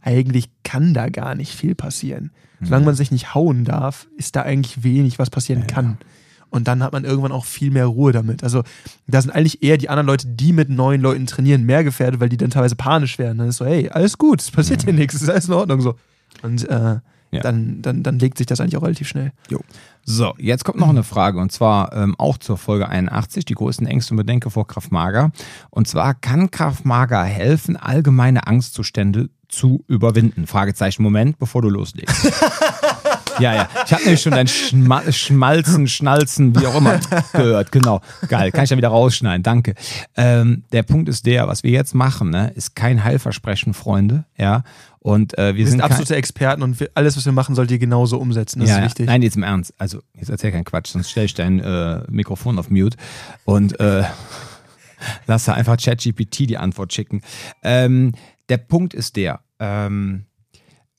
eigentlich 0.00 0.48
kann 0.64 0.94
da 0.94 1.10
gar 1.10 1.34
nicht 1.34 1.54
viel 1.54 1.74
passieren. 1.74 2.30
Solange 2.64 2.86
man 2.86 2.94
sich 2.94 3.10
nicht 3.10 3.34
hauen 3.34 3.64
darf, 3.64 4.06
ist 4.16 4.36
da 4.36 4.42
eigentlich 4.42 4.82
wenig, 4.82 5.18
was 5.18 5.30
passieren 5.30 5.66
kann. 5.66 5.98
Und 6.52 6.68
dann 6.68 6.82
hat 6.82 6.92
man 6.92 7.04
irgendwann 7.04 7.32
auch 7.32 7.44
viel 7.46 7.70
mehr 7.70 7.86
Ruhe 7.86 8.12
damit. 8.12 8.44
Also 8.44 8.62
da 9.06 9.20
sind 9.20 9.30
eigentlich 9.32 9.62
eher 9.62 9.78
die 9.78 9.88
anderen 9.88 10.06
Leute, 10.06 10.28
die 10.28 10.52
mit 10.52 10.68
neuen 10.68 11.00
Leuten 11.00 11.26
trainieren, 11.26 11.64
mehr 11.64 11.82
gefährdet, 11.82 12.20
weil 12.20 12.28
die 12.28 12.36
dann 12.36 12.50
teilweise 12.50 12.76
panisch 12.76 13.18
werden. 13.18 13.38
Dann 13.38 13.48
ist 13.48 13.56
so, 13.56 13.64
hey, 13.66 13.88
alles 13.88 14.18
gut, 14.18 14.40
es 14.40 14.50
passiert 14.50 14.86
dir 14.86 14.92
nichts, 14.92 15.14
es 15.14 15.22
ist 15.22 15.30
alles 15.30 15.48
in 15.48 15.54
Ordnung 15.54 15.80
so. 15.80 15.94
Und 16.42 16.68
äh, 16.68 16.98
Ja. 17.30 17.40
dann, 17.40 17.80
dann, 17.80 18.02
dann 18.02 18.18
legt 18.18 18.36
sich 18.36 18.46
das 18.46 18.60
eigentlich 18.60 18.76
auch 18.76 18.82
relativ 18.82 19.08
schnell. 19.08 19.32
So, 20.04 20.34
jetzt 20.36 20.64
kommt 20.64 20.78
noch 20.78 20.90
eine 20.90 21.04
Frage 21.04 21.38
und 21.40 21.50
zwar 21.52 21.92
ähm, 21.94 22.14
auch 22.18 22.36
zur 22.36 22.58
Folge 22.58 22.88
81, 22.88 23.44
die 23.46 23.54
größten 23.54 23.86
Ängste 23.86 24.12
und 24.12 24.18
Bedenken 24.18 24.50
vor 24.50 24.66
Kraftmager. 24.66 25.30
Und 25.70 25.88
zwar, 25.88 26.12
kann 26.12 26.50
Kraftmager 26.50 27.24
helfen, 27.24 27.76
allgemeine 27.78 28.46
Angstzustände 28.46 29.30
zu 29.48 29.84
überwinden? 29.88 30.46
Fragezeichen, 30.46 31.02
Moment, 31.02 31.38
bevor 31.38 31.62
du 31.62 31.70
loslegst. 31.70 32.30
Ja, 33.42 33.54
ja. 33.54 33.68
Ich 33.84 33.92
habe 33.92 34.02
nämlich 34.04 34.22
schon 34.22 34.32
dein 34.32 34.46
Schma 34.46 35.02
Schmalzen, 35.10 35.88
Schnalzen, 35.88 36.58
wie 36.58 36.66
auch 36.66 36.76
immer 36.76 37.00
gehört. 37.32 37.72
Genau. 37.72 38.00
Geil. 38.28 38.52
Kann 38.52 38.64
ich 38.64 38.70
ja 38.70 38.76
wieder 38.76 38.88
rausschneiden. 38.88 39.42
Danke. 39.42 39.74
Ähm, 40.16 40.64
der 40.72 40.82
Punkt 40.84 41.08
ist 41.08 41.26
der, 41.26 41.48
was 41.48 41.62
wir 41.62 41.70
jetzt 41.70 41.94
machen, 41.94 42.30
ne, 42.30 42.52
ist 42.54 42.76
kein 42.76 43.02
Heilversprechen, 43.04 43.74
Freunde. 43.74 44.24
Ja. 44.36 44.62
Und 45.00 45.36
äh, 45.36 45.48
wir, 45.48 45.56
Wir 45.56 45.64
sind 45.66 45.72
sind 45.72 45.80
absolute 45.80 46.14
Experten 46.14 46.62
und 46.62 46.78
wir, 46.78 46.90
alles, 46.94 47.16
was 47.16 47.24
wir 47.24 47.32
machen, 47.32 47.56
sollt 47.56 47.72
ihr 47.72 47.78
genauso 47.78 48.18
umsetzen. 48.18 48.60
Das 48.60 48.68
ja, 48.70 48.78
ist 48.78 48.84
wichtig. 48.84 49.06
Nein, 49.06 49.22
jetzt 49.22 49.36
im 49.36 49.42
Ernst. 49.42 49.74
Also, 49.76 50.00
jetzt 50.14 50.30
erzähl 50.30 50.52
keinen 50.52 50.64
Quatsch, 50.64 50.88
sonst 50.88 51.10
stelle 51.10 51.26
ich 51.26 51.34
dein 51.34 51.58
äh, 51.58 52.02
Mikrofon 52.08 52.56
auf 52.58 52.70
Mute 52.70 52.96
und 53.44 53.80
äh, 53.80 54.04
lass 55.26 55.46
da 55.46 55.54
einfach 55.54 55.76
ChatGPT 55.76 56.48
die 56.48 56.56
Antwort 56.56 56.92
schicken. 56.92 57.22
Ähm, 57.64 58.12
der 58.48 58.58
Punkt 58.58 58.94
ist 58.94 59.16
der, 59.16 59.40
ähm, 59.58 60.26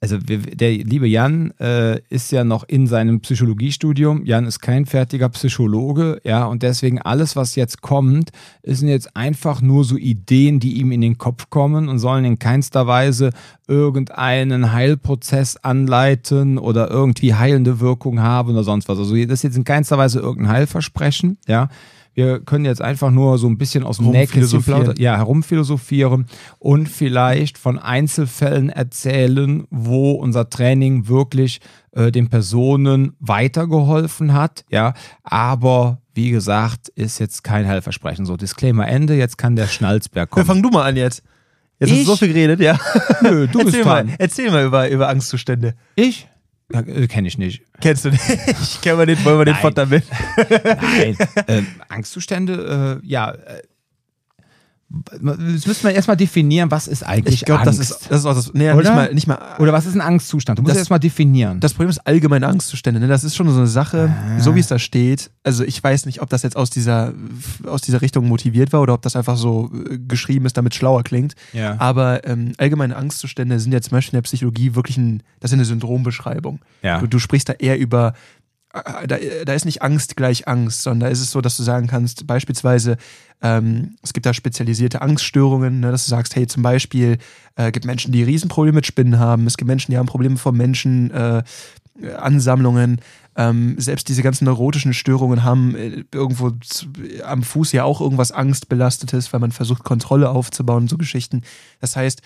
also 0.04 0.18
wir, 0.28 0.40
der 0.40 0.72
liebe 0.72 1.08
Jan 1.08 1.54
äh, 1.62 2.02
ist 2.10 2.34
ja 2.34 2.44
noch 2.44 2.66
in 2.66 2.88
seinem 2.88 3.22
Psychologiestudium. 3.22 4.26
Jan 4.26 4.46
ist 4.46 4.60
kein 4.60 4.86
fertiger 4.86 5.30
Psychologe, 5.30 6.20
ja, 6.26 6.46
und 6.46 6.62
deswegen 6.62 7.02
alles, 7.02 7.38
was 7.38 7.56
jetzt 7.56 7.82
kommt, 7.82 8.32
sind 8.64 8.90
jetzt 8.90 9.16
einfach 9.16 9.62
nur 9.62 9.86
so 9.86 9.96
Ideen, 9.96 10.60
die 10.60 10.74
ihm 10.74 10.92
in 10.92 11.00
den 11.00 11.18
Kopf 11.18 11.50
kommen 11.50 11.88
und 11.88 12.00
sollen 12.00 12.26
in 12.26 12.38
keinster 12.38 12.86
Weise 12.86 13.30
irgendeinen 13.70 14.74
Heilprozess 14.74 15.56
anleiten 15.56 16.58
oder 16.58 16.92
irgendwie 16.92 17.36
heilende 17.36 17.80
Wirkung 17.80 18.20
haben 18.20 18.50
oder 18.50 18.66
sonst 18.66 18.90
was. 18.90 19.00
Also 19.00 19.16
das 19.16 19.40
ist 19.40 19.44
jetzt 19.44 19.56
in 19.56 19.64
keinster 19.64 19.98
Weise 19.98 20.20
irgendein 20.20 20.52
Heilversprechen, 20.52 21.38
ja. 21.48 21.70
Wir 22.16 22.40
können 22.42 22.66
jetzt 22.66 22.82
einfach 22.82 23.10
nur 23.12 23.38
so 23.38 23.48
ein 23.48 23.58
bisschen 23.58 23.84
aus 23.84 23.98
dem 23.98 24.12
Nähkästchen 24.12 24.62
plaudern, 24.64 24.96
ja, 25.00 25.18
herumphilosophieren 25.18 26.28
und 26.60 26.88
vielleicht 26.90 27.58
von 27.58 27.80
Einzelfällen 27.80 28.70
erzählen, 28.70 29.66
wo 29.72 30.12
unser 30.12 30.50
Training 30.50 31.08
wirklich 31.08 31.60
äh, 31.92 32.12
den 32.12 32.30
Personen 32.30 33.14
weitergeholfen 33.20 34.34
hat, 34.34 34.64
ja, 34.70 34.94
aber 35.24 36.00
wie 36.16 36.30
gesagt, 36.30 36.90
ist 36.90 37.20
jetzt 37.20 37.44
kein 37.44 37.68
Heilversprechen. 37.68 38.26
So, 38.28 38.38
Disclaimer 38.38 38.88
Ende, 38.88 39.16
jetzt 39.16 39.38
kann 39.40 39.56
der 39.56 39.66
Schnalzberg 39.68 40.30
Ja, 40.30 40.34
kommen. 40.34 40.46
fang 40.46 40.62
du 40.62 40.70
mal 40.70 40.84
an 40.88 40.96
jetzt. 40.96 41.24
Jetzt 41.80 41.90
hast 41.90 41.98
Ich? 41.98 42.06
du 42.06 42.12
so 42.12 42.16
viel 42.18 42.28
geredet, 42.28 42.60
ja. 42.60 42.80
Nö, 43.22 43.48
du 43.48 43.60
bist 43.64 43.76
erzähl, 43.76 43.84
mal, 43.86 44.04
dran. 44.06 44.16
erzähl 44.20 44.52
mal 44.52 44.66
über, 44.66 44.90
über 44.90 45.10
Angstzustände. 45.10 45.74
Ich? 45.96 46.28
Ja, 46.74 46.80
äh, 46.82 47.08
Kenne 47.08 47.28
ich 47.28 47.38
nicht. 47.38 47.62
Kennst 47.80 48.06
du 48.06 48.10
nicht? 48.10 48.24
Ich 48.62 48.82
kenn 48.82 48.98
mal 48.98 49.06
den, 49.06 49.24
wollen 49.24 49.38
wir 49.38 49.46
den 49.46 49.54
Nein. 49.54 49.62
Font 49.62 49.78
damit? 49.78 50.04
Nein. 50.38 51.18
ähm, 51.48 51.68
Angstzustände, 51.88 53.02
äh, 53.04 53.08
ja. 53.08 53.34
Das 54.90 55.66
müssen 55.66 55.84
wir 55.86 55.92
erstmal 55.92 56.18
definieren, 56.18 56.70
was 56.70 56.88
ist 56.88 57.02
eigentlich 57.04 57.36
Ich 57.36 57.46
glaube, 57.46 57.62
Angst? 57.64 57.80
das 57.80 57.90
ist, 57.90 58.12
das 58.12 58.20
ist 58.20 58.26
auch 58.28 58.36
das. 58.36 58.54
Nee, 58.54 58.70
Oder? 58.72 58.76
nicht 58.84 58.94
mal, 58.94 59.14
nicht 59.14 59.28
mal. 59.28 59.40
Oder 59.58 59.74
was 59.74 59.88
ist 59.88 59.96
ein 59.96 60.02
Angstzustand? 60.02 60.60
Du 60.60 60.62
musst 60.64 60.72
Das- 60.72 60.78
erstmal 60.78 61.00
definieren. 61.00 61.60
Das 61.60 61.74
Problem 61.74 61.90
ist 61.90 62.00
allgemeine 62.06 62.46
Angstzustände. 62.48 63.00
Ne? 63.00 63.08
Das 63.08 63.24
ist 63.24 63.36
schon 63.36 63.50
so 63.50 63.58
eine 63.58 63.66
Sache, 63.68 64.14
Ah. 64.16 64.40
so 64.40 64.54
wie 64.54 64.60
es 64.60 64.68
da 64.68 64.78
steht. 64.78 65.32
Also 65.44 65.64
ich 65.64 65.84
weiß 65.84 66.06
nicht, 66.06 66.22
ob 66.22 66.30
das 66.30 66.44
jetzt 66.44 66.56
aus 66.56 66.70
dieser, 66.70 67.14
aus 67.66 67.82
dieser 67.82 68.02
Richtung 68.02 68.28
motiviert 68.28 68.72
war 68.72 68.82
oder 68.82 68.94
ob 68.94 69.02
das 69.02 69.16
einfach 69.16 69.36
so 69.38 69.72
äh, 69.90 69.98
geschrieben 69.98 70.46
ist, 70.46 70.58
damit 70.58 70.76
schlauer 70.76 71.02
klingt. 71.04 71.34
ja. 71.54 71.76
Aber 71.80 72.28
ähm, 72.28 72.54
allgemeine 72.60 72.96
Angstzustände 72.96 73.60
sind 73.60 73.72
ja 73.72 73.82
zum 73.82 73.92
Beispiel 73.92 74.14
in 74.14 74.18
der 74.18 74.28
Psychologie 74.28 74.76
wirklich 74.76 74.98
ein, 74.98 75.24
das 75.40 75.50
ist 75.50 75.56
eine 75.56 75.66
Syndrombeschreibung. 75.66 76.60
ja. 76.84 77.00
Du, 77.00 77.08
du 77.08 77.18
sprichst 77.18 77.50
da 77.50 77.54
eher 77.54 77.80
über, 77.80 78.14
da, 78.74 79.18
da 79.46 79.54
ist 79.54 79.66
nicht 79.66 79.84
Angst 79.84 80.18
gleich 80.18 80.48
Angst, 80.48 80.82
sondern 80.82 81.02
da 81.02 81.08
ist 81.08 81.22
es 81.22 81.32
so, 81.32 81.42
dass 81.42 81.58
du 81.58 81.64
sagen 81.64 81.88
kannst, 81.88 82.26
beispielsweise, 82.26 82.98
ähm, 83.42 83.96
es 84.02 84.14
gibt 84.14 84.26
da 84.26 84.34
spezialisierte 84.34 85.02
Angststörungen, 85.02 85.80
ne, 85.80 85.92
dass 85.92 86.06
du 86.06 86.10
sagst, 86.10 86.36
hey, 86.36 86.48
zum 86.48 86.64
Beispiel, 86.64 87.20
äh, 87.56 87.72
gibt 87.72 87.86
Menschen, 87.86 88.12
die 88.12 88.24
Riesenprobleme 88.24 88.78
mit 88.78 88.88
Spinnen 88.88 89.20
haben, 89.20 89.46
es 89.46 89.58
gibt 89.58 89.68
Menschen, 89.68 89.92
die 89.92 89.98
haben 89.98 90.08
Probleme 90.08 90.38
vor 90.38 90.54
Menschen, 90.54 91.12
äh, 91.12 91.44
Ansammlungen, 92.18 93.00
ähm, 93.36 93.76
selbst 93.78 94.10
diese 94.10 94.24
ganzen 94.24 94.46
neurotischen 94.46 94.94
Störungen 94.94 95.44
haben 95.44 95.76
äh, 95.76 96.04
irgendwo 96.12 96.50
zu, 96.52 96.88
am 97.24 97.44
Fuß 97.44 97.72
ja 97.72 97.84
auch 97.84 98.02
irgendwas 98.02 98.32
Angstbelastetes, 98.32 99.32
weil 99.32 99.40
man 99.40 99.52
versucht, 99.52 99.84
Kontrolle 99.84 100.30
aufzubauen, 100.30 100.88
so 100.88 100.98
Geschichten. 100.98 101.44
Das 101.80 101.96
heißt, 101.96 102.22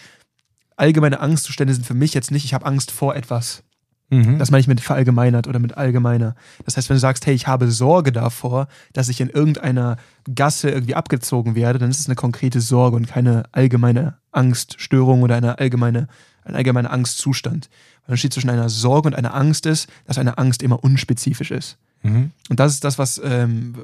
allgemeine 0.78 1.20
Angstzustände 1.20 1.74
sind 1.74 1.86
für 1.86 1.94
mich 1.94 2.14
jetzt 2.14 2.32
nicht, 2.32 2.46
ich 2.46 2.54
habe 2.54 2.66
Angst 2.66 2.92
vor 2.92 3.16
etwas. 3.16 3.64
Mhm. 4.10 4.40
Das 4.40 4.52
meine 4.52 4.62
ich 4.62 4.68
mit 4.68 4.80
verallgemeinert 4.80 5.48
oder 5.48 5.60
mit 5.60 5.78
allgemeiner. 5.78 6.36
Das 6.66 6.78
heißt, 6.78 6.90
wenn 6.90 6.96
du 6.96 7.02
sagst, 7.02 7.26
hey, 7.26 7.34
ich 7.34 7.48
habe 7.48 7.70
Sorge 7.70 8.12
davor, 8.12 8.68
dass 8.94 9.10
ich 9.10 9.20
in 9.20 9.30
irgendeiner 9.30 9.98
Gasse 10.34 10.70
irgendwie 10.70 10.96
abgezogen 10.96 11.56
werde, 11.56 11.80
dann 11.80 11.90
ist 11.90 12.00
es 12.00 12.08
eine 12.08 12.16
konkrete 12.16 12.62
Sorge 12.62 12.96
und 12.96 13.08
keine 13.08 13.44
allgemeine 13.52 14.18
Angststörung 14.32 15.24
oder 15.24 15.36
eine 15.36 15.60
allgemeine, 15.60 16.08
ein 16.46 16.56
allgemeiner 16.56 16.92
Angstzustand. 16.92 17.66
Weil 17.66 18.08
der 18.08 18.10
Unterschied 18.14 18.34
zwischen 18.34 18.50
einer 18.50 18.70
Sorge 18.70 19.10
und 19.10 19.16
einer 19.16 19.34
Angst 19.34 19.66
ist, 19.66 19.90
dass 20.06 20.18
eine 20.18 20.38
Angst 20.38 20.64
immer 20.64 20.84
unspezifisch 20.84 21.52
ist. 21.52 21.78
Mhm. 22.04 22.32
Und 22.50 22.60
das 22.60 22.74
ist 22.74 22.84
das, 22.84 22.98
was, 22.98 23.20
ähm, 23.24 23.76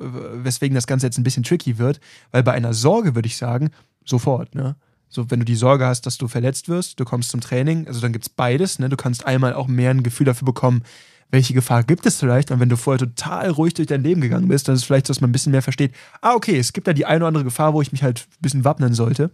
weswegen 0.43 0.75
das 0.75 0.87
Ganze 0.87 1.07
jetzt 1.07 1.17
ein 1.17 1.23
bisschen 1.23 1.43
tricky 1.43 1.77
wird, 1.77 1.99
weil 2.31 2.43
bei 2.43 2.53
einer 2.53 2.73
Sorge 2.73 3.15
würde 3.15 3.27
ich 3.27 3.35
sagen, 3.35 3.71
sofort, 4.05 4.55
ne? 4.55 4.75
So, 5.13 5.29
wenn 5.29 5.39
du 5.39 5.45
die 5.45 5.55
Sorge 5.55 5.85
hast, 5.85 6.07
dass 6.07 6.17
du 6.17 6.27
verletzt 6.27 6.69
wirst, 6.69 6.99
du 6.99 7.05
kommst 7.05 7.29
zum 7.29 7.39
Training, 7.39 7.87
also 7.87 8.01
dann 8.01 8.13
gibt 8.13 8.25
es 8.25 8.29
beides, 8.29 8.79
ne? 8.79 8.89
Du 8.89 8.97
kannst 8.97 9.27
einmal 9.27 9.53
auch 9.53 9.67
mehr 9.67 9.91
ein 9.91 10.01
Gefühl 10.01 10.25
dafür 10.25 10.47
bekommen, 10.47 10.81
welche 11.29 11.53
Gefahr 11.53 11.83
gibt 11.83 12.07
es 12.07 12.19
vielleicht. 12.19 12.49
Und 12.49 12.59
wenn 12.59 12.69
du 12.69 12.77
vorher 12.77 12.97
total 12.97 13.51
ruhig 13.51 13.75
durch 13.75 13.87
dein 13.87 14.01
Leben 14.01 14.21
gegangen 14.21 14.47
bist, 14.47 14.67
dann 14.67 14.73
ist 14.73 14.81
es 14.81 14.87
vielleicht, 14.87 15.05
so, 15.05 15.13
dass 15.13 15.21
man 15.21 15.29
ein 15.29 15.31
bisschen 15.31 15.51
mehr 15.51 15.61
versteht, 15.61 15.93
ah, 16.21 16.33
okay, 16.33 16.57
es 16.57 16.73
gibt 16.73 16.87
da 16.87 16.93
die 16.93 17.05
eine 17.05 17.17
oder 17.17 17.27
andere 17.27 17.43
Gefahr, 17.43 17.75
wo 17.75 17.81
ich 17.83 17.91
mich 17.91 18.01
halt 18.01 18.21
ein 18.21 18.41
bisschen 18.41 18.65
wappnen 18.65 18.95
sollte. 18.95 19.29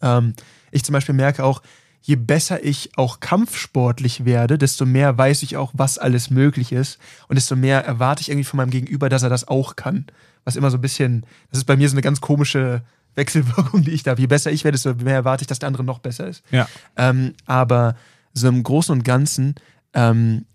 Ähm, 0.00 0.32
ich 0.70 0.84
zum 0.84 0.94
Beispiel 0.94 1.14
merke 1.14 1.44
auch, 1.44 1.60
je 2.00 2.16
besser 2.16 2.64
ich 2.64 2.96
auch 2.96 3.20
kampfsportlich 3.20 4.24
werde, 4.24 4.56
desto 4.56 4.86
mehr 4.86 5.18
weiß 5.18 5.42
ich 5.42 5.58
auch, 5.58 5.72
was 5.74 5.98
alles 5.98 6.30
möglich 6.30 6.72
ist. 6.72 6.98
Und 7.28 7.36
desto 7.36 7.56
mehr 7.56 7.84
erwarte 7.84 8.22
ich 8.22 8.30
irgendwie 8.30 8.44
von 8.44 8.56
meinem 8.56 8.70
Gegenüber, 8.70 9.10
dass 9.10 9.22
er 9.22 9.28
das 9.28 9.48
auch 9.48 9.76
kann. 9.76 10.06
Was 10.44 10.56
immer 10.56 10.70
so 10.70 10.78
ein 10.78 10.82
bisschen, 10.82 11.26
das 11.50 11.58
ist 11.58 11.66
bei 11.66 11.76
mir 11.76 11.90
so 11.90 11.94
eine 11.94 12.00
ganz 12.00 12.22
komische 12.22 12.80
Wechselwirkung, 13.18 13.82
die 13.82 13.90
ich 13.90 14.02
da. 14.02 14.14
Je 14.14 14.26
besser 14.26 14.50
ich 14.50 14.64
werde, 14.64 14.76
desto 14.76 14.94
mehr 14.94 15.14
erwarte 15.14 15.42
ich, 15.42 15.46
dass 15.46 15.58
der 15.58 15.66
andere 15.66 15.84
noch 15.84 15.98
besser 15.98 16.26
ist. 16.26 16.42
Ja. 16.50 16.66
Ähm, 16.96 17.34
aber 17.44 17.96
so 18.32 18.48
im 18.48 18.62
Großen 18.62 18.92
und 18.92 19.04
Ganzen, 19.04 19.56
ähm, 19.92 20.46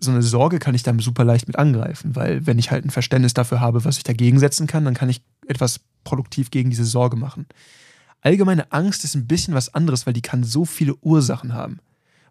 so 0.00 0.10
eine 0.10 0.22
Sorge 0.22 0.58
kann 0.58 0.74
ich 0.74 0.82
dann 0.82 0.98
super 0.98 1.24
leicht 1.24 1.46
mit 1.46 1.56
angreifen, 1.56 2.16
weil 2.16 2.46
wenn 2.46 2.58
ich 2.58 2.70
halt 2.70 2.84
ein 2.84 2.90
Verständnis 2.90 3.34
dafür 3.34 3.60
habe, 3.60 3.84
was 3.84 3.98
ich 3.98 4.02
dagegen 4.02 4.38
setzen 4.38 4.66
kann, 4.66 4.84
dann 4.84 4.94
kann 4.94 5.08
ich 5.08 5.22
etwas 5.46 5.80
produktiv 6.04 6.50
gegen 6.50 6.70
diese 6.70 6.84
Sorge 6.84 7.16
machen. 7.16 7.46
Allgemeine 8.20 8.70
Angst 8.72 9.04
ist 9.04 9.14
ein 9.14 9.26
bisschen 9.26 9.54
was 9.54 9.74
anderes, 9.74 10.06
weil 10.06 10.12
die 10.12 10.22
kann 10.22 10.44
so 10.44 10.64
viele 10.64 10.94
Ursachen 10.96 11.54
haben. 11.54 11.78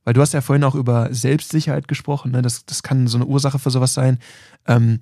Weil 0.04 0.14
du 0.14 0.22
hast 0.22 0.34
ja 0.34 0.42
vorhin 0.42 0.64
auch 0.64 0.76
über 0.76 1.14
Selbstsicherheit 1.14 1.88
gesprochen, 1.88 2.32
ne? 2.32 2.42
das, 2.42 2.66
das 2.66 2.82
kann 2.82 3.08
so 3.08 3.18
eine 3.18 3.26
Ursache 3.26 3.60
für 3.60 3.70
sowas 3.70 3.94
sein. 3.94 4.18
Ähm, 4.66 5.02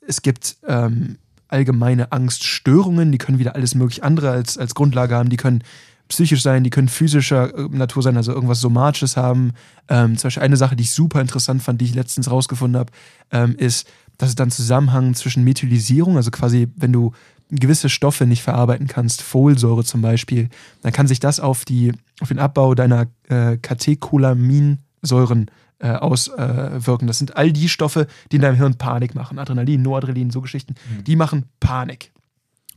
es 0.00 0.22
gibt 0.22 0.56
ähm, 0.66 1.18
allgemeine 1.52 2.12
Angststörungen, 2.12 3.12
die 3.12 3.18
können 3.18 3.38
wieder 3.38 3.54
alles 3.54 3.74
mögliche 3.74 4.02
andere 4.02 4.30
als, 4.30 4.58
als 4.58 4.74
Grundlage 4.74 5.14
haben, 5.14 5.30
die 5.30 5.36
können 5.36 5.62
psychisch 6.08 6.42
sein, 6.42 6.64
die 6.64 6.70
können 6.70 6.88
physischer 6.88 7.56
äh, 7.56 7.68
Natur 7.70 8.02
sein, 8.02 8.16
also 8.16 8.32
irgendwas 8.32 8.60
Somatisches 8.60 9.16
haben. 9.16 9.52
Ähm, 9.88 10.16
zum 10.16 10.28
Beispiel 10.28 10.42
eine 10.42 10.56
Sache, 10.56 10.76
die 10.76 10.82
ich 10.82 10.92
super 10.92 11.20
interessant 11.20 11.62
fand, 11.62 11.80
die 11.80 11.86
ich 11.86 11.94
letztens 11.94 12.30
rausgefunden 12.30 12.78
habe, 12.78 12.92
ähm, 13.30 13.54
ist, 13.56 13.88
dass 14.18 14.30
es 14.30 14.34
dann 14.34 14.50
Zusammenhang 14.50 15.14
zwischen 15.14 15.44
Methylisierung, 15.44 16.16
also 16.16 16.30
quasi, 16.30 16.68
wenn 16.76 16.92
du 16.92 17.12
gewisse 17.50 17.88
Stoffe 17.88 18.26
nicht 18.26 18.42
verarbeiten 18.42 18.86
kannst, 18.86 19.22
Folsäure 19.22 19.84
zum 19.84 20.02
Beispiel, 20.02 20.50
dann 20.82 20.92
kann 20.92 21.08
sich 21.08 21.20
das 21.20 21.40
auf, 21.40 21.64
die, 21.64 21.92
auf 22.20 22.28
den 22.28 22.38
Abbau 22.38 22.74
deiner 22.74 23.06
äh, 23.28 23.56
Katecholaminsäuren 23.56 25.50
äh, 25.80 25.88
auswirken. 25.88 27.06
Das 27.06 27.18
sind 27.18 27.36
all 27.36 27.52
die 27.52 27.68
Stoffe, 27.68 28.06
die 28.30 28.36
in 28.36 28.42
deinem 28.42 28.56
Hirn 28.56 28.76
Panik 28.76 29.14
machen. 29.14 29.38
Adrenalin, 29.38 29.82
Noradrenalin, 29.82 30.30
so 30.30 30.40
Geschichten, 30.40 30.74
die 31.06 31.16
machen 31.16 31.46
Panik. 31.58 32.12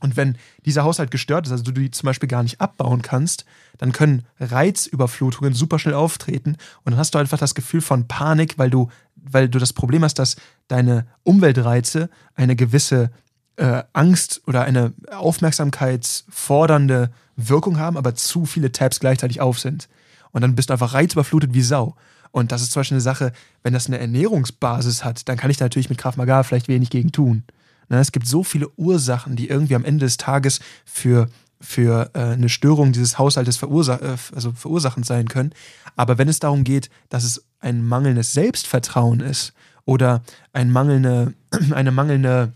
Und 0.04 0.18
wenn 0.18 0.38
dieser 0.66 0.84
Haushalt 0.84 1.12
gestört 1.12 1.46
ist, 1.46 1.54
also 1.54 1.63
du 1.63 1.72
die 1.72 1.89
zum 1.89 2.08
Beispiel 2.08 2.28
gar 2.28 2.44
nicht 2.44 2.60
abbauen 2.60 3.02
kannst, 3.02 3.46
dann 3.78 3.94
können 3.94 4.24
Reizüberflutungen 4.38 5.54
super 5.54 5.80
schnell 5.80 5.94
auftreten 5.94 6.58
und 6.84 6.92
dann 6.92 6.98
hast 6.98 7.16
du 7.16 7.20
einfach 7.20 7.38
das 7.38 7.56
Gefühl 7.56 7.80
von 7.80 8.10
Panik, 8.10 8.58
weil 8.58 8.70
du, 8.70 8.89
weil 9.16 9.48
du 9.48 9.60
das 9.60 9.72
Problem 9.72 10.04
hast, 10.04 10.16
dass 10.16 10.36
deine 10.68 11.08
Umweltreize 11.24 12.10
eine 12.36 12.58
gewisse 12.58 13.12
äh, 13.56 13.84
Angst 13.94 14.42
oder 14.46 14.63
eine 14.63 14.92
aufmerksamkeitsfordernde 15.10 17.10
Wirkung 17.38 17.80
haben, 17.80 17.96
aber 17.96 18.13
zu 18.13 18.46
viele 18.46 18.74
Tabs 18.74 19.00
gleichzeitig 19.00 19.39
auf 19.39 19.60
sind. 19.60 19.88
Und 20.32 20.42
dann 20.42 20.56
bist 20.56 20.70
du 20.70 20.74
einfach 20.74 20.94
reizüberflutet 20.94 21.54
wie 21.54 21.62
Sau. 21.62 21.96
Und 22.34 22.52
das 22.52 22.63
ist 22.63 22.72
zum 22.72 22.80
Beispiel 22.80 22.96
eine 22.96 23.02
Sache, 23.02 23.32
wenn 23.62 23.74
das 23.74 23.86
eine 23.86 24.00
Ernährungsbasis 24.00 25.06
hat, 25.06 25.30
dann 25.30 25.38
kann 25.38 25.52
ich 25.52 25.58
da 25.58 25.65
natürlich 25.65 25.89
mit 25.89 26.00
Krav 26.00 26.17
Maga 26.17 26.41
vielleicht 26.41 26.67
wenig 26.67 26.89
gegen 26.89 27.12
tun. 27.12 27.43
Ne, 27.89 28.00
es 28.00 28.12
gibt 28.12 28.26
so 28.26 28.43
viele 28.43 28.69
Ursachen, 28.76 29.36
die 29.36 29.50
irgendwie 29.50 29.76
am 29.76 29.86
Ende 29.86 30.08
des 30.08 30.17
Tages 30.17 30.60
für, 30.84 31.30
für 31.62 32.10
äh, 32.15 32.19
eine 32.19 32.50
Störung 32.50 32.91
dieses 32.91 33.19
Haushaltes 33.19 33.58
verursa 33.58 33.98
äh, 33.98 34.17
also 34.34 34.52
verursachend 34.52 35.06
sein 35.06 35.28
können. 35.28 35.54
Aber 35.96 36.17
wenn 36.17 36.28
es 36.28 36.39
darum 36.39 36.63
geht, 36.63 36.89
dass 37.10 37.24
es 37.24 37.46
ein 37.60 37.86
mangelndes 37.86 38.34
Selbstvertrauen 38.34 39.19
ist 39.19 39.54
oder 39.86 40.24
ein 40.54 40.72
mangelnde, 40.72 41.36
eine 41.72 41.91
mangelnde 41.91 42.54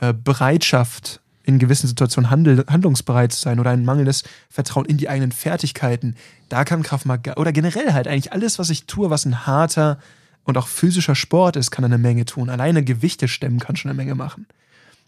äh, 0.00 0.12
Bereitschaft, 0.12 1.20
in 1.48 1.58
gewissen 1.58 1.88
Situationen 1.88 2.30
handel, 2.30 2.62
handlungsbereit 2.68 3.32
zu 3.32 3.40
sein 3.40 3.58
oder 3.58 3.70
ein 3.70 3.84
mangelndes 3.84 4.22
Vertrauen 4.50 4.84
in 4.84 4.98
die 4.98 5.08
eigenen 5.08 5.32
Fertigkeiten, 5.32 6.14
da 6.50 6.64
kann 6.64 6.82
Kraft 6.82 7.06
Maga 7.06 7.34
oder 7.36 7.52
generell 7.52 7.94
halt 7.94 8.06
eigentlich 8.06 8.32
alles, 8.34 8.58
was 8.58 8.68
ich 8.68 8.84
tue, 8.84 9.08
was 9.08 9.24
ein 9.24 9.46
harter 9.46 9.98
und 10.44 10.58
auch 10.58 10.68
physischer 10.68 11.14
Sport 11.14 11.56
ist, 11.56 11.70
kann 11.70 11.86
eine 11.86 11.96
Menge 11.96 12.26
tun. 12.26 12.50
Alleine 12.50 12.84
Gewichte 12.84 13.28
stemmen 13.28 13.60
kann 13.60 13.76
schon 13.76 13.90
eine 13.90 13.96
Menge 13.96 14.14
machen. 14.14 14.46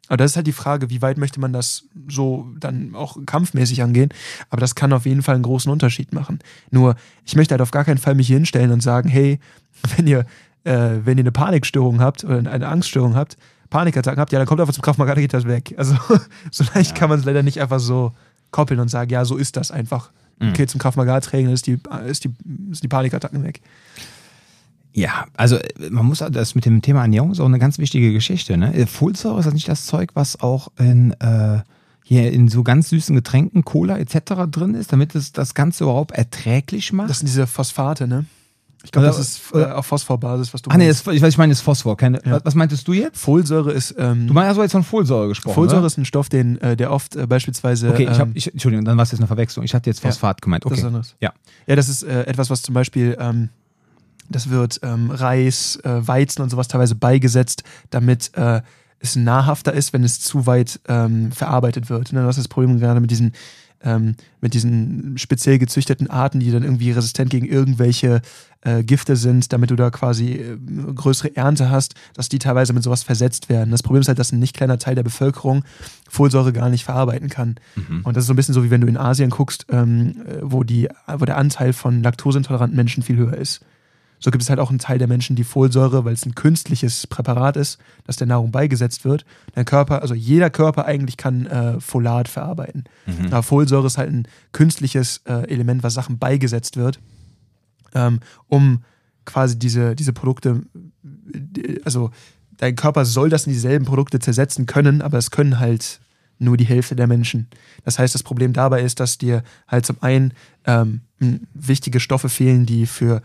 Aber 0.08 0.16
das 0.16 0.32
ist 0.32 0.36
halt 0.36 0.46
die 0.46 0.52
Frage, 0.52 0.88
wie 0.88 1.02
weit 1.02 1.18
möchte 1.18 1.40
man 1.40 1.52
das 1.52 1.84
so 2.08 2.48
dann 2.58 2.94
auch 2.94 3.18
kampfmäßig 3.26 3.82
angehen. 3.82 4.08
Aber 4.48 4.60
das 4.60 4.74
kann 4.74 4.92
auf 4.94 5.04
jeden 5.04 5.22
Fall 5.22 5.34
einen 5.34 5.44
großen 5.44 5.70
Unterschied 5.70 6.12
machen. 6.14 6.38
Nur, 6.70 6.96
ich 7.26 7.36
möchte 7.36 7.52
halt 7.52 7.60
auf 7.60 7.70
gar 7.70 7.84
keinen 7.84 7.98
Fall 7.98 8.14
mich 8.14 8.26
hier 8.26 8.36
hinstellen 8.36 8.72
und 8.72 8.82
sagen, 8.82 9.10
hey, 9.10 9.38
wenn 9.96 10.06
ihr, 10.06 10.20
äh, 10.64 10.96
wenn 11.04 11.18
ihr 11.18 11.22
eine 11.22 11.32
Panikstörung 11.32 12.00
habt 12.00 12.24
oder 12.24 12.50
eine 12.50 12.66
Angststörung 12.66 13.14
habt, 13.14 13.36
Panikattacken 13.70 14.20
habt, 14.20 14.32
ja, 14.32 14.38
dann 14.38 14.46
kommt 14.46 14.60
einfach 14.60 14.74
zum 14.74 14.82
Kraftmagar, 14.82 15.14
geht 15.14 15.32
das 15.32 15.46
weg. 15.46 15.74
Also 15.76 15.96
so 16.50 16.64
leicht 16.74 16.90
ja. 16.90 16.96
kann 16.96 17.08
man 17.08 17.20
es 17.20 17.24
leider 17.24 17.42
nicht 17.42 17.60
einfach 17.60 17.80
so 17.80 18.12
koppeln 18.50 18.80
und 18.80 18.88
sagen, 18.88 19.10
ja, 19.10 19.24
so 19.24 19.36
ist 19.36 19.56
das 19.56 19.70
einfach. 19.70 20.10
Mhm. 20.40 20.50
Okay, 20.50 20.66
zum 20.66 20.80
Kraftmagar-Training 20.80 21.52
ist 21.52 21.66
die, 21.66 21.78
ist, 22.06 22.24
die, 22.24 22.30
ist 22.70 22.82
die 22.82 22.88
Panikattacken 22.88 23.44
weg. 23.44 23.60
Ja, 24.92 25.26
also 25.36 25.58
man 25.88 26.04
muss 26.04 26.18
das 26.18 26.56
mit 26.56 26.64
dem 26.64 26.82
Thema 26.82 27.02
Ernährung 27.02 27.30
ist 27.30 27.38
auch 27.38 27.46
eine 27.46 27.60
ganz 27.60 27.78
wichtige 27.78 28.12
Geschichte. 28.12 28.56
Ne? 28.56 28.86
Folsäure 28.88 29.38
ist 29.38 29.46
das 29.46 29.54
nicht 29.54 29.68
das 29.68 29.86
Zeug, 29.86 30.10
was 30.14 30.40
auch 30.40 30.68
in, 30.78 31.12
äh, 31.20 31.60
hier 32.02 32.32
in 32.32 32.48
so 32.48 32.64
ganz 32.64 32.88
süßen 32.88 33.14
Getränken, 33.14 33.64
Cola 33.64 33.98
etc. 33.98 34.50
drin 34.50 34.74
ist, 34.74 34.92
damit 34.92 35.14
es 35.14 35.30
das 35.30 35.54
Ganze 35.54 35.84
überhaupt 35.84 36.10
erträglich 36.12 36.92
macht? 36.92 37.08
Das 37.08 37.20
sind 37.20 37.28
diese 37.28 37.46
Phosphate, 37.46 38.08
ne? 38.08 38.24
Ich 38.82 38.92
glaube, 38.92 39.06
das 39.06 39.18
ist 39.18 39.40
äh, 39.52 39.64
auf 39.64 39.86
Phosphorbasis, 39.86 40.54
was 40.54 40.62
du 40.62 40.70
ah, 40.70 40.76
nee, 40.78 40.88
das, 40.88 41.00
ich, 41.06 41.20
weiß, 41.20 41.28
ich 41.28 41.38
meine, 41.38 41.50
das 41.50 41.58
ist 41.58 41.64
Phosphor. 41.64 41.96
Keine, 41.96 42.24
ja. 42.24 42.40
Was 42.42 42.54
meintest 42.54 42.88
du 42.88 42.94
jetzt? 42.94 43.18
Folsäure 43.18 43.72
ist. 43.72 43.94
Ähm, 43.98 44.26
du 44.26 44.32
meinst, 44.32 44.48
also 44.48 44.62
jetzt 44.62 44.72
von 44.72 44.84
Folsäure 44.84 45.28
gesprochen. 45.28 45.54
Folsäure 45.54 45.86
ist 45.86 45.98
ein 45.98 46.06
Stoff, 46.06 46.30
den, 46.30 46.58
äh, 46.62 46.76
der 46.76 46.90
oft 46.90 47.14
äh, 47.14 47.26
beispielsweise. 47.26 47.90
Okay, 47.90 48.08
ich 48.10 48.18
hab, 48.18 48.28
ähm, 48.28 48.32
ich, 48.34 48.50
Entschuldigung, 48.50 48.86
dann 48.86 48.96
war 48.96 49.02
es 49.02 49.10
jetzt 49.10 49.20
eine 49.20 49.26
Verwechslung. 49.26 49.64
Ich 49.64 49.74
hatte 49.74 49.90
jetzt 49.90 50.00
Phosphat 50.00 50.40
gemeint. 50.40 50.64
Okay. 50.64 50.74
Das 50.74 50.80
ist 50.80 50.86
anderes. 50.86 51.16
Ja. 51.20 51.32
ja, 51.66 51.76
das 51.76 51.88
ist 51.90 52.02
äh, 52.04 52.22
etwas, 52.22 52.48
was 52.48 52.62
zum 52.62 52.74
Beispiel. 52.74 53.16
Ähm, 53.20 53.50
das 54.30 54.48
wird 54.48 54.80
ähm, 54.82 55.10
Reis, 55.10 55.76
äh, 55.82 56.06
Weizen 56.06 56.42
und 56.42 56.50
sowas 56.50 56.68
teilweise 56.68 56.94
beigesetzt, 56.94 57.64
damit 57.90 58.30
äh, 58.36 58.62
es 59.00 59.16
nahrhafter 59.16 59.72
ist, 59.72 59.92
wenn 59.92 60.04
es 60.04 60.20
zu 60.20 60.46
weit 60.46 60.80
ähm, 60.88 61.32
verarbeitet 61.32 61.90
wird. 61.90 62.12
Ne? 62.12 62.22
Das 62.22 62.38
ist 62.38 62.44
das 62.44 62.48
Problem 62.48 62.78
gerade 62.78 63.00
mit 63.00 63.10
diesen, 63.10 63.32
ähm, 63.82 64.14
mit 64.40 64.54
diesen 64.54 65.16
speziell 65.16 65.58
gezüchteten 65.58 66.10
Arten, 66.10 66.40
die 66.40 66.50
dann 66.50 66.62
irgendwie 66.62 66.92
resistent 66.92 67.30
gegen 67.30 67.46
irgendwelche 67.46 68.20
äh, 68.62 68.82
Gifte 68.82 69.16
sind, 69.16 69.52
damit 69.52 69.70
du 69.70 69.76
da 69.76 69.90
quasi 69.90 70.32
äh, 70.32 70.58
größere 70.94 71.36
Ernte 71.36 71.70
hast, 71.70 71.94
dass 72.14 72.28
die 72.28 72.38
teilweise 72.38 72.72
mit 72.72 72.82
sowas 72.82 73.02
versetzt 73.02 73.48
werden. 73.48 73.70
Das 73.70 73.82
Problem 73.82 74.02
ist 74.02 74.08
halt, 74.08 74.18
dass 74.18 74.32
ein 74.32 74.38
nicht 74.38 74.56
kleiner 74.56 74.78
Teil 74.78 74.94
der 74.94 75.02
Bevölkerung 75.02 75.64
Folsäure 76.08 76.52
gar 76.52 76.68
nicht 76.68 76.84
verarbeiten 76.84 77.28
kann. 77.28 77.56
Mhm. 77.74 78.02
Und 78.04 78.16
das 78.16 78.24
ist 78.24 78.28
so 78.28 78.34
ein 78.34 78.36
bisschen 78.36 78.54
so, 78.54 78.64
wie 78.64 78.70
wenn 78.70 78.80
du 78.80 78.86
in 78.86 78.96
Asien 78.96 79.30
guckst, 79.30 79.66
ähm, 79.70 80.14
wo, 80.42 80.62
die, 80.62 80.88
wo 81.06 81.24
der 81.24 81.38
Anteil 81.38 81.72
von 81.72 82.02
laktoseintoleranten 82.02 82.76
Menschen 82.76 83.02
viel 83.02 83.16
höher 83.16 83.36
ist. 83.36 83.60
So 84.20 84.30
gibt 84.30 84.42
es 84.42 84.50
halt 84.50 84.60
auch 84.60 84.68
einen 84.68 84.78
Teil 84.78 84.98
der 84.98 85.08
Menschen, 85.08 85.34
die 85.34 85.44
Folsäure, 85.44 86.04
weil 86.04 86.12
es 86.12 86.26
ein 86.26 86.34
künstliches 86.34 87.06
Präparat 87.06 87.56
ist, 87.56 87.78
das 88.04 88.16
der 88.16 88.26
Nahrung 88.26 88.52
beigesetzt 88.52 89.04
wird. 89.04 89.24
Dein 89.54 89.64
Körper, 89.64 90.02
also 90.02 90.14
jeder 90.14 90.50
Körper 90.50 90.84
eigentlich 90.84 91.16
kann 91.16 91.46
äh, 91.46 91.80
Folat 91.80 92.28
verarbeiten. 92.28 92.84
Mhm. 93.06 93.26
Aber 93.26 93.42
Folsäure 93.42 93.86
ist 93.86 93.96
halt 93.98 94.12
ein 94.12 94.28
künstliches 94.52 95.22
äh, 95.24 95.48
Element, 95.50 95.82
was 95.82 95.94
Sachen 95.94 96.18
beigesetzt 96.18 96.76
wird, 96.76 97.00
ähm, 97.94 98.20
um 98.46 98.84
quasi 99.24 99.58
diese, 99.58 99.96
diese 99.96 100.12
Produkte, 100.12 100.62
also 101.84 102.10
dein 102.58 102.76
Körper 102.76 103.06
soll 103.06 103.30
das 103.30 103.46
in 103.46 103.52
dieselben 103.52 103.86
Produkte 103.86 104.18
zersetzen 104.18 104.66
können, 104.66 105.00
aber 105.00 105.16
es 105.16 105.30
können 105.30 105.58
halt 105.58 106.00
nur 106.38 106.56
die 106.56 106.64
Hälfte 106.64 106.96
der 106.96 107.06
Menschen. 107.06 107.48
Das 107.84 107.98
heißt, 107.98 108.14
das 108.14 108.22
Problem 108.22 108.52
dabei 108.52 108.82
ist, 108.82 109.00
dass 109.00 109.18
dir 109.18 109.42
halt 109.68 109.86
zum 109.86 109.96
einen 110.02 110.32
ähm, 110.64 111.02
wichtige 111.54 112.00
Stoffe 112.00 112.28
fehlen, 112.28 112.66
die 112.66 112.86
für 112.86 113.22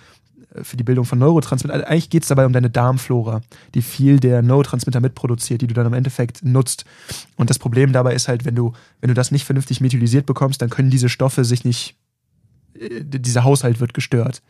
für 0.63 0.77
die 0.77 0.83
Bildung 0.83 1.05
von 1.05 1.19
Neurotransmittern. 1.19 1.81
Also 1.81 1.91
eigentlich 1.91 2.09
geht 2.09 2.23
es 2.23 2.29
dabei 2.29 2.45
um 2.45 2.53
deine 2.53 2.69
Darmflora, 2.69 3.41
die 3.73 3.81
viel 3.81 4.19
der 4.19 4.41
Neurotransmitter 4.41 5.01
mitproduziert, 5.01 5.61
die 5.61 5.67
du 5.67 5.73
dann 5.73 5.87
im 5.87 5.93
Endeffekt 5.93 6.43
nutzt. 6.43 6.85
Und 7.35 7.49
das 7.49 7.59
Problem 7.59 7.93
dabei 7.93 8.13
ist 8.13 8.27
halt, 8.27 8.45
wenn 8.45 8.55
du, 8.55 8.73
wenn 9.01 9.09
du 9.09 9.13
das 9.13 9.31
nicht 9.31 9.45
vernünftig 9.45 9.81
methylisiert 9.81 10.25
bekommst, 10.25 10.61
dann 10.61 10.69
können 10.69 10.89
diese 10.89 11.09
Stoffe 11.09 11.45
sich 11.45 11.65
nicht, 11.65 11.95
äh, 12.79 13.01
dieser 13.03 13.43
Haushalt 13.43 13.79
wird 13.79 13.93
gestört. 13.93 14.41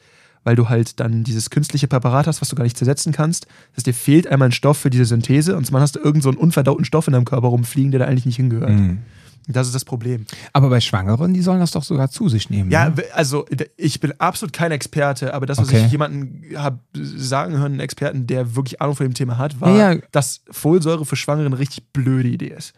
Weil 0.43 0.55
du 0.55 0.69
halt 0.69 0.99
dann 0.99 1.23
dieses 1.23 1.49
künstliche 1.49 1.87
Präparat 1.87 2.27
hast, 2.27 2.39
was 2.39 2.49
du 2.49 2.55
gar 2.55 2.63
nicht 2.63 2.77
zersetzen 2.77 3.11
kannst. 3.11 3.45
Das 3.45 3.77
heißt, 3.77 3.87
dir 3.87 3.93
fehlt 3.95 4.27
einmal 4.27 4.49
ein 4.49 4.51
Stoff 4.51 4.77
für 4.77 4.91
diese 4.91 5.05
Synthese 5.05 5.57
und 5.57 5.65
zwar 5.65 5.81
hast 5.81 5.95
du 5.95 5.99
irgendeinen 5.99 6.33
so 6.33 6.39
unverdauten 6.39 6.85
Stoff 6.85 7.07
in 7.07 7.13
deinem 7.13 7.25
Körper 7.25 7.47
rumfliegen, 7.47 7.89
der 7.89 8.01
da 8.01 8.05
eigentlich 8.05 8.27
nicht 8.27 8.35
hingehört. 8.35 8.69
Mhm. 8.69 8.99
Das 9.47 9.67
ist 9.67 9.75
das 9.75 9.85
Problem. 9.85 10.25
Aber 10.53 10.69
bei 10.69 10.79
Schwangeren, 10.79 11.33
die 11.33 11.41
sollen 11.41 11.59
das 11.59 11.71
doch 11.71 11.83
sogar 11.83 12.09
zu 12.09 12.29
sich 12.29 12.49
nehmen. 12.49 12.71
Ja, 12.71 12.89
ne? 12.89 13.03
also 13.13 13.45
ich 13.77 13.99
bin 13.99 14.13
absolut 14.19 14.53
kein 14.53 14.71
Experte, 14.71 15.33
aber 15.33 15.45
das, 15.45 15.57
was 15.57 15.69
okay. 15.69 15.83
ich 15.85 15.91
jemanden 15.91 16.43
habe 16.55 16.79
sagen 16.93 17.53
hören, 17.53 17.73
einen 17.73 17.79
Experten, 17.79 18.27
der 18.27 18.55
wirklich 18.55 18.81
Ahnung 18.81 18.95
von 18.95 19.05
dem 19.05 19.13
Thema 19.13 19.37
hat, 19.37 19.61
war, 19.61 19.75
ja, 19.75 19.93
ja. 19.93 20.01
dass 20.11 20.41
Folsäure 20.49 21.05
für 21.05 21.15
Schwangere 21.15 21.45
eine 21.45 21.59
richtig 21.59 21.91
blöde 21.93 22.29
Idee 22.29 22.53
ist. 22.57 22.73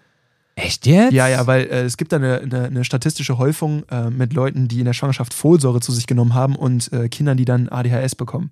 Echt 0.56 0.88
jetzt? 0.88 1.14
Ja, 1.14 1.28
ja, 1.28 1.46
weil 1.46 1.68
äh, 1.68 1.84
es 1.84 1.98
gibt 1.98 2.12
da 2.12 2.16
eine, 2.16 2.40
eine, 2.40 2.66
eine 2.66 2.84
statistische 2.84 3.38
Häufung 3.38 3.84
äh, 3.90 4.10
mit 4.10 4.34
Leuten, 4.34 4.68
die 4.68 4.80
in 4.80 4.86
der 4.86 4.94
Schwangerschaft 4.94 5.34
Folsäure 5.36 5.82
zu 5.82 5.92
sich 5.92 6.08
genommen 6.08 6.34
haben 6.34 6.56
und 6.56 6.92
äh, 6.92 7.10
Kindern, 7.10 7.38
die 7.38 7.46
dann 7.46 7.70
ADHS 7.70 8.16
bekommen. 8.16 8.50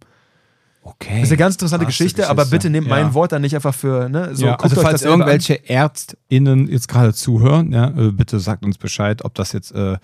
Okay. 0.87 1.15
Das 1.15 1.23
ist 1.23 1.31
eine 1.31 1.37
ganz 1.37 1.55
interessante 1.55 1.87
Geschichte, 1.87 2.17
Geschichte, 2.17 2.29
aber 2.29 2.45
bitte 2.45 2.69
nehmt 2.69 2.85
ja. 2.85 2.93
mein 2.93 3.15
Wort 3.15 3.31
dann 3.31 3.41
nicht 3.41 3.55
einfach 3.55 3.73
für, 3.73 4.07
ne, 4.07 4.35
so, 4.35 4.45
ja, 4.45 4.55
also 4.55 4.79
falls 4.79 5.01
irgendwelche 5.01 5.55
an. 5.55 5.65
ÄrztInnen 5.65 6.67
jetzt 6.67 6.87
gerade 6.87 7.11
zuhören, 7.11 7.71
ja, 7.71 7.87
äh, 7.89 8.11
bitte 8.11 8.39
sagt 8.39 8.63
uns 8.63 8.77
Bescheid, 8.77 9.25
ob 9.25 9.33
das 9.33 9.51
jetzt 9.51 9.71
äh, 9.71 9.97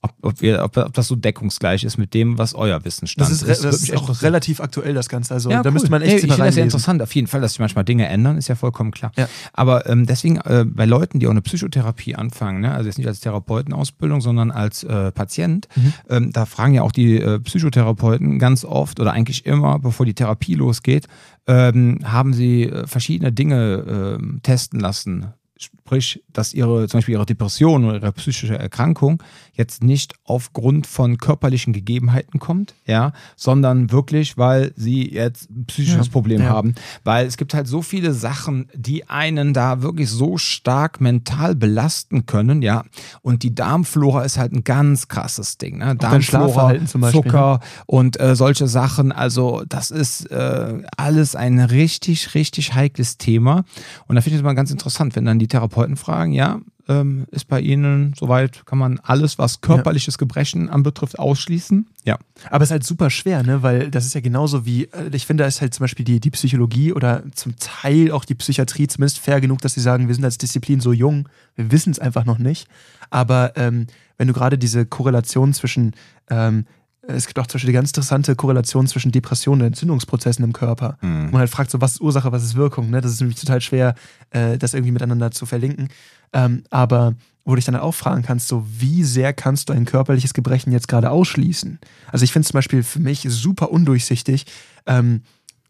ob, 0.00 0.12
ob, 0.22 0.40
wir, 0.40 0.62
ob, 0.62 0.76
ob, 0.76 0.92
das 0.92 1.08
so 1.08 1.16
deckungsgleich 1.16 1.82
ist 1.82 1.98
mit 1.98 2.14
dem, 2.14 2.38
was 2.38 2.54
euer 2.54 2.84
Wissensstand 2.84 3.30
ist. 3.30 3.42
Das 3.42 3.48
ist, 3.48 3.64
das 3.64 3.82
ist 3.82 3.96
auch 3.96 4.22
relativ 4.22 4.60
aktuell, 4.60 4.94
das 4.94 5.08
Ganze. 5.08 5.34
Also 5.34 5.50
ja, 5.50 5.62
da 5.62 5.68
cool. 5.68 5.74
müsste 5.74 5.90
man 5.90 6.02
echt 6.02 6.10
hey, 6.10 6.16
Ich 6.18 6.20
finde 6.22 6.36
das 6.36 6.56
ja 6.56 6.62
interessant, 6.62 7.02
auf 7.02 7.14
jeden 7.14 7.26
Fall, 7.26 7.40
dass 7.40 7.52
sich 7.52 7.60
manchmal 7.60 7.84
Dinge 7.84 8.06
ändern, 8.06 8.36
ist 8.36 8.48
ja 8.48 8.54
vollkommen 8.54 8.92
klar. 8.92 9.10
Ja. 9.16 9.28
Aber 9.52 9.88
ähm, 9.88 10.06
deswegen, 10.06 10.36
äh, 10.36 10.64
bei 10.66 10.84
Leuten, 10.84 11.18
die 11.18 11.26
auch 11.26 11.32
eine 11.32 11.42
Psychotherapie 11.42 12.14
anfangen, 12.14 12.60
ne, 12.60 12.72
also 12.72 12.86
jetzt 12.86 12.98
nicht 12.98 13.08
als 13.08 13.20
Therapeutenausbildung, 13.20 14.20
sondern 14.20 14.52
als 14.52 14.84
äh, 14.84 15.10
Patient, 15.10 15.66
mhm. 15.74 15.92
ähm, 16.08 16.32
da 16.32 16.46
fragen 16.46 16.74
ja 16.74 16.82
auch 16.82 16.92
die 16.92 17.20
äh, 17.20 17.40
Psychotherapeuten 17.40 18.38
ganz 18.38 18.64
oft 18.64 19.00
oder 19.00 19.12
eigentlich 19.12 19.46
immer, 19.46 19.80
bevor 19.80 20.06
die 20.06 20.14
Therapie 20.14 20.54
losgeht, 20.54 21.08
ähm, 21.48 21.98
haben 22.04 22.34
sie 22.34 22.64
äh, 22.64 22.86
verschiedene 22.86 23.32
Dinge 23.32 24.18
ähm, 24.20 24.40
testen 24.42 24.78
lassen 24.78 25.32
Sprich, 25.58 26.22
dass 26.32 26.54
ihre, 26.54 26.86
zum 26.86 26.98
Beispiel 26.98 27.14
ihre 27.14 27.26
Depression 27.26 27.84
oder 27.84 27.96
ihre 27.96 28.12
psychische 28.12 28.56
Erkrankung 28.56 29.20
jetzt 29.54 29.82
nicht 29.82 30.14
aufgrund 30.22 30.86
von 30.86 31.18
körperlichen 31.18 31.72
Gegebenheiten 31.72 32.38
kommt, 32.38 32.74
ja, 32.86 33.12
sondern 33.34 33.90
wirklich, 33.90 34.38
weil 34.38 34.72
sie 34.76 35.12
jetzt 35.12 35.50
ein 35.50 35.66
psychisches 35.66 36.06
ja, 36.06 36.12
Problem 36.12 36.42
ja. 36.42 36.50
haben. 36.50 36.76
Weil 37.02 37.26
es 37.26 37.36
gibt 37.36 37.54
halt 37.54 37.66
so 37.66 37.82
viele 37.82 38.14
Sachen, 38.14 38.68
die 38.72 39.08
einen 39.08 39.52
da 39.52 39.82
wirklich 39.82 40.08
so 40.08 40.38
stark 40.38 41.00
mental 41.00 41.56
belasten 41.56 42.24
können, 42.26 42.62
ja. 42.62 42.84
Und 43.22 43.42
die 43.42 43.54
Darmflora 43.54 44.22
ist 44.22 44.38
halt 44.38 44.52
ein 44.52 44.62
ganz 44.62 45.08
krasses 45.08 45.58
Ding, 45.58 45.78
ne? 45.78 45.96
Darmflora, 45.96 46.74
Zucker 47.10 47.58
und 47.86 48.20
äh, 48.20 48.36
solche 48.36 48.68
Sachen. 48.68 49.10
Also, 49.10 49.64
das 49.68 49.90
ist 49.90 50.30
äh, 50.30 50.82
alles 50.96 51.34
ein 51.34 51.58
richtig, 51.58 52.34
richtig 52.36 52.74
heikles 52.74 53.18
Thema. 53.18 53.64
Und 54.06 54.14
da 54.14 54.20
finde 54.22 54.36
ich 54.36 54.40
es 54.40 54.44
mal 54.44 54.54
ganz 54.54 54.70
interessant, 54.70 55.16
wenn 55.16 55.24
dann 55.24 55.40
die 55.40 55.47
Therapeuten 55.48 55.96
fragen, 55.96 56.32
ja, 56.32 56.60
ähm, 56.88 57.26
ist 57.30 57.48
bei 57.48 57.60
Ihnen 57.60 58.14
soweit, 58.18 58.64
kann 58.64 58.78
man 58.78 58.98
alles, 59.02 59.38
was 59.38 59.60
körperliches 59.60 60.16
Gebrechen 60.16 60.70
anbetrifft, 60.70 61.18
ausschließen. 61.18 61.86
Ja. 62.04 62.18
Aber 62.50 62.62
es 62.62 62.68
ist 62.68 62.72
halt 62.72 62.84
super 62.84 63.10
schwer, 63.10 63.42
ne? 63.42 63.62
weil 63.62 63.90
das 63.90 64.06
ist 64.06 64.14
ja 64.14 64.22
genauso 64.22 64.64
wie, 64.64 64.84
äh, 64.84 65.10
ich 65.12 65.26
finde, 65.26 65.44
da 65.44 65.48
ist 65.48 65.60
halt 65.60 65.74
zum 65.74 65.84
Beispiel 65.84 66.04
die, 66.04 66.18
die 66.18 66.30
Psychologie 66.30 66.92
oder 66.92 67.22
zum 67.34 67.56
Teil 67.56 68.10
auch 68.10 68.24
die 68.24 68.34
Psychiatrie 68.34 68.86
zumindest 68.86 69.18
fair 69.18 69.40
genug, 69.40 69.60
dass 69.60 69.74
sie 69.74 69.80
sagen, 69.80 70.08
wir 70.08 70.14
sind 70.14 70.24
als 70.24 70.38
Disziplin 70.38 70.80
so 70.80 70.92
jung, 70.92 71.28
wir 71.56 71.70
wissen 71.70 71.90
es 71.90 71.98
einfach 71.98 72.24
noch 72.24 72.38
nicht. 72.38 72.66
Aber 73.10 73.52
ähm, 73.56 73.86
wenn 74.16 74.28
du 74.28 74.32
gerade 74.32 74.56
diese 74.56 74.86
Korrelation 74.86 75.52
zwischen 75.52 75.94
ähm, 76.30 76.64
es 77.08 77.26
gibt 77.26 77.38
auch 77.38 77.46
zum 77.46 77.54
Beispiel 77.54 77.70
eine 77.70 77.78
ganz 77.78 77.90
interessante 77.90 78.36
Korrelation 78.36 78.86
zwischen 78.86 79.12
Depressionen 79.12 79.62
und 79.62 79.68
Entzündungsprozessen 79.68 80.44
im 80.44 80.52
Körper. 80.52 80.98
Mhm. 81.00 81.30
Man 81.30 81.38
halt 81.38 81.50
fragt 81.50 81.70
so, 81.70 81.80
was 81.80 81.92
ist 81.92 82.00
Ursache, 82.00 82.32
was 82.32 82.44
ist 82.44 82.54
Wirkung? 82.54 82.90
Ne? 82.90 83.00
Das 83.00 83.12
ist 83.12 83.20
nämlich 83.20 83.40
total 83.40 83.60
schwer, 83.60 83.94
äh, 84.30 84.58
das 84.58 84.74
irgendwie 84.74 84.92
miteinander 84.92 85.30
zu 85.30 85.46
verlinken. 85.46 85.88
Ähm, 86.34 86.64
aber 86.70 87.14
wo 87.44 87.52
du 87.52 87.56
dich 87.56 87.64
dann 87.64 87.76
auch 87.76 87.94
fragen 87.94 88.22
kannst, 88.22 88.48
so 88.48 88.66
wie 88.68 89.04
sehr 89.04 89.32
kannst 89.32 89.70
du 89.70 89.72
ein 89.72 89.86
körperliches 89.86 90.34
Gebrechen 90.34 90.70
jetzt 90.70 90.86
gerade 90.86 91.10
ausschließen? 91.10 91.78
Also 92.12 92.24
ich 92.24 92.32
finde 92.32 92.44
es 92.44 92.48
zum 92.48 92.58
Beispiel 92.58 92.82
für 92.82 93.00
mich 93.00 93.24
super 93.26 93.70
undurchsichtig, 93.70 94.44
ähm, 94.86 95.22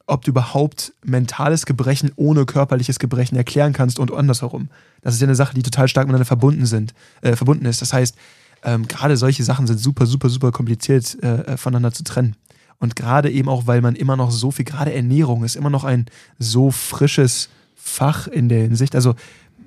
ob 0.09 0.25
du 0.25 0.33
überhaupt 0.33 0.93
mentales 1.05 1.67
Gebrechen 1.67 2.11
ohne 2.17 2.47
körperliches 2.47 2.99
Gebrechen 2.99 3.37
erklären 3.37 3.75
kannst 3.75 4.01
und 4.01 4.13
andersherum. 4.13 4.71
Das 5.03 5.15
ist 5.15 5.21
ja 5.21 5.27
eine 5.27 5.37
Sache, 5.37 5.55
die 5.55 5.63
total 5.63 5.87
stark 5.87 6.07
miteinander 6.07 6.25
verbunden 6.25 6.67
sind, 6.67 6.95
äh, 7.21 7.37
verbunden 7.37 7.67
ist. 7.67 7.81
Das 7.81 7.93
heißt, 7.93 8.17
ähm, 8.65 8.87
gerade 8.89 9.17
solche 9.17 9.45
Sachen 9.45 9.67
sind 9.67 9.79
super, 9.79 10.07
super, 10.07 10.29
super 10.29 10.53
kompliziert 10.53 11.23
äh, 11.23 11.57
voneinander 11.57 11.93
zu 11.93 12.05
trennen. 12.05 12.37
Und 12.81 12.95
gerade 12.97 13.31
eben 13.31 13.49
auch, 13.49 13.67
weil 13.67 13.81
man 13.81 13.97
immer 13.97 14.17
noch 14.17 14.31
so 14.31 14.51
viel, 14.51 14.65
gerade 14.65 14.93
Ernährung 14.95 15.45
ist 15.45 15.57
immer 15.57 15.71
noch 15.71 15.85
ein 15.85 16.07
so 16.39 16.71
frisches 16.71 17.49
Fach 17.75 18.27
in 18.29 18.49
der 18.49 18.63
Hinsicht. 18.63 18.95
Also 18.95 19.15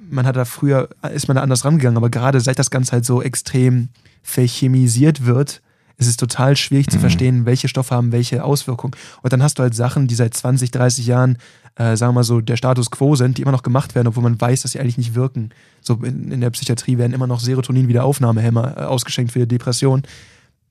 man 0.09 0.25
hat 0.25 0.35
da 0.35 0.45
früher, 0.45 0.89
ist 1.13 1.27
man 1.27 1.35
da 1.35 1.43
anders 1.43 1.63
rangegangen, 1.65 1.97
aber 1.97 2.09
gerade 2.09 2.39
seit 2.41 2.59
das 2.59 2.69
Ganze 2.71 2.93
halt 2.93 3.05
so 3.05 3.21
extrem 3.21 3.89
verchemisiert 4.23 5.25
wird, 5.25 5.61
Es 5.97 6.07
ist 6.07 6.19
total 6.19 6.55
schwierig 6.57 6.87
zu 6.89 6.97
Mhm. 6.97 7.01
verstehen, 7.01 7.45
welche 7.45 7.67
Stoffe 7.67 7.93
haben 7.93 8.11
welche 8.11 8.43
Auswirkungen. 8.43 8.95
Und 9.21 9.33
dann 9.33 9.43
hast 9.43 9.59
du 9.59 9.63
halt 9.63 9.75
Sachen, 9.75 10.07
die 10.07 10.15
seit 10.15 10.33
20, 10.33 10.71
30 10.71 11.05
Jahren, 11.05 11.37
äh, 11.75 11.95
sagen 11.95 12.11
wir 12.11 12.15
mal 12.19 12.23
so, 12.23 12.41
der 12.41 12.57
Status 12.57 12.91
quo 12.91 13.15
sind, 13.15 13.37
die 13.37 13.41
immer 13.43 13.51
noch 13.51 13.63
gemacht 13.63 13.95
werden, 13.95 14.07
obwohl 14.07 14.23
man 14.23 14.39
weiß, 14.39 14.61
dass 14.63 14.71
sie 14.73 14.79
eigentlich 14.79 14.97
nicht 14.97 15.15
wirken. 15.15 15.49
So 15.81 15.95
in, 15.95 16.31
in 16.31 16.41
der 16.41 16.49
Psychiatrie 16.51 16.97
werden 16.97 17.13
immer 17.13 17.27
noch 17.27 17.39
Serotonin-Wiederaufnahmehämmer 17.39 18.77
äh, 18.77 18.81
ausgeschenkt 18.81 19.31
für 19.31 19.39
die 19.39 19.47
Depression. 19.47 20.03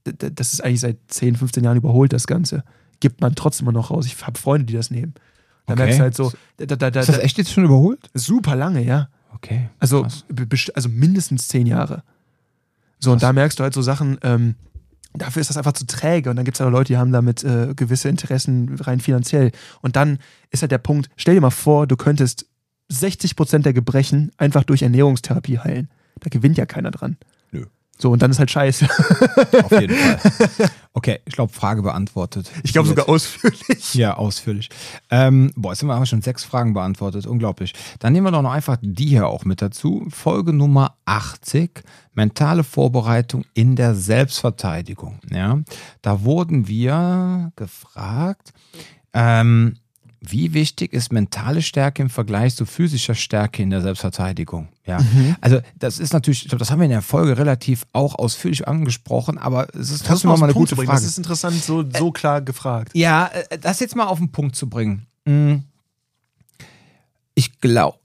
D 0.07 0.31
das 0.35 0.53
ist 0.53 0.63
eigentlich 0.65 0.81
seit 0.81 0.99
10, 1.09 1.37
15 1.37 1.65
Jahren 1.65 1.77
überholt, 1.77 2.13
das 2.13 2.27
Ganze. 2.27 2.65
Gibt 3.01 3.21
man 3.21 3.35
trotzdem 3.35 3.67
immer 3.67 3.73
noch 3.79 3.91
raus. 3.91 4.07
Ich 4.07 4.27
habe 4.27 4.39
Freunde, 4.39 4.67
die 4.67 4.75
das 4.75 4.91
nehmen. 4.91 5.15
Da 5.67 5.73
Okay. 5.75 5.83
merkst 5.83 5.99
du 5.99 6.03
halt 6.03 6.17
so, 6.17 6.33
da, 6.57 6.67
da, 6.77 6.91
da, 6.91 7.01
Ist 7.01 7.09
das 7.09 7.19
echt 7.19 7.39
jetzt 7.39 7.53
schon 7.53 7.65
überholt? 7.65 8.11
super 8.15 8.57
lange, 8.57 8.85
ja. 8.85 9.09
Okay. 9.35 9.69
Also, 9.79 10.07
also 10.75 10.89
mindestens 10.89 11.49
zehn 11.49 11.67
Jahre. 11.67 12.03
So, 12.99 13.13
und 13.13 13.19
Krass. 13.19 13.29
da 13.29 13.33
merkst 13.33 13.59
du 13.59 13.63
halt 13.63 13.73
so 13.73 13.81
Sachen, 13.83 14.19
ähm, 14.23 14.55
dafür 15.15 15.41
ist 15.41 15.51
das 15.51 15.57
einfach 15.57 15.73
zu 15.73 15.87
träge. 15.87 16.31
Und 16.31 16.37
dann 16.37 16.45
gibt 16.45 16.57
es 16.57 16.61
halt 16.61 16.73
Leute, 16.73 16.93
die 16.93 16.99
haben 16.99 17.13
damit 17.13 17.45
äh, 17.45 17.75
gewisse 17.75 18.09
Interessen 18.09 18.77
rein 18.81 19.01
finanziell. 19.01 19.53
Und 19.81 19.97
dann 19.97 20.19
ist 20.51 20.63
halt 20.63 20.73
der 20.73 20.79
Punkt, 20.79 21.11
stell 21.17 21.35
dir 21.35 21.41
mal 21.41 21.51
vor, 21.51 21.87
du 21.87 21.97
könntest 21.97 22.47
60% 22.93 23.61
der 23.61 23.73
Gebrechen 23.73 24.33
einfach 24.37 24.65
durch 24.65 24.83
Ernährungstherapie 24.83 25.59
heilen. 25.59 25.89
Da 26.21 26.29
gewinnt 26.29 26.59
ja 26.59 26.67
keiner 26.67 26.91
dran. 26.91 27.17
So, 28.01 28.11
und 28.11 28.23
dann 28.23 28.31
ist 28.31 28.39
halt 28.39 28.51
scheiße. 28.51 28.89
Auf 29.63 29.73
jeden 29.73 29.95
Fall. 29.95 30.71
Okay, 30.93 31.21
ich 31.25 31.35
glaube, 31.35 31.53
Frage 31.53 31.83
beantwortet. 31.83 32.51
Ich 32.65 32.73
glaube 32.73 32.89
sogar 32.89 33.09
ausführlich. 33.09 33.95
Ja, 33.95 34.17
ausführlich. 34.17 34.71
Ähm, 35.09 35.53
boah, 35.55 35.71
jetzt 35.71 35.83
haben 35.83 35.89
wir 35.89 35.95
aber 35.95 36.05
schon 36.05 36.21
sechs 36.21 36.43
Fragen 36.43 36.75
beantwortet. 36.75 37.29
Unglaublich. 37.29 37.75
Dann 38.01 38.13
nehmen 38.13 38.27
wir 38.27 38.33
doch 38.33 38.43
noch 38.43 38.51
einfach 38.51 38.77
die 38.83 39.07
hier 39.07 39.29
auch 39.29 39.45
mit 39.45 39.63
dazu. 39.63 40.05
Folge 40.11 40.53
Nummer 40.53 40.97
80. 41.05 41.83
Mentale 42.13 42.65
Vorbereitung 42.65 43.45
in 43.55 43.77
der 43.77 43.95
Selbstverteidigung. 43.95 45.21
Ja, 45.31 45.61
da 46.03 46.25
wurden 46.25 46.67
wir 46.67 47.53
gefragt, 47.55 48.53
ähm, 49.15 49.77
wie 50.21 50.53
wichtig 50.53 50.93
ist 50.93 51.13
mentale 51.13 51.63
Stärke 51.63 52.03
im 52.03 52.11
Vergleich 52.11 52.55
zu 52.55 52.67
physischer 52.67 53.15
Stärke 53.15 53.63
in 53.63 53.71
der 53.71 53.81
Selbstverteidigung? 53.81 54.69
Ja, 54.85 54.99
also 55.41 55.61
das 55.79 55.99
ist 55.99 56.13
natürlich, 56.13 56.43
ich 56.43 56.49
glaube, 56.49 56.59
das 56.59 56.71
haben 56.71 56.79
wir 56.81 56.85
in 56.85 56.91
der 56.91 57.01
Folge 57.01 57.39
relativ 57.39 57.87
auch 57.93 58.15
ausführlich 58.17 58.69
angesprochen, 58.69 59.39
aber 59.39 59.75
es 59.75 59.91
ist 59.91 60.05
trotzdem 60.05 60.29
mal 60.29 60.35
noch 60.35 60.41
mal 60.41 60.47
eine 60.47 60.53
Punkt 60.53 60.71
gute. 60.71 60.77
Frage. 60.77 61.01
Das 61.01 61.05
ist 61.05 61.17
interessant, 61.17 61.63
so, 61.63 61.85
so 61.91 62.13
klar 62.13 62.43
gefragt. 62.43 62.93
Ja, 62.95 63.31
äh, 63.49 63.59
das 63.59 63.81
jetzt 63.81 63.97
mal 63.97 64.07
auf 64.07 64.19
den 64.19 64.31
Punkt 64.31 64.57
zu 64.57 64.69
bringen. 64.69 65.07
Mm. 65.25 65.57
Ich 67.35 67.59
glaube, 67.61 67.99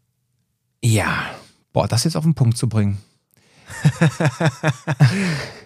ja, 0.82 1.26
boah, 1.74 1.88
das 1.88 2.06
jetzt 2.06 2.16
auf 2.16 2.24
den 2.24 2.36
Punkt 2.36 2.58
zu 2.58 2.70
bringen. 2.70 3.00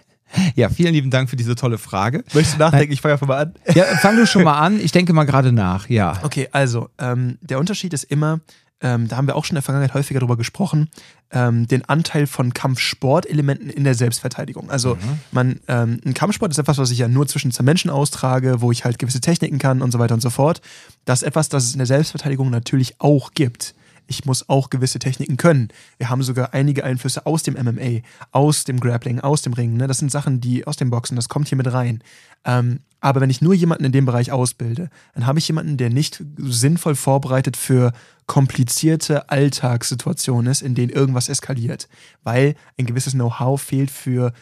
ja, 0.54 0.68
vielen 0.68 0.92
lieben 0.92 1.10
Dank 1.10 1.30
für 1.30 1.36
diese 1.36 1.54
tolle 1.54 1.78
Frage. 1.78 2.24
Möchtest 2.32 2.54
du 2.54 2.58
nachdenken? 2.58 2.92
Ich 2.92 3.00
fange 3.00 3.14
einfach 3.14 3.26
mal 3.26 3.42
an. 3.42 3.54
Ja, 3.74 3.84
fang 4.00 4.16
du 4.16 4.26
schon 4.26 4.44
mal 4.44 4.58
an. 4.58 4.80
Ich 4.80 4.92
denke 4.92 5.12
mal 5.12 5.24
gerade 5.24 5.52
nach. 5.52 5.88
Ja. 5.88 6.18
Okay, 6.22 6.48
also 6.52 6.88
ähm, 6.98 7.38
der 7.40 7.58
Unterschied 7.58 7.92
ist 7.92 8.04
immer, 8.04 8.40
ähm, 8.80 9.08
da 9.08 9.16
haben 9.16 9.26
wir 9.26 9.36
auch 9.36 9.44
schon 9.44 9.54
in 9.54 9.56
der 9.56 9.62
Vergangenheit 9.62 9.94
häufiger 9.94 10.20
drüber 10.20 10.36
gesprochen, 10.36 10.88
ähm, 11.32 11.66
den 11.66 11.84
Anteil 11.84 12.26
von 12.26 12.54
Kampfsportelementen 12.54 13.70
in 13.70 13.84
der 13.84 13.94
Selbstverteidigung. 13.94 14.70
Also 14.70 14.96
man, 15.32 15.60
ähm, 15.68 16.00
ein 16.04 16.14
Kampfsport 16.14 16.50
ist 16.52 16.58
etwas, 16.58 16.78
was 16.78 16.90
ich 16.90 16.98
ja 16.98 17.08
nur 17.08 17.26
zwischen 17.26 17.52
zwei 17.52 17.62
Menschen 17.62 17.90
austrage, 17.90 18.60
wo 18.60 18.72
ich 18.72 18.84
halt 18.84 18.98
gewisse 18.98 19.20
Techniken 19.20 19.58
kann 19.58 19.82
und 19.82 19.92
so 19.92 19.98
weiter 19.98 20.14
und 20.14 20.20
so 20.20 20.30
fort. 20.30 20.60
Das 21.04 21.22
ist 21.22 21.28
etwas, 21.28 21.48
das 21.48 21.64
es 21.64 21.72
in 21.72 21.78
der 21.78 21.86
Selbstverteidigung 21.86 22.50
natürlich 22.50 22.94
auch 23.00 23.32
gibt. 23.34 23.74
Ich 24.10 24.24
muss 24.24 24.48
auch 24.48 24.70
gewisse 24.70 24.98
Techniken 24.98 25.36
können. 25.36 25.68
Wir 25.96 26.10
haben 26.10 26.24
sogar 26.24 26.52
einige 26.52 26.82
Einflüsse 26.82 27.26
aus 27.26 27.44
dem 27.44 27.54
MMA, 27.54 28.00
aus 28.32 28.64
dem 28.64 28.80
Grappling, 28.80 29.20
aus 29.20 29.42
dem 29.42 29.52
Ringen. 29.52 29.76
Ne? 29.76 29.86
Das 29.86 29.98
sind 29.98 30.10
Sachen, 30.10 30.40
die 30.40 30.66
aus 30.66 30.76
dem 30.76 30.90
Boxen, 30.90 31.14
das 31.14 31.28
kommt 31.28 31.46
hier 31.46 31.56
mit 31.56 31.72
rein. 31.72 32.02
Ähm, 32.44 32.80
aber 32.98 33.20
wenn 33.20 33.30
ich 33.30 33.40
nur 33.40 33.54
jemanden 33.54 33.84
in 33.84 33.92
dem 33.92 34.06
Bereich 34.06 34.32
ausbilde, 34.32 34.90
dann 35.14 35.26
habe 35.26 35.38
ich 35.38 35.46
jemanden, 35.46 35.76
der 35.76 35.90
nicht 35.90 36.24
sinnvoll 36.38 36.96
vorbereitet 36.96 37.56
für 37.56 37.92
komplizierte 38.26 39.30
Alltagssituationen 39.30 40.50
ist, 40.50 40.62
in 40.62 40.74
denen 40.74 40.90
irgendwas 40.90 41.28
eskaliert. 41.28 41.88
Weil 42.24 42.56
ein 42.76 42.86
gewisses 42.86 43.12
Know-how 43.12 43.62
fehlt 43.62 43.92
für 43.92 44.32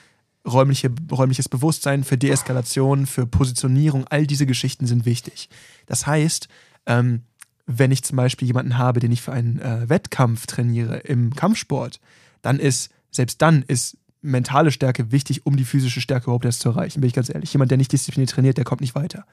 räumliche, 0.47 0.91
räumliches 1.13 1.51
Bewusstsein, 1.51 2.05
für 2.05 2.17
Deeskalation, 2.17 3.05
für 3.05 3.27
Positionierung. 3.27 4.07
All 4.07 4.27
diese 4.27 4.47
Geschichten 4.47 4.87
sind 4.87 5.05
wichtig. 5.05 5.51
Das 5.85 6.07
heißt, 6.07 6.49
ähm, 6.87 7.25
wenn 7.71 7.93
ich 7.93 8.03
zum 8.03 8.17
Beispiel 8.17 8.49
jemanden 8.49 8.79
habe, 8.79 8.99
den 8.99 9.13
ich 9.13 9.21
für 9.21 9.33
einen 9.33 9.61
äh, 9.61 9.89
Wettkampf 9.89 10.47
trainiere 10.47 10.99
im 11.01 11.35
Kampfsport, 11.35 12.01
dann 12.41 12.59
ist, 12.59 12.91
selbst 13.11 13.43
dann 13.43 13.63
ist 13.63 13.99
mentale 14.23 14.73
Stärke 14.73 15.13
wichtig, 15.13 15.45
um 15.47 15.57
die 15.57 15.67
physische 15.67 16.01
Stärke 16.01 16.25
überhaupt 16.25 16.47
erst 16.47 16.61
zu 16.61 16.71
erreichen, 16.71 17.03
bin 17.03 17.09
ich 17.09 17.15
ganz 17.15 17.29
ehrlich. 17.29 17.53
Jemand, 17.53 17.71
der 17.71 17.79
nicht 17.79 17.93
diszipliniert 17.93 18.31
trainiert, 18.31 18.57
der 18.57 18.65
kommt 18.65 18.81
nicht 18.81 18.95
weiter. 18.95 19.27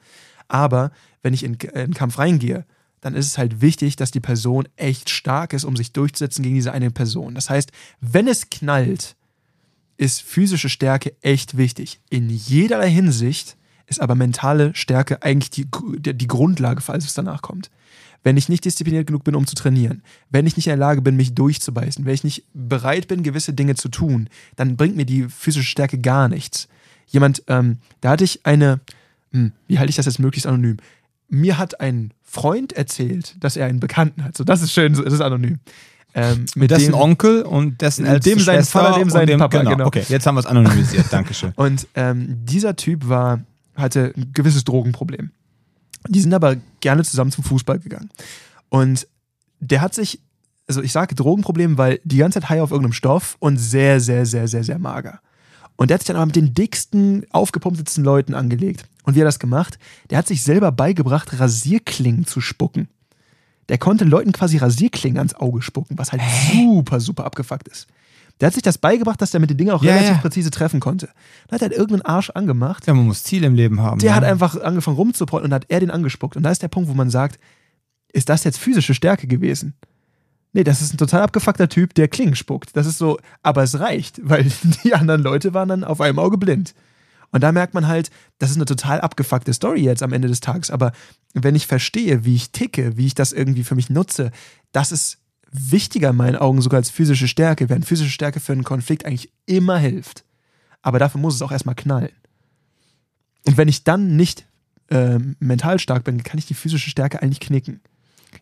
Aber 0.48 0.92
wenn 1.22 1.32
ich 1.32 1.44
in, 1.44 1.54
in 1.54 1.70
einen 1.70 1.94
Kampf 1.94 2.18
reingehe, 2.18 2.66
dann 3.00 3.14
ist 3.14 3.26
es 3.26 3.38
halt 3.38 3.62
wichtig, 3.62 3.96
dass 3.96 4.10
die 4.10 4.20
Person 4.20 4.68
echt 4.76 5.08
stark 5.08 5.54
ist, 5.54 5.64
um 5.64 5.74
sich 5.74 5.92
durchzusetzen 5.92 6.42
gegen 6.42 6.56
diese 6.56 6.72
eine 6.72 6.90
Person. 6.90 7.34
Das 7.34 7.48
heißt, 7.48 7.72
wenn 8.00 8.28
es 8.28 8.50
knallt, 8.50 9.16
ist 9.96 10.20
physische 10.20 10.68
Stärke 10.68 11.14
echt 11.22 11.56
wichtig. 11.56 12.00
In 12.10 12.28
jederlei 12.28 12.90
Hinsicht 12.90 13.56
ist 13.86 14.00
aber 14.00 14.14
mentale 14.14 14.74
Stärke 14.74 15.22
eigentlich 15.22 15.50
die, 15.50 15.66
die, 15.98 16.26
Grundlage 16.26 16.80
für 16.80 16.92
alles, 16.92 17.06
was 17.06 17.14
danach 17.14 17.40
kommt. 17.40 17.70
Wenn 18.22 18.36
ich 18.36 18.48
nicht 18.48 18.64
diszipliniert 18.64 19.06
genug 19.06 19.24
bin, 19.24 19.34
um 19.34 19.46
zu 19.46 19.54
trainieren, 19.54 20.02
wenn 20.30 20.46
ich 20.46 20.56
nicht 20.56 20.66
in 20.66 20.70
der 20.70 20.76
Lage 20.78 21.02
bin, 21.02 21.16
mich 21.16 21.34
durchzubeißen, 21.34 22.04
wenn 22.04 22.14
ich 22.14 22.24
nicht 22.24 22.44
bereit 22.54 23.08
bin, 23.08 23.22
gewisse 23.22 23.52
Dinge 23.52 23.74
zu 23.76 23.88
tun, 23.88 24.28
dann 24.56 24.76
bringt 24.76 24.96
mir 24.96 25.06
die 25.06 25.24
physische 25.28 25.66
Stärke 25.66 25.98
gar 25.98 26.28
nichts. 26.28 26.68
Jemand, 27.06 27.42
ähm, 27.46 27.78
da 28.00 28.10
hatte 28.10 28.24
ich 28.24 28.44
eine, 28.44 28.80
hm, 29.32 29.52
wie 29.68 29.78
halte 29.78 29.90
ich 29.90 29.96
das 29.96 30.06
jetzt 30.06 30.18
möglichst 30.18 30.46
anonym? 30.46 30.78
Mir 31.28 31.58
hat 31.58 31.80
ein 31.80 32.12
Freund 32.24 32.72
erzählt, 32.72 33.36
dass 33.40 33.56
er 33.56 33.66
einen 33.66 33.80
Bekannten 33.80 34.24
hat. 34.24 34.36
So, 34.36 34.44
das 34.44 34.62
ist 34.62 34.72
schön, 34.72 34.92
das 34.94 35.12
ist 35.12 35.20
anonym. 35.20 35.60
Ähm, 36.14 36.46
Mit 36.54 36.70
dessen 36.70 36.92
dem- 36.92 36.94
Onkel 36.94 37.42
und 37.42 37.80
dessen 37.82 38.10
Mit 38.10 38.24
dem 38.24 38.38
seinen 38.40 38.56
Schwester 38.56 38.80
Vater, 38.80 38.98
dem 38.98 39.02
und 39.04 39.10
seinen 39.10 39.38
Papa, 39.38 39.58
genau. 39.58 39.70
genau. 39.70 39.86
Okay, 39.86 40.04
jetzt 40.08 40.26
haben 40.26 40.34
wir 40.34 40.40
es 40.40 40.46
anonymisiert. 40.46 41.06
Dankeschön. 41.12 41.52
Und 41.56 41.86
ähm, 41.94 42.38
dieser 42.44 42.74
Typ 42.74 43.06
war, 43.08 43.40
hatte 43.76 44.12
ein 44.16 44.30
gewisses 44.32 44.64
Drogenproblem. 44.64 45.30
Die 46.08 46.20
sind 46.20 46.34
aber 46.34 46.56
gerne 46.80 47.04
zusammen 47.04 47.32
zum 47.32 47.44
Fußball 47.44 47.78
gegangen. 47.78 48.10
Und 48.68 49.06
der 49.60 49.80
hat 49.80 49.94
sich, 49.94 50.20
also 50.66 50.82
ich 50.82 50.92
sage 50.92 51.14
Drogenproblem, 51.14 51.78
weil 51.78 52.00
die 52.04 52.18
ganze 52.18 52.40
Zeit 52.40 52.50
high 52.50 52.60
auf 52.60 52.70
irgendeinem 52.70 52.92
Stoff 52.92 53.36
und 53.38 53.56
sehr, 53.58 54.00
sehr, 54.00 54.26
sehr, 54.26 54.48
sehr, 54.48 54.64
sehr 54.64 54.78
mager. 54.78 55.20
Und 55.76 55.90
der 55.90 55.96
hat 55.96 56.02
sich 56.02 56.08
dann 56.08 56.16
aber 56.16 56.26
mit 56.26 56.36
den 56.36 56.54
dicksten, 56.54 57.26
aufgepumptesten 57.30 58.02
Leuten 58.04 58.34
angelegt. 58.34 58.86
Und 59.04 59.14
wie 59.14 59.20
hat 59.20 59.24
er 59.24 59.28
das 59.28 59.38
gemacht? 59.38 59.78
Der 60.10 60.18
hat 60.18 60.26
sich 60.26 60.42
selber 60.42 60.72
beigebracht, 60.72 61.38
Rasierklingen 61.38 62.26
zu 62.26 62.40
spucken. 62.40 62.88
Der 63.68 63.78
konnte 63.78 64.04
Leuten 64.04 64.32
quasi 64.32 64.56
Rasierklingen 64.58 65.18
ans 65.18 65.34
Auge 65.34 65.60
spucken, 65.60 65.98
was 65.98 66.12
halt 66.12 66.22
super, 66.52 67.00
super 67.00 67.24
abgefuckt 67.24 67.68
ist. 67.68 67.86
Der 68.40 68.48
hat 68.48 68.54
sich 68.54 68.62
das 68.62 68.78
beigebracht, 68.78 69.20
dass 69.22 69.32
er 69.32 69.40
mit 69.40 69.50
den 69.50 69.56
Dingen 69.56 69.70
auch 69.70 69.82
Ja, 69.82 69.92
relativ 69.92 70.16
ja. 70.16 70.20
präzise 70.20 70.50
treffen 70.50 70.80
konnte. 70.80 71.06
Dann 71.48 71.54
hat 71.56 71.62
er 71.62 71.68
halt 71.68 71.72
irgendeinen 71.72 72.02
Arsch 72.02 72.30
angemacht. 72.30 72.86
Ja, 72.86 72.94
man 72.94 73.06
muss 73.06 73.24
Ziel 73.24 73.44
im 73.44 73.54
Leben 73.54 73.80
haben. 73.80 73.98
Der 74.00 74.10
ja. 74.10 74.16
hat 74.16 74.24
einfach 74.24 74.60
angefangen 74.60 74.96
rumzuprollen 74.96 75.46
und 75.46 75.54
hat 75.54 75.66
er 75.68 75.80
den 75.80 75.90
angespuckt. 75.90 76.36
Und 76.36 76.42
da 76.42 76.50
ist 76.50 76.62
der 76.62 76.68
Punkt, 76.68 76.88
wo 76.88 76.94
man 76.94 77.08
sagt, 77.08 77.38
ist 78.12 78.28
das 78.28 78.44
jetzt 78.44 78.58
physische 78.58 78.94
Stärke 78.94 79.26
gewesen? 79.26 79.74
Nee, 80.52 80.64
das 80.64 80.80
ist 80.80 80.94
ein 80.94 80.98
total 80.98 81.22
abgefuckter 81.22 81.68
Typ, 81.68 81.94
der 81.94 82.08
Klingen 82.08 82.34
spuckt. 82.34 82.76
Das 82.76 82.86
ist 82.86 82.98
so, 82.98 83.18
aber 83.42 83.62
es 83.62 83.78
reicht, 83.78 84.20
weil 84.22 84.46
die 84.84 84.94
anderen 84.94 85.22
Leute 85.22 85.54
waren 85.54 85.68
dann 85.68 85.84
auf 85.84 86.00
einem 86.00 86.18
Auge 86.18 86.38
blind. 86.38 86.74
Und 87.30 87.42
da 87.42 87.52
merkt 87.52 87.74
man 87.74 87.86
halt, 87.86 88.10
das 88.38 88.50
ist 88.50 88.56
eine 88.56 88.64
total 88.64 89.00
abgefuckte 89.00 89.52
Story 89.52 89.80
jetzt 89.82 90.02
am 90.02 90.12
Ende 90.12 90.28
des 90.28 90.40
Tages. 90.40 90.70
Aber 90.70 90.92
wenn 91.34 91.54
ich 91.54 91.66
verstehe, 91.66 92.24
wie 92.24 92.34
ich 92.34 92.52
ticke, 92.52 92.96
wie 92.96 93.06
ich 93.06 93.14
das 93.14 93.32
irgendwie 93.32 93.64
für 93.64 93.74
mich 93.74 93.90
nutze, 93.90 94.30
das 94.72 94.92
ist 94.92 95.18
wichtiger 95.50 96.10
in 96.10 96.16
meinen 96.16 96.36
Augen 96.36 96.60
sogar 96.60 96.78
als 96.78 96.90
physische 96.90 97.28
Stärke, 97.28 97.68
während 97.68 97.86
physische 97.86 98.10
Stärke 98.10 98.40
für 98.40 98.52
einen 98.52 98.64
Konflikt 98.64 99.04
eigentlich 99.04 99.32
immer 99.46 99.78
hilft. 99.78 100.24
Aber 100.82 100.98
dafür 100.98 101.20
muss 101.20 101.34
es 101.34 101.42
auch 101.42 101.52
erstmal 101.52 101.74
knallen. 101.74 102.12
Und 103.46 103.56
wenn 103.56 103.68
ich 103.68 103.84
dann 103.84 104.16
nicht 104.16 104.46
ähm, 104.90 105.36
mental 105.38 105.78
stark 105.78 106.04
bin, 106.04 106.22
kann 106.22 106.38
ich 106.38 106.46
die 106.46 106.54
physische 106.54 106.90
Stärke 106.90 107.22
eigentlich 107.22 107.40
knicken. 107.40 107.80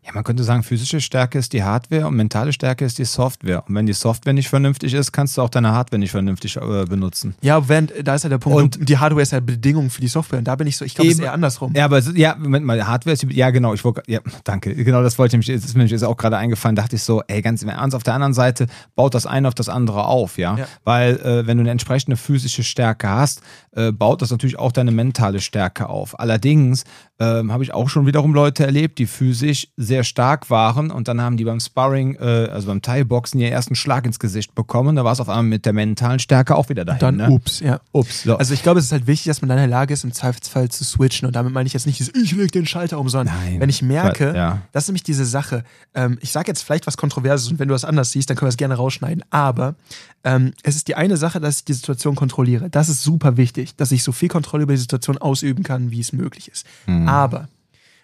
Ja, 0.03 0.13
man 0.13 0.25
könnte 0.25 0.45
sagen, 0.45 0.63
physische 0.63 1.01
Stärke 1.01 1.39
ist 1.39 1.53
die 1.53 1.63
Hardware 1.63 2.07
und 2.07 2.17
mentale 2.17 2.53
Stärke 2.53 2.85
ist 2.85 2.99
die 2.99 3.05
Software. 3.05 3.65
Und 3.69 3.75
wenn 3.75 3.87
die 3.87 3.93
Software 3.93 4.33
nicht 4.33 4.49
vernünftig 4.49 4.95
ist, 4.95 5.13
kannst 5.13 5.37
du 5.37 5.43
auch 5.43 5.49
deine 5.49 5.73
Hardware 5.73 5.99
nicht 5.99 6.11
vernünftig 6.11 6.57
äh, 6.57 6.85
benutzen. 6.85 7.35
Ja, 7.43 7.69
während, 7.69 7.93
da 8.03 8.15
ist 8.15 8.23
ja 8.25 8.29
der 8.31 8.39
Punkt, 8.39 8.77
Und- 8.79 8.89
die 8.89 8.99
Hardware 8.99 9.23
ist 9.23 9.33
ja 9.33 9.41
Bedingung 9.41 9.91
für 9.91 10.01
die 10.01 10.09
Software. 10.09 10.39
Und 10.39 10.45
da 10.45 10.57
bin 10.57 10.67
ich 10.67 10.77
so, 10.77 10.85
ich 10.85 10.95
glaube, 10.95 11.11
es 11.11 11.19
ist 11.19 11.25
eher 11.25 11.33
andersrum. 11.33 11.73
Ja, 11.75 11.85
aber 11.87 11.99
ja, 12.01 12.35
Moment 12.37 12.65
mal, 12.67 12.87
Hardware 12.87 13.13
ist, 13.15 13.23
die- 13.23 13.35
ja 13.35 13.51
genau, 13.51 13.75
ich 13.75 13.85
wollte, 13.85 14.03
ja, 14.07 14.21
danke, 14.45 14.75
genau 14.75 15.03
das 15.03 15.19
wollte 15.19 15.37
ich 15.37 15.49
es 15.49 15.65
ist 15.65 15.77
mir 15.77 15.85
jetzt 15.85 16.03
auch 16.05 16.17
gerade 16.17 16.37
eingefallen, 16.37 16.77
dachte 16.77 16.97
ich 16.97 17.03
so, 17.03 17.23
ey, 17.27 17.43
ganz 17.43 17.63
im 17.63 17.69
Ernst, 17.69 17.95
auf 17.97 18.03
der 18.03 18.15
anderen 18.15 18.35
Seite 18.35 18.67
baut 18.95 19.15
das 19.15 19.27
eine 19.27 19.49
auf 19.49 19.55
das 19.55 19.69
andere 19.69 20.07
auf, 20.07 20.39
ja, 20.39 20.57
Ja. 20.57 20.67
weil 20.85 21.17
äh, 21.21 21.47
wenn 21.47 21.57
du 21.57 21.63
eine 21.63 21.71
entsprechende 21.71 22.17
physische 22.17 22.63
Stärke 22.65 23.09
hast, 23.09 23.43
äh, 23.73 23.93
baut 23.93 24.23
das 24.23 24.31
natürlich 24.31 24.59
auch 24.59 24.73
deine 24.73 24.91
mentale 24.93 25.41
Stärke 25.41 25.89
auf. 25.89 26.19
Allerdings 26.19 26.85
ähm, 27.21 27.53
habe 27.53 27.63
ich 27.63 27.73
auch 27.73 27.89
schon 27.89 28.07
wiederum 28.07 28.35
Leute 28.35 28.65
erlebt, 28.67 28.99
die 28.99 29.07
physisch 29.07 29.69
sehr 29.77 30.03
stark 30.03 30.51
waren 30.51 30.91
und 30.91 31.07
dann 31.07 31.21
haben 31.21 31.37
die 31.37 31.45
beim 31.45 31.61
Sparring, 31.61 32.17
äh, 32.17 32.49
also 32.51 32.67
beim 32.67 32.83
Thai-Boxen, 32.83 33.39
ihren 33.39 33.53
ersten 33.53 33.77
Schlag 33.77 34.05
ins 34.05 34.19
Gesicht 34.19 34.55
bekommen. 34.55 34.97
Da 34.97 35.05
war 35.05 35.13
es 35.13 35.21
auf 35.21 35.29
einmal 35.29 35.45
mit 35.45 35.65
der 35.65 35.73
mentalen 35.73 36.19
Stärke 36.19 36.57
auch 36.57 36.69
wieder 36.69 36.85
dahin. 36.85 37.01
Dann 37.01 37.17
ne? 37.17 37.31
ups, 37.31 37.61
ja. 37.61 37.81
Ups. 37.93 38.25
So. 38.25 38.37
Also 38.37 38.53
ich 38.53 38.63
glaube, 38.63 38.81
es 38.81 38.87
ist 38.87 38.93
halt 38.93 39.07
wichtig, 39.07 39.27
dass 39.27 39.43
man 39.43 39.49
dann 39.49 39.59
in 39.59 39.71
der 39.71 39.79
Lage 39.79 39.95
ist, 39.95 40.03
im 40.03 40.13
Zweifelsfall 40.13 40.69
zu 40.71 40.83
switchen. 40.85 41.27
Und 41.27 41.37
damit 41.37 41.53
meine 41.53 41.67
ich 41.69 41.73
jetzt 41.73 41.87
nicht, 41.87 42.01
dieses, 42.01 42.13
ich 42.15 42.33
leg 42.33 42.51
den 42.51 42.67
Schalter 42.67 42.99
um, 42.99 43.09
sondern 43.09 43.35
Nein. 43.37 43.61
wenn 43.61 43.69
ich 43.71 43.81
merke, 43.81 44.35
Ja. 44.35 44.63
das 44.73 44.85
ist 44.85 44.89
nämlich 44.89 45.05
diese 45.05 45.25
Sache. 45.25 45.63
Ähm, 45.95 46.19
ich 46.21 46.33
sage 46.33 46.49
jetzt 46.49 46.63
vielleicht 46.63 46.87
was 46.89 46.97
Kontroverses 46.97 47.49
und 47.51 47.61
wenn 47.61 47.69
du 47.69 47.75
das 47.75 47.85
anders 47.85 48.11
siehst, 48.11 48.29
dann 48.29 48.37
können 48.37 48.47
wir 48.47 48.51
es 48.51 48.57
gerne 48.57 48.75
rausschneiden. 48.75 49.25
Aber 49.31 49.77
ähm, 50.25 50.53
es 50.63 50.75
ist 50.75 50.89
die 50.89 50.97
eine 50.97 51.17
Sache, 51.17 51.39
dass 51.39 51.59
ich 51.59 51.65
die 51.65 51.75
Situation 51.75 52.15
kontrolliere. 52.17 52.71
Das 52.71 52.89
ist 52.89 53.03
super 53.03 53.37
wichtig, 53.37 53.77
dass 53.77 53.93
ich 53.93 54.03
so 54.03 54.11
viel 54.11 54.29
Kontrolle 54.29 54.65
über 54.65 54.73
die 54.73 54.79
Situation 54.79 55.19
ausüben 55.19 55.63
kann, 55.63 55.91
wie 55.91 56.01
es 56.01 56.13
möglich 56.13 56.51
ist. 56.51 56.67
Mhm. 56.87 57.04
Aber 57.09 57.49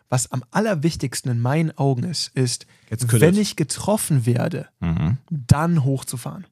was 0.09 0.33
am 0.33 0.43
allerwichtigsten 0.51 1.31
in 1.31 1.41
meinen 1.41 1.77
Augen 1.79 2.03
ist, 2.05 2.29
ist, 2.35 2.67
wenn 3.21 3.37
ich 3.37 3.57
getroffen 3.57 4.27
werde, 4.27 4.69
Mhm. 4.81 5.19
dann 5.31 5.85
hochzufahren. 5.85 6.47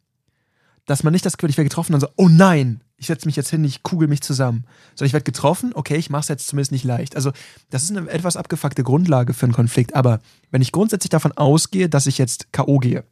Dass 0.87 1.03
man 1.03 1.13
nicht 1.13 1.27
das 1.27 1.37
Gefühl, 1.37 1.49
hat, 1.49 1.51
ich 1.53 1.59
werde 1.59 1.69
getroffen 1.69 1.95
und 1.95 2.01
so, 2.01 2.09
oh 2.17 2.29
nein, 2.29 2.81
ich 2.97 3.07
setze 3.07 3.27
mich 3.27 3.37
jetzt 3.37 3.51
hin, 3.51 3.63
ich 3.65 3.83
kugel 3.83 4.09
mich 4.09 4.23
zusammen. 4.23 4.65
Sondern 4.95 5.09
ich 5.09 5.13
werde 5.13 5.25
getroffen, 5.25 5.73
okay, 5.75 5.97
ich 5.97 6.09
mache 6.11 6.23
es 6.23 6.29
jetzt 6.29 6.49
zumindest 6.49 6.73
nicht 6.73 6.85
leicht. 6.85 7.15
Also 7.15 7.33
das 7.71 7.83
ist 7.83 7.97
eine 7.97 8.09
etwas 8.11 8.37
abgefuckte 8.37 8.83
Grundlage 8.85 9.35
für 9.35 9.47
einen 9.47 9.53
Konflikt. 9.53 9.95
Aber 9.95 10.21
wenn 10.51 10.63
ich 10.63 10.73
grundsätzlich 10.73 11.11
davon 11.11 11.33
ausgehe, 11.33 11.89
dass 11.89 12.07
ich 12.07 12.17
jetzt 12.19 12.53
K.O. 12.53 12.79
gehe 12.79 13.05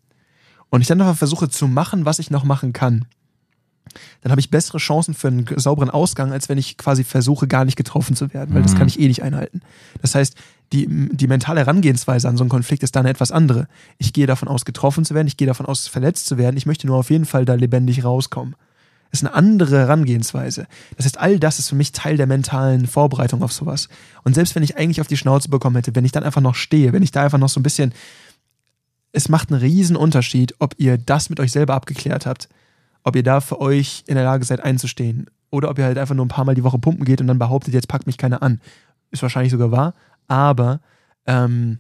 und 0.71 0.81
ich 0.81 0.87
dann 0.87 0.99
noch 0.99 1.17
versuche 1.17 1.49
zu 1.49 1.69
machen, 1.69 2.05
was 2.05 2.19
ich 2.19 2.31
noch 2.31 2.45
machen 2.45 2.73
kann, 2.73 3.05
dann 4.23 4.31
habe 4.31 4.41
ich 4.41 4.51
bessere 4.51 4.79
Chancen 4.79 5.15
für 5.15 5.29
einen 5.29 5.47
sauberen 5.57 5.91
Ausgang, 5.91 6.33
als 6.33 6.49
wenn 6.49 6.59
ich 6.59 6.77
quasi 6.77 7.05
versuche, 7.05 7.47
gar 7.47 7.65
nicht 7.65 7.77
getroffen 7.77 8.17
zu 8.17 8.33
werden, 8.33 8.55
weil 8.55 8.63
das 8.63 8.75
Mhm. 8.75 8.79
kann 8.79 8.89
ich 8.89 9.01
eh 9.01 9.09
nicht 9.09 9.23
einhalten. 9.23 9.61
Das 10.03 10.15
heißt, 10.15 10.35
die, 10.73 10.87
die 11.13 11.27
mentale 11.29 11.61
Herangehensweise 11.61 12.29
an 12.29 12.37
so 12.37 12.43
einen 12.43 12.51
Konflikt 12.51 12.83
ist 12.83 12.97
dann 12.97 13.03
eine 13.03 13.11
etwas 13.11 13.31
andere. 13.33 13.69
Ich 13.99 14.13
gehe 14.13 14.27
davon 14.27 14.49
aus, 14.49 14.65
getroffen 14.65 15.05
zu 15.05 15.15
werden, 15.15 15.29
ich 15.29 15.37
gehe 15.37 15.47
davon 15.47 15.67
aus, 15.67 15.87
verletzt 15.87 16.27
zu 16.27 16.39
werden, 16.39 16.57
ich 16.57 16.67
möchte 16.67 16.87
nur 16.87 16.97
auf 16.97 17.11
jeden 17.11 17.25
Fall 17.25 17.45
da 17.45 17.55
lebendig 17.55 18.05
rauskommen. 18.05 18.57
Das 19.13 19.23
ist 19.23 19.29
eine 19.29 19.37
andere 19.37 19.79
Herangehensweise. 19.79 20.67
Das 20.97 21.07
heißt, 21.07 21.19
all 21.19 21.39
das 21.39 21.61
ist 21.61 21.69
für 21.69 21.77
mich 21.77 21.93
Teil 21.93 22.17
der 22.17 22.27
mentalen 22.27 22.87
Vorbereitung 22.89 23.43
auf 23.45 23.53
sowas. 23.53 23.89
Und 24.25 24.35
selbst 24.35 24.57
wenn 24.57 24.65
ich 24.65 24.77
eigentlich 24.77 25.01
auf 25.01 25.07
die 25.07 25.17
Schnauze 25.17 25.49
bekommen 25.49 25.77
hätte, 25.77 25.95
wenn 25.95 26.05
ich 26.05 26.11
dann 26.13 26.25
einfach 26.25 26.41
noch 26.41 26.57
stehe, 26.57 26.93
wenn 26.93 27.05
ich 27.05 27.13
da 27.13 27.23
einfach 27.23 27.39
noch 27.39 27.49
so 27.49 27.61
ein 27.61 27.63
bisschen. 27.63 27.93
Es 29.13 29.29
macht 29.29 29.51
einen 29.51 29.61
riesen 29.61 29.97
Unterschied, 29.97 30.55
ob 30.59 30.75
ihr 30.79 30.99
das 30.99 31.31
mit 31.31 31.41
euch 31.41 31.53
selber 31.53 31.75
abgeklärt 31.75 32.27
habt, 32.27 32.49
ob 33.07 33.15
ihr 33.15 33.23
da 33.23 33.41
für 33.41 33.61
euch 33.61 34.03
in 34.09 34.17
der 34.17 34.25
Lage 34.25 34.45
seid 34.45 34.61
einzustehen 34.61 35.31
oder 35.51 35.71
ob 35.71 35.79
ihr 35.79 35.85
halt 35.85 35.97
einfach 35.97 36.17
nur 36.17 36.25
ein 36.25 36.29
paar 36.29 36.45
Mal 36.45 36.57
die 36.57 36.65
Woche 36.65 36.81
pumpen 36.81 37.05
geht 37.05 37.21
und 37.21 37.29
dann 37.29 37.39
behauptet, 37.39 37.73
jetzt 37.73 37.87
packt 37.87 38.09
mich 38.09 38.19
keiner 38.19 38.43
an. 38.43 38.61
Ist 39.13 39.23
wahrscheinlich 39.23 39.53
sogar 39.53 39.71
wahr, 39.71 39.95
aber 40.27 40.81
ähm, 41.25 41.79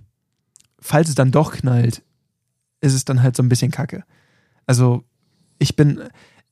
falls 0.78 1.08
es 1.08 1.16
dann 1.16 1.32
doch 1.32 1.50
knallt, 1.50 2.04
ist 2.80 2.94
es 2.94 3.04
dann 3.04 3.24
halt 3.24 3.34
so 3.34 3.42
ein 3.42 3.48
bisschen 3.48 3.72
kacke. 3.72 4.04
Also 4.66 5.02
ich 5.58 5.74
bin, 5.74 6.00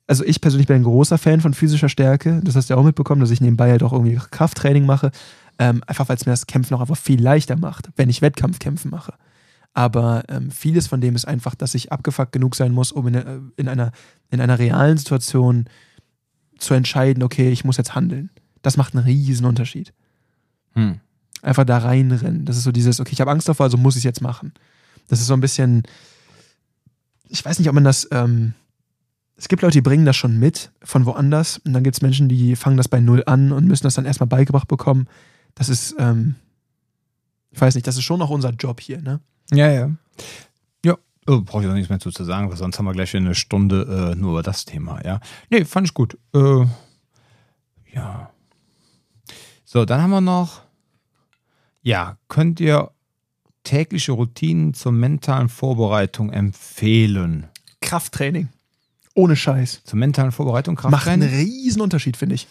also 0.08 0.24
ich 0.24 0.40
persönlich 0.40 0.66
bin 0.66 0.78
ein 0.78 0.82
großer 0.82 1.18
Fan 1.18 1.40
von 1.40 1.54
physischer 1.54 1.88
Stärke. 1.88 2.40
Das 2.42 2.56
hast 2.56 2.68
du 2.68 2.74
ja 2.74 2.80
auch 2.80 2.84
mitbekommen, 2.84 3.20
dass 3.20 3.30
ich 3.30 3.40
nebenbei 3.40 3.70
halt 3.70 3.84
auch 3.84 3.92
irgendwie 3.92 4.18
Krafttraining 4.32 4.86
mache. 4.86 5.12
Ähm, 5.60 5.84
einfach 5.86 6.08
weil 6.08 6.16
es 6.16 6.26
mir 6.26 6.32
das 6.32 6.48
Kämpfen 6.48 6.74
auch 6.74 6.80
einfach 6.80 6.96
viel 6.96 7.22
leichter 7.22 7.56
macht, 7.56 7.90
wenn 7.94 8.10
ich 8.10 8.22
Wettkampfkämpfen 8.22 8.90
mache. 8.90 9.14
Aber 9.74 10.22
ähm, 10.28 10.52
vieles 10.52 10.86
von 10.86 11.00
dem 11.00 11.16
ist 11.16 11.26
einfach, 11.26 11.56
dass 11.56 11.74
ich 11.74 11.90
abgefuckt 11.90 12.32
genug 12.32 12.54
sein 12.54 12.72
muss, 12.72 12.92
um 12.92 13.08
in, 13.08 13.14
äh, 13.14 13.40
in, 13.56 13.68
einer, 13.68 13.90
in 14.30 14.40
einer 14.40 14.58
realen 14.58 14.96
Situation 14.96 15.68
zu 16.58 16.74
entscheiden, 16.74 17.24
okay, 17.24 17.50
ich 17.50 17.64
muss 17.64 17.76
jetzt 17.76 17.94
handeln. 17.96 18.30
Das 18.62 18.76
macht 18.76 18.94
einen 18.94 19.04
riesen 19.04 19.44
Unterschied. 19.44 19.92
Hm. 20.74 21.00
Einfach 21.42 21.64
da 21.64 21.78
reinrennen. 21.78 22.44
Das 22.44 22.56
ist 22.56 22.62
so 22.62 22.72
dieses, 22.72 23.00
okay, 23.00 23.12
ich 23.12 23.20
habe 23.20 23.32
Angst 23.32 23.48
davor, 23.48 23.64
also 23.64 23.76
muss 23.76 23.96
ich 23.96 24.00
es 24.00 24.04
jetzt 24.04 24.22
machen. 24.22 24.54
Das 25.08 25.20
ist 25.20 25.26
so 25.26 25.34
ein 25.34 25.40
bisschen, 25.40 25.82
ich 27.28 27.44
weiß 27.44 27.58
nicht, 27.58 27.68
ob 27.68 27.74
man 27.74 27.84
das, 27.84 28.08
ähm, 28.12 28.54
es 29.36 29.48
gibt 29.48 29.62
Leute, 29.62 29.78
die 29.78 29.82
bringen 29.82 30.06
das 30.06 30.16
schon 30.16 30.38
mit 30.38 30.70
von 30.84 31.04
woanders 31.04 31.58
und 31.58 31.72
dann 31.72 31.82
gibt 31.82 31.96
es 31.96 32.02
Menschen, 32.02 32.28
die 32.28 32.54
fangen 32.54 32.76
das 32.76 32.86
bei 32.86 33.00
Null 33.00 33.24
an 33.26 33.50
und 33.50 33.66
müssen 33.66 33.82
das 33.82 33.94
dann 33.94 34.06
erstmal 34.06 34.28
beigebracht 34.28 34.68
bekommen. 34.68 35.08
Das 35.56 35.68
ist, 35.68 35.96
ähm, 35.98 36.36
ich 37.50 37.60
weiß 37.60 37.74
nicht, 37.74 37.86
das 37.88 37.96
ist 37.96 38.04
schon 38.04 38.22
auch 38.22 38.30
unser 38.30 38.50
Job 38.50 38.80
hier, 38.80 39.02
ne? 39.02 39.20
Ja, 39.52 39.70
ja. 39.70 39.90
Ja, 40.84 40.96
oh, 41.26 41.40
brauche 41.42 41.62
ich 41.64 41.68
auch 41.68 41.74
nichts 41.74 41.88
mehr 41.90 42.00
zu 42.00 42.10
zu 42.10 42.24
sagen, 42.24 42.50
weil 42.50 42.56
sonst 42.56 42.78
haben 42.78 42.86
wir 42.86 42.92
gleich 42.92 43.12
wieder 43.12 43.24
eine 43.24 43.34
Stunde 43.34 44.12
äh, 44.12 44.18
nur 44.18 44.32
über 44.32 44.42
das 44.42 44.64
Thema, 44.64 45.04
ja. 45.04 45.20
Nee, 45.50 45.64
fand 45.64 45.86
ich 45.86 45.94
gut. 45.94 46.18
Äh, 46.34 46.66
ja. 47.94 48.30
So, 49.64 49.84
dann 49.84 50.02
haben 50.02 50.10
wir 50.10 50.20
noch. 50.20 50.62
Ja, 51.82 52.16
könnt 52.28 52.60
ihr 52.60 52.90
tägliche 53.64 54.12
Routinen 54.12 54.74
zur 54.74 54.92
mentalen 54.92 55.48
Vorbereitung 55.48 56.30
empfehlen? 56.30 57.48
Krafttraining. 57.80 58.48
Ohne 59.14 59.36
Scheiß. 59.36 59.82
Zur 59.84 59.98
mentalen 59.98 60.32
Vorbereitung 60.32 60.74
Macht 60.74 61.08
einen 61.08 61.22
Krafttraining? 61.22 61.52
riesen 61.52 61.80
Unterschied, 61.82 62.16
finde 62.16 62.34
ich. 62.34 62.46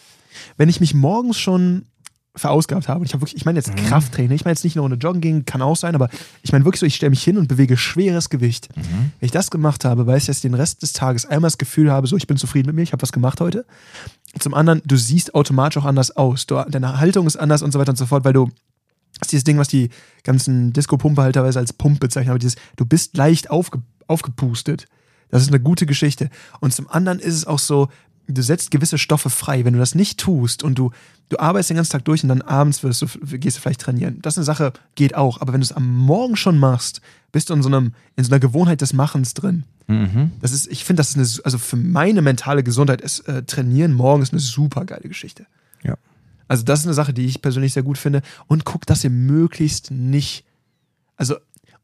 Wenn 0.58 0.70
ich 0.70 0.80
mich 0.80 0.94
morgens 0.94 1.38
schon 1.40 1.86
verausgabt 2.36 2.88
habe, 2.88 3.02
und 3.02 3.06
ich 3.06 3.14
habe 3.14 3.22
wirklich, 3.22 3.38
ich 3.38 3.46
meine 3.46 3.60
jetzt 3.60 3.70
Mhm. 3.70 3.86
Krafttraining, 3.88 4.36
ich 4.36 4.44
meine 4.44 4.54
jetzt 4.54 4.64
nicht 4.64 4.76
nur 4.76 4.86
eine 4.86 4.96
Joggen 4.96 5.22
gehen, 5.22 5.46
kann 5.46 5.62
auch 5.62 5.76
sein, 5.76 5.94
aber 5.94 6.10
ich 6.42 6.52
meine 6.52 6.66
wirklich 6.66 6.80
so, 6.80 6.86
ich 6.86 6.96
stelle 6.96 7.12
mich 7.12 7.24
hin 7.24 7.38
und 7.38 7.48
bewege 7.48 7.78
schweres 7.78 8.30
Gewicht. 8.30 8.70
Mhm. 8.76 9.12
Wenn 9.20 9.26
ich 9.26 9.32
das 9.32 9.52
gemacht 9.52 9.86
habe, 9.86 10.08
weiß 10.08 10.24
ich, 10.24 10.28
dass 10.28 10.38
ich 10.38 10.42
den 10.42 10.56
Rest 10.56 10.82
des 10.82 10.94
Tages 10.94 11.26
einmal 11.26 11.50
das 11.50 11.58
Gefühl 11.58 11.92
habe, 11.92 12.08
so, 12.08 12.18
ich 12.18 12.26
bin 12.26 12.38
zufrieden 12.38 12.68
mit 12.68 12.76
mir, 12.76 12.82
ich 12.82 12.92
habe 12.92 13.02
was 13.02 13.12
gemacht 13.12 13.40
heute. 13.40 13.66
Zum 14.40 14.56
anderen, 14.56 14.82
du 14.86 14.98
siehst 14.98 15.36
automatisch 15.36 15.78
auch 15.78 15.86
anders 15.86 16.12
aus. 16.18 16.48
Du, 16.48 16.56
deine 16.68 17.00
Haltung 17.00 17.28
ist 17.28 17.38
anders 17.38 17.62
und 17.62 17.72
so 17.72 17.80
weiter 17.80 17.92
und 17.92 17.98
so 17.98 18.08
fort, 18.08 18.26
weil 18.26 18.34
du 18.34 18.50
das 19.20 19.28
ist 19.28 19.32
dieses 19.32 19.44
Ding, 19.44 19.60
was 19.60 19.68
die 19.68 19.90
ganzen 20.24 20.74
Disco-Pumpe 20.74 21.22
halt 21.22 21.36
teilweise 21.36 21.60
als 21.60 21.72
Pump 21.72 22.00
bezeichnen, 22.00 22.32
aber 22.32 22.40
dieses, 22.40 22.56
du 22.78 22.86
bist 22.86 23.16
leicht 23.16 23.52
aufge, 23.52 23.80
aufgepustet. 24.08 24.88
Das 25.30 25.44
ist 25.44 25.50
eine 25.50 25.60
gute 25.60 25.86
Geschichte. 25.86 26.30
Und 26.62 26.74
zum 26.74 26.90
anderen 26.90 27.20
ist 27.20 27.36
es 27.36 27.46
auch 27.46 27.60
so, 27.60 27.90
du 28.28 28.42
setzt 28.42 28.72
gewisse 28.72 28.98
Stoffe 28.98 29.30
frei. 29.30 29.66
Wenn 29.66 29.74
du 29.74 29.80
das 29.80 29.96
nicht 29.96 30.20
tust 30.20 30.64
und 30.64 30.78
du, 30.78 30.92
du 31.30 31.40
arbeitest 31.40 31.72
den 31.72 31.78
ganzen 31.78 31.92
Tag 31.92 32.06
durch 32.06 32.24
und 32.24 32.30
dann 32.30 32.42
abends 32.42 32.84
wirst 32.84 33.02
du, 33.02 33.08
gehst 33.38 33.58
du 33.58 33.62
vielleicht 33.62 33.82
trainieren. 33.82 34.20
Das 34.22 34.34
ist 34.34 34.40
eine 34.40 34.46
Sache, 34.46 34.74
geht 34.96 35.16
auch. 35.16 35.42
Aber 35.42 35.54
wenn 35.54 35.62
du 35.62 35.66
es 35.66 35.72
am 35.72 35.96
Morgen 35.98 36.36
schon 36.36 36.58
machst, 36.58 37.02
bist 37.32 37.50
du 37.50 37.54
in 37.54 37.64
so, 37.64 37.70
einem, 37.70 37.94
in 38.16 38.24
so 38.24 38.32
einer 38.32 38.40
Gewohnheit 38.40 38.82
des 38.82 38.94
Machens 38.94 39.34
drin. 39.34 39.64
Mhm. 39.88 40.32
Das 40.40 40.52
ist, 40.52 40.68
ich 40.68 40.86
finde, 40.86 41.02
das 41.02 41.10
ist 41.10 41.18
eine, 41.18 41.46
also 41.46 41.58
für 41.58 41.76
meine 41.76 42.22
mentale 42.22 42.64
Gesundheit 42.64 43.02
ist 43.02 43.22
äh, 43.28 43.44
Trainieren 43.44 43.94
morgens 43.94 44.32
eine 44.32 44.40
super 44.40 44.86
geile 44.86 45.10
Geschichte. 45.10 45.46
Ja. 45.84 45.98
Also 46.48 46.64
das 46.64 46.82
ist 46.82 46.86
eine 46.86 46.94
Sache, 46.94 47.14
die 47.14 47.26
ich 47.26 47.42
persönlich 47.42 47.74
sehr 47.74 47.84
gut 47.84 47.98
finde. 47.98 48.22
Und 48.48 48.66
guckt, 48.66 48.90
dass 48.90 49.04
ihr 49.04 49.10
möglichst 49.10 49.92
nicht, 49.92 50.46
also 51.18 51.36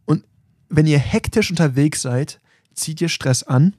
und 0.05 0.23
wenn 0.69 0.87
ihr 0.87 0.99
hektisch 0.99 1.49
unterwegs 1.49 2.01
seid, 2.01 2.39
zieht 2.73 3.01
ihr 3.01 3.09
Stress 3.09 3.43
an 3.43 3.73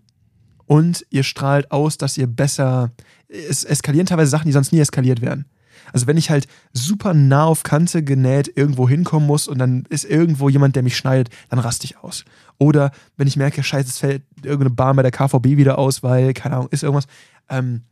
und 0.70 1.04
ihr 1.10 1.24
strahlt 1.24 1.72
aus, 1.72 1.98
dass 1.98 2.16
ihr 2.16 2.28
besser, 2.28 2.92
es 3.26 3.64
eskalieren 3.64 4.06
teilweise 4.06 4.30
Sachen, 4.30 4.46
die 4.46 4.52
sonst 4.52 4.70
nie 4.70 4.78
eskaliert 4.78 5.20
werden. 5.20 5.46
Also 5.92 6.06
wenn 6.06 6.16
ich 6.16 6.30
halt 6.30 6.46
super 6.72 7.12
nah 7.12 7.46
auf 7.46 7.64
Kante 7.64 8.04
genäht 8.04 8.52
irgendwo 8.54 8.88
hinkommen 8.88 9.26
muss 9.26 9.48
und 9.48 9.58
dann 9.58 9.84
ist 9.88 10.04
irgendwo 10.04 10.48
jemand, 10.48 10.76
der 10.76 10.84
mich 10.84 10.96
schneidet, 10.96 11.28
dann 11.48 11.58
raste 11.58 11.86
ich 11.86 11.98
aus. 11.98 12.24
Oder 12.56 12.92
wenn 13.16 13.26
ich 13.26 13.36
merke, 13.36 13.64
scheiße, 13.64 13.88
es 13.88 13.98
fällt 13.98 14.22
irgendeine 14.44 14.70
Bahn 14.70 14.94
bei 14.94 15.02
der 15.02 15.10
KVB 15.10 15.56
wieder 15.56 15.76
aus, 15.76 16.04
weil, 16.04 16.34
keine 16.34 16.54
Ahnung, 16.54 16.68
ist 16.70 16.84
irgendwas, 16.84 17.08
ähm, 17.48 17.82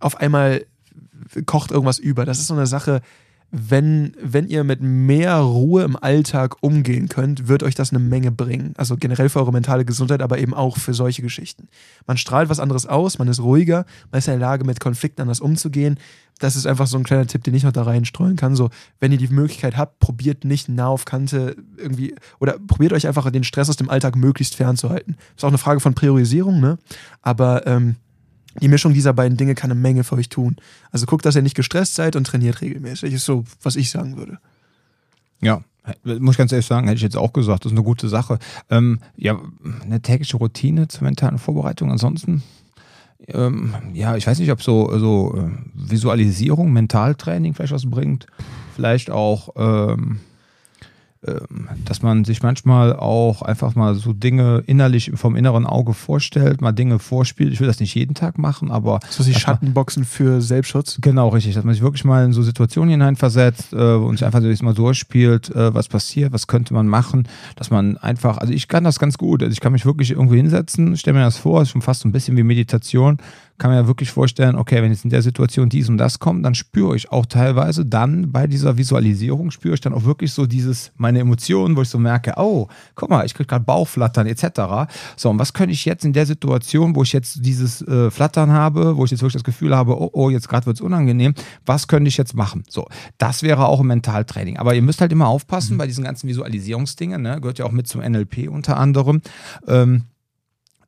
auf 0.00 0.16
einmal 0.16 0.64
kocht 1.44 1.70
irgendwas 1.70 1.98
über. 1.98 2.24
Das 2.24 2.38
ist 2.38 2.46
so 2.46 2.54
eine 2.54 2.66
Sache, 2.66 3.02
wenn, 3.58 4.12
wenn 4.20 4.48
ihr 4.48 4.64
mit 4.64 4.82
mehr 4.82 5.38
Ruhe 5.38 5.82
im 5.82 5.96
Alltag 5.96 6.56
umgehen 6.60 7.08
könnt, 7.08 7.48
wird 7.48 7.62
euch 7.62 7.74
das 7.74 7.90
eine 7.90 7.98
Menge 7.98 8.30
bringen. 8.30 8.74
Also 8.76 8.96
generell 8.98 9.30
für 9.30 9.40
eure 9.40 9.52
mentale 9.52 9.86
Gesundheit, 9.86 10.20
aber 10.20 10.38
eben 10.38 10.52
auch 10.52 10.76
für 10.76 10.92
solche 10.92 11.22
Geschichten. 11.22 11.68
Man 12.06 12.18
strahlt 12.18 12.50
was 12.50 12.60
anderes 12.60 12.84
aus, 12.84 13.18
man 13.18 13.28
ist 13.28 13.40
ruhiger, 13.40 13.86
man 14.10 14.18
ist 14.18 14.28
in 14.28 14.32
der 14.32 14.40
Lage, 14.40 14.64
mit 14.64 14.78
Konflikten 14.78 15.22
anders 15.22 15.40
umzugehen. 15.40 15.98
Das 16.38 16.54
ist 16.54 16.66
einfach 16.66 16.86
so 16.86 16.98
ein 16.98 17.04
kleiner 17.04 17.26
Tipp, 17.26 17.44
den 17.44 17.54
ich 17.54 17.62
noch 17.62 17.72
da 17.72 17.84
reinstreuen 17.84 18.36
kann. 18.36 18.56
So, 18.56 18.68
wenn 19.00 19.10
ihr 19.10 19.18
die 19.18 19.28
Möglichkeit 19.28 19.78
habt, 19.78 20.00
probiert 20.00 20.44
nicht 20.44 20.68
nah 20.68 20.88
auf 20.88 21.06
Kante 21.06 21.56
irgendwie 21.78 22.14
oder 22.38 22.58
probiert 22.58 22.92
euch 22.92 23.06
einfach 23.06 23.30
den 23.30 23.44
Stress 23.44 23.70
aus 23.70 23.76
dem 23.76 23.88
Alltag 23.88 24.16
möglichst 24.16 24.54
fernzuhalten. 24.54 25.16
Ist 25.34 25.44
auch 25.44 25.48
eine 25.48 25.56
Frage 25.56 25.80
von 25.80 25.94
Priorisierung, 25.94 26.60
ne? 26.60 26.76
Aber 27.22 27.66
ähm, 27.66 27.96
die 28.60 28.68
Mischung 28.68 28.92
dieser 28.92 29.12
beiden 29.12 29.36
Dinge 29.36 29.54
kann 29.54 29.70
eine 29.70 29.80
Menge 29.80 30.04
für 30.04 30.16
euch 30.16 30.28
tun. 30.28 30.56
Also 30.90 31.06
guckt, 31.06 31.24
dass 31.24 31.36
ihr 31.36 31.42
nicht 31.42 31.56
gestresst 31.56 31.94
seid 31.94 32.16
und 32.16 32.26
trainiert 32.26 32.60
regelmäßig. 32.60 33.12
Ist 33.12 33.24
so, 33.24 33.44
was 33.62 33.76
ich 33.76 33.90
sagen 33.90 34.16
würde. 34.16 34.38
Ja, 35.40 35.62
muss 36.04 36.34
ich 36.34 36.38
ganz 36.38 36.52
ehrlich 36.52 36.66
sagen, 36.66 36.86
hätte 36.86 36.96
ich 36.96 37.02
jetzt 37.02 37.16
auch 37.16 37.32
gesagt, 37.32 37.64
das 37.64 37.72
ist 37.72 37.78
eine 37.78 37.84
gute 37.84 38.08
Sache. 38.08 38.38
Ähm, 38.70 39.00
ja, 39.16 39.38
eine 39.82 40.00
tägliche 40.00 40.36
Routine 40.36 40.88
zur 40.88 41.04
mentalen 41.04 41.38
Vorbereitung. 41.38 41.90
Ansonsten, 41.90 42.42
ähm, 43.28 43.74
ja, 43.92 44.16
ich 44.16 44.26
weiß 44.26 44.38
nicht, 44.38 44.50
ob 44.50 44.62
so, 44.62 44.98
so 44.98 45.36
äh, 45.36 45.50
Visualisierung, 45.74 46.72
Mentaltraining 46.72 47.54
vielleicht 47.54 47.72
was 47.72 47.88
bringt. 47.88 48.26
Vielleicht 48.74 49.10
auch 49.10 49.50
ähm, 49.56 50.20
dass 51.84 52.02
man 52.02 52.24
sich 52.24 52.42
manchmal 52.42 52.94
auch 52.94 53.42
einfach 53.42 53.74
mal 53.74 53.94
so 53.94 54.12
Dinge 54.12 54.62
innerlich 54.66 55.12
vom 55.14 55.36
inneren 55.36 55.66
Auge 55.66 55.94
vorstellt, 55.94 56.60
mal 56.60 56.72
Dinge 56.72 56.98
vorspielt. 56.98 57.52
Ich 57.52 57.60
will 57.60 57.66
das 57.66 57.80
nicht 57.80 57.94
jeden 57.94 58.14
Tag 58.14 58.38
machen, 58.38 58.70
aber. 58.70 59.00
So 59.10 59.24
die 59.24 59.34
Schattenboxen 59.34 60.04
für 60.04 60.40
Selbstschutz? 60.40 60.98
Genau, 61.00 61.28
richtig. 61.28 61.54
Dass 61.54 61.64
man 61.64 61.74
sich 61.74 61.82
wirklich 61.82 62.04
mal 62.04 62.24
in 62.24 62.32
so 62.32 62.42
Situationen 62.42 62.90
hineinversetzt 62.90 63.72
äh, 63.72 63.76
und 63.76 64.18
sich 64.18 64.26
einfach 64.26 64.40
so 64.40 64.64
mal 64.64 64.74
durchspielt, 64.74 65.54
äh, 65.54 65.74
was 65.74 65.88
passiert, 65.88 66.32
was 66.32 66.46
könnte 66.46 66.74
man 66.74 66.86
machen, 66.86 67.28
dass 67.56 67.70
man 67.70 67.96
einfach, 67.96 68.38
also 68.38 68.52
ich 68.52 68.68
kann 68.68 68.84
das 68.84 68.98
ganz 68.98 69.18
gut. 69.18 69.42
Also 69.42 69.52
ich 69.52 69.60
kann 69.60 69.72
mich 69.72 69.86
wirklich 69.86 70.12
irgendwo 70.12 70.34
hinsetzen, 70.34 70.96
stelle 70.96 71.18
mir 71.18 71.24
das 71.24 71.38
vor, 71.38 71.62
ist 71.62 71.70
schon 71.70 71.82
fast 71.82 72.02
so 72.02 72.08
ein 72.08 72.12
bisschen 72.12 72.36
wie 72.36 72.42
Meditation 72.42 73.18
kann 73.58 73.70
mir 73.70 73.76
ja 73.76 73.86
wirklich 73.86 74.10
vorstellen, 74.10 74.56
okay, 74.56 74.82
wenn 74.82 74.90
jetzt 74.90 75.04
in 75.04 75.10
der 75.10 75.22
Situation 75.22 75.68
dies 75.68 75.88
und 75.88 75.98
das 75.98 76.18
kommt, 76.18 76.44
dann 76.44 76.54
spüre 76.54 76.96
ich 76.96 77.10
auch 77.10 77.26
teilweise 77.26 77.84
dann 77.84 78.32
bei 78.32 78.46
dieser 78.46 78.76
Visualisierung, 78.76 79.50
spüre 79.50 79.74
ich 79.74 79.80
dann 79.80 79.94
auch 79.94 80.04
wirklich 80.04 80.32
so 80.32 80.46
dieses, 80.46 80.92
meine 80.96 81.20
Emotionen, 81.20 81.76
wo 81.76 81.82
ich 81.82 81.88
so 81.88 81.98
merke, 81.98 82.34
oh, 82.36 82.68
guck 82.94 83.10
mal, 83.10 83.24
ich 83.24 83.34
kriege 83.34 83.46
gerade 83.46 83.64
Bauchflattern 83.64 84.26
etc. 84.26 84.92
So, 85.16 85.30
und 85.30 85.38
was 85.38 85.52
könnte 85.52 85.72
ich 85.72 85.84
jetzt 85.84 86.04
in 86.04 86.12
der 86.12 86.26
Situation, 86.26 86.94
wo 86.94 87.02
ich 87.02 87.12
jetzt 87.12 87.44
dieses 87.44 87.82
äh, 87.82 88.10
Flattern 88.10 88.52
habe, 88.52 88.96
wo 88.96 89.04
ich 89.04 89.10
jetzt 89.10 89.20
wirklich 89.20 89.34
das 89.34 89.44
Gefühl 89.44 89.74
habe, 89.74 90.00
oh, 90.00 90.10
oh 90.12 90.30
jetzt 90.30 90.48
gerade 90.48 90.66
wird 90.66 90.76
es 90.76 90.80
unangenehm, 90.80 91.34
was 91.64 91.88
könnte 91.88 92.08
ich 92.08 92.16
jetzt 92.16 92.34
machen? 92.34 92.64
So, 92.68 92.86
das 93.18 93.42
wäre 93.42 93.66
auch 93.66 93.80
ein 93.80 93.86
Mentaltraining. 93.86 94.58
Aber 94.58 94.74
ihr 94.74 94.82
müsst 94.82 95.00
halt 95.00 95.12
immer 95.12 95.28
aufpassen 95.28 95.74
mhm. 95.74 95.78
bei 95.78 95.86
diesen 95.86 96.04
ganzen 96.04 96.28
Visualisierungsdingen, 96.28 97.22
ne? 97.22 97.40
gehört 97.40 97.58
ja 97.58 97.64
auch 97.64 97.72
mit 97.72 97.86
zum 97.86 98.00
NLP 98.00 98.48
unter 98.48 98.76
anderem. 98.76 99.22
Ähm, 99.66 100.04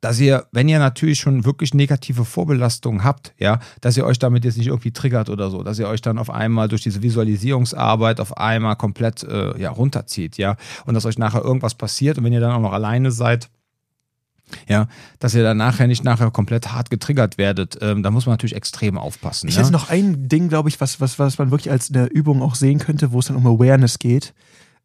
dass 0.01 0.21
ihr, 0.21 0.47
wenn 0.53 0.69
ihr 0.69 0.79
natürlich 0.79 1.19
schon 1.19 1.45
wirklich 1.45 1.75
negative 1.75 2.25
Vorbelastungen 2.25 3.05
habt, 3.05 3.35
ja, 3.39 3.61
dass 3.81 3.97
ihr 3.97 4.05
euch 4.05 4.19
damit 4.19 4.45
jetzt 4.45 4.59
nicht 4.59 4.69
irgendwie 4.69 4.93
triggert 4.93 5.29
oder 5.29 5.51
so, 5.51 5.63
dass 5.63 5.79
ihr 5.79 5.89
euch 5.89 6.01
dann 6.01 6.19
auf 6.19 6.31
einmal 6.31 6.69
durch 6.69 6.83
diese 6.83 7.03
Visualisierungsarbeit 7.03 8.21
auf 8.21 8.37
einmal 8.37 8.77
komplett 8.77 9.23
äh, 9.25 9.61
ja, 9.61 9.71
runterzieht, 9.71 10.39
ja, 10.39 10.57
und 10.87 10.95
dass 10.95 11.05
euch 11.05 11.19
nachher 11.19 11.43
irgendwas 11.43 11.75
passiert 11.75 12.19
und 12.19 12.25
wenn 12.25 12.33
ihr 12.33 12.41
dann 12.41 12.53
auch 12.53 12.61
noch 12.61 12.73
alleine 12.73 13.11
seid, 13.11 13.51
ja, 14.69 14.87
dass 15.19 15.35
ihr 15.35 15.43
dann 15.43 15.57
nachher 15.57 15.87
nicht 15.87 16.05
nachher 16.05 16.31
komplett 16.31 16.73
hart 16.73 16.91
getriggert 16.91 17.39
werdet. 17.39 17.79
Ähm, 17.83 18.03
da 18.03 18.11
muss 18.11 18.27
man 18.27 18.33
natürlich 18.33 18.57
extrem 18.57 18.97
aufpassen. 18.97 19.49
Ich 19.49 19.57
ja? 19.57 19.63
hätte 19.63 19.73
noch 19.73 19.91
ein 19.91 20.29
Ding, 20.29 20.49
glaube 20.49 20.69
ich, 20.69 20.81
was, 20.81 21.01
was, 21.01 21.19
was 21.19 21.39
man 21.39 21.51
wirklich 21.51 21.71
als 21.71 21.91
eine 21.91 22.07
Übung 22.07 22.43
auch 22.43 22.55
sehen 22.55 22.79
könnte, 22.79 23.13
wo 23.13 23.19
es 23.19 23.27
dann 23.27 23.37
um 23.37 23.47
Awareness 23.47 23.99
geht. 23.99 24.35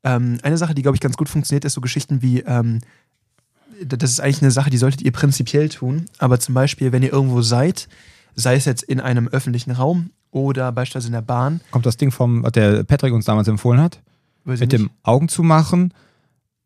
Ähm, 0.03 0.37
eine 0.43 0.57
Sache, 0.57 0.75
die, 0.75 0.81
glaube 0.81 0.95
ich, 0.95 1.01
ganz 1.01 1.15
gut 1.15 1.29
funktioniert, 1.29 1.63
ist 1.65 1.73
so 1.73 1.81
Geschichten 1.81 2.21
wie 2.21 2.41
ähm, 2.41 2.79
das 3.85 4.11
ist 4.11 4.19
eigentlich 4.19 4.41
eine 4.41 4.51
Sache, 4.51 4.69
die 4.69 4.77
solltet 4.77 5.01
ihr 5.01 5.11
prinzipiell 5.11 5.69
tun. 5.69 6.05
Aber 6.17 6.39
zum 6.39 6.55
Beispiel, 6.55 6.91
wenn 6.91 7.03
ihr 7.03 7.11
irgendwo 7.11 7.41
seid, 7.41 7.87
sei 8.35 8.55
es 8.55 8.65
jetzt 8.65 8.83
in 8.83 8.99
einem 8.99 9.27
öffentlichen 9.27 9.71
Raum 9.71 10.11
oder 10.31 10.71
beispielsweise 10.71 11.07
in 11.07 11.13
der 11.13 11.21
Bahn. 11.21 11.61
Kommt 11.71 11.85
das 11.85 11.97
Ding 11.97 12.11
vom, 12.11 12.43
was 12.43 12.51
der 12.53 12.83
Patrick 12.83 13.13
uns 13.13 13.25
damals 13.25 13.47
empfohlen 13.47 13.79
hat? 13.79 14.01
Mit 14.45 14.59
nicht? 14.59 14.71
dem 14.71 14.89
Augen 15.03 15.29
zu 15.29 15.43
machen 15.43 15.93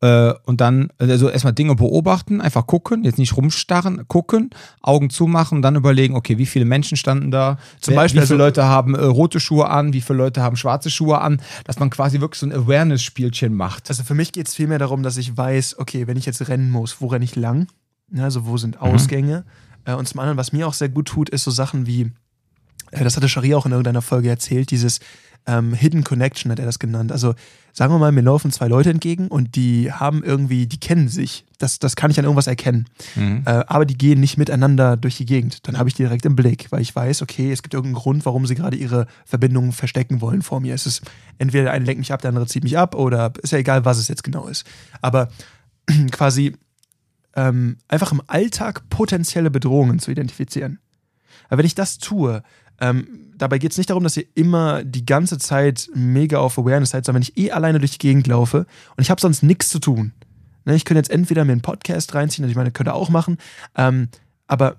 äh, 0.00 0.32
und 0.44 0.60
dann, 0.60 0.90
also 0.98 1.28
erstmal 1.28 1.52
Dinge 1.52 1.74
beobachten, 1.74 2.40
einfach 2.40 2.66
gucken, 2.66 3.02
jetzt 3.04 3.18
nicht 3.18 3.36
rumstarren, 3.36 4.06
gucken, 4.06 4.50
Augen 4.80 5.10
zumachen, 5.10 5.60
dann 5.60 5.74
überlegen, 5.74 6.14
okay, 6.14 6.38
wie 6.38 6.46
viele 6.46 6.64
Menschen 6.64 6.96
standen 6.96 7.30
da, 7.30 7.58
zum 7.80 7.92
Wer, 7.92 8.02
Beispiel, 8.02 8.22
wie 8.22 8.26
viele 8.26 8.44
also, 8.44 8.44
Leute 8.46 8.64
haben 8.64 8.94
äh, 8.94 9.02
rote 9.02 9.40
Schuhe 9.40 9.68
an, 9.68 9.92
wie 9.92 10.00
viele 10.00 10.18
Leute 10.18 10.42
haben 10.42 10.56
schwarze 10.56 10.90
Schuhe 10.90 11.20
an, 11.20 11.40
dass 11.64 11.80
man 11.80 11.90
quasi 11.90 12.20
wirklich 12.20 12.38
so 12.38 12.46
ein 12.46 12.52
Awareness-Spielchen 12.52 13.54
macht. 13.54 13.88
Also 13.88 14.04
für 14.04 14.14
mich 14.14 14.32
geht 14.32 14.46
es 14.46 14.54
vielmehr 14.54 14.78
darum, 14.78 15.02
dass 15.02 15.16
ich 15.16 15.36
weiß, 15.36 15.78
okay, 15.78 16.06
wenn 16.06 16.16
ich 16.16 16.26
jetzt 16.26 16.46
rennen 16.48 16.70
muss, 16.70 17.00
wo 17.00 17.08
renne 17.08 17.24
ich 17.24 17.34
lang? 17.34 17.66
Also 18.16 18.46
wo 18.46 18.56
sind 18.56 18.76
mhm. 18.76 18.82
Ausgänge? 18.82 19.44
Mhm. 19.84 19.92
Äh, 19.92 19.94
und 19.96 20.06
zum 20.06 20.20
anderen, 20.20 20.38
was 20.38 20.52
mir 20.52 20.68
auch 20.68 20.74
sehr 20.74 20.88
gut 20.88 21.08
tut, 21.08 21.28
ist 21.28 21.42
so 21.42 21.50
Sachen 21.50 21.86
wie, 21.86 22.12
äh, 22.92 23.02
das 23.02 23.16
hatte 23.16 23.28
Shari 23.28 23.54
auch 23.54 23.66
in 23.66 23.72
irgendeiner 23.72 24.02
Folge 24.02 24.28
erzählt, 24.28 24.70
dieses 24.70 25.00
ähm, 25.46 25.72
Hidden 25.72 26.04
Connection 26.04 26.52
hat 26.52 26.58
er 26.58 26.66
das 26.66 26.78
genannt. 26.78 27.10
Also 27.10 27.34
sagen 27.72 27.92
wir 27.92 27.98
mal, 27.98 28.12
mir 28.12 28.22
laufen 28.22 28.50
zwei 28.50 28.68
Leute 28.68 28.90
entgegen 28.90 29.28
und 29.28 29.56
die 29.56 29.92
haben 29.92 30.22
irgendwie, 30.22 30.66
die 30.66 30.78
kennen 30.78 31.08
sich. 31.08 31.44
Das, 31.58 31.78
das 31.78 31.96
kann 31.96 32.10
ich 32.10 32.18
an 32.18 32.24
irgendwas 32.24 32.46
erkennen. 32.46 32.86
Mhm. 33.14 33.42
Äh, 33.46 33.64
aber 33.66 33.86
die 33.86 33.96
gehen 33.96 34.20
nicht 34.20 34.36
miteinander 34.36 34.96
durch 34.96 35.16
die 35.16 35.26
Gegend. 35.26 35.66
Dann 35.66 35.78
habe 35.78 35.88
ich 35.88 35.94
die 35.94 36.02
direkt 36.02 36.26
im 36.26 36.36
Blick, 36.36 36.70
weil 36.70 36.82
ich 36.82 36.94
weiß, 36.94 37.22
okay, 37.22 37.52
es 37.52 37.62
gibt 37.62 37.74
irgendeinen 37.74 38.00
Grund, 38.02 38.26
warum 38.26 38.46
sie 38.46 38.54
gerade 38.54 38.76
ihre 38.76 39.06
Verbindungen 39.24 39.72
verstecken 39.72 40.20
wollen 40.20 40.42
vor 40.42 40.60
mir. 40.60 40.74
Es 40.74 40.86
ist 40.86 41.02
entweder 41.38 41.64
der 41.64 41.72
eine 41.72 41.84
lenkt 41.84 42.00
mich 42.00 42.12
ab, 42.12 42.20
der 42.20 42.30
andere 42.30 42.46
zieht 42.46 42.64
mich 42.64 42.76
ab 42.76 42.94
oder 42.94 43.32
ist 43.42 43.52
ja 43.52 43.58
egal, 43.58 43.84
was 43.84 43.98
es 43.98 44.08
jetzt 44.08 44.24
genau 44.24 44.48
ist. 44.48 44.66
Aber 45.00 45.28
quasi 46.10 46.56
ähm, 47.34 47.76
einfach 47.86 48.12
im 48.12 48.22
Alltag 48.26 48.88
potenzielle 48.90 49.50
Bedrohungen 49.50 49.98
zu 49.98 50.10
identifizieren. 50.10 50.80
Aber 51.48 51.58
wenn 51.58 51.66
ich 51.66 51.74
das 51.74 51.98
tue, 51.98 52.42
ähm, 52.80 53.27
dabei 53.38 53.58
geht 53.58 53.72
es 53.72 53.78
nicht 53.78 53.90
darum, 53.90 54.04
dass 54.04 54.16
ihr 54.16 54.26
immer 54.34 54.84
die 54.84 55.06
ganze 55.06 55.38
Zeit 55.38 55.88
mega 55.94 56.38
auf 56.38 56.58
Awareness 56.58 56.90
seid, 56.90 57.04
sondern 57.04 57.22
wenn 57.22 57.28
ich 57.30 57.36
eh 57.36 57.50
alleine 57.52 57.78
durch 57.78 57.92
die 57.92 57.98
Gegend 57.98 58.26
laufe 58.26 58.66
und 58.96 59.02
ich 59.02 59.10
habe 59.10 59.20
sonst 59.20 59.42
nichts 59.42 59.68
zu 59.68 59.78
tun. 59.78 60.12
Ne, 60.64 60.74
ich 60.74 60.84
könnte 60.84 60.98
jetzt 60.98 61.10
entweder 61.10 61.44
mir 61.44 61.52
einen 61.52 61.62
Podcast 61.62 62.14
reinziehen, 62.14 62.44
also 62.44 62.50
ich 62.50 62.56
meine, 62.56 62.70
könnte 62.70 62.94
auch 62.94 63.08
machen, 63.08 63.38
ähm, 63.74 64.08
aber 64.46 64.76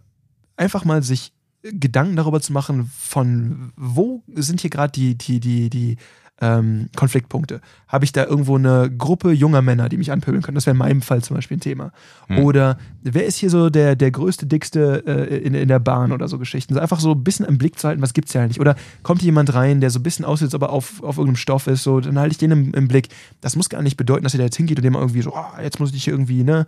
einfach 0.57 0.85
mal 0.85 1.01
sich 1.01 1.33
Gedanken 1.61 2.15
darüber 2.15 2.39
zu 2.39 2.53
machen, 2.53 2.89
von 2.97 3.73
wo 3.75 4.23
sind 4.35 4.61
hier 4.61 4.69
gerade 4.69 4.91
die, 4.91 5.15
die, 5.15 5.39
die, 5.39 5.69
die 5.69 5.97
ähm, 6.41 6.89
Konfliktpunkte? 6.95 7.61
Habe 7.87 8.05
ich 8.05 8.11
da 8.11 8.25
irgendwo 8.25 8.55
eine 8.55 8.89
Gruppe 8.89 9.31
junger 9.31 9.61
Männer, 9.61 9.89
die 9.89 9.97
mich 9.97 10.11
anpöbeln 10.11 10.43
können? 10.43 10.55
Das 10.55 10.65
wäre 10.65 10.73
in 10.73 10.79
meinem 10.79 11.01
Fall 11.01 11.23
zum 11.23 11.35
Beispiel 11.35 11.57
ein 11.57 11.61
Thema. 11.61 11.91
Hm. 12.27 12.39
Oder 12.39 12.77
wer 13.03 13.25
ist 13.25 13.37
hier 13.37 13.49
so 13.49 13.69
der, 13.69 13.95
der 13.95 14.11
größte, 14.11 14.45
dickste 14.45 15.03
äh, 15.05 15.37
in, 15.37 15.53
in 15.53 15.67
der 15.67 15.79
Bahn 15.79 16.11
oder 16.11 16.27
so 16.27 16.37
Geschichten? 16.37 16.73
So 16.73 16.79
einfach 16.79 16.99
so 16.99 17.11
ein 17.11 17.23
bisschen 17.23 17.45
im 17.45 17.57
Blick 17.57 17.79
zu 17.79 17.87
halten, 17.87 18.01
was 18.01 18.13
gibt 18.13 18.27
es 18.27 18.33
ja 18.33 18.41
eigentlich? 18.41 18.59
Oder 18.59 18.75
kommt 19.03 19.21
hier 19.21 19.27
jemand 19.27 19.53
rein, 19.53 19.81
der 19.81 19.89
so 19.89 19.99
ein 19.99 20.03
bisschen 20.03 20.25
aussieht, 20.25 20.47
als 20.47 20.55
ob 20.55 20.63
er 20.63 20.69
auf, 20.69 21.03
auf 21.03 21.17
irgendeinem 21.17 21.37
Stoff 21.37 21.67
ist, 21.67 21.83
so, 21.83 21.99
dann 21.99 22.19
halte 22.19 22.31
ich 22.31 22.37
den 22.37 22.51
im, 22.51 22.73
im, 22.73 22.87
Blick. 22.87 23.09
Das 23.41 23.55
muss 23.55 23.69
gar 23.69 23.81
nicht 23.81 23.97
bedeuten, 23.97 24.23
dass 24.23 24.33
ihr 24.33 24.39
da 24.39 24.45
jetzt 24.45 24.57
hingeht 24.57 24.77
und 24.77 24.83
dem 24.83 24.95
irgendwie 24.95 25.21
so, 25.21 25.33
oh, 25.33 25.61
jetzt 25.61 25.79
muss 25.79 25.93
ich 25.93 26.03
hier 26.03 26.13
irgendwie, 26.13 26.43
ne? 26.43 26.65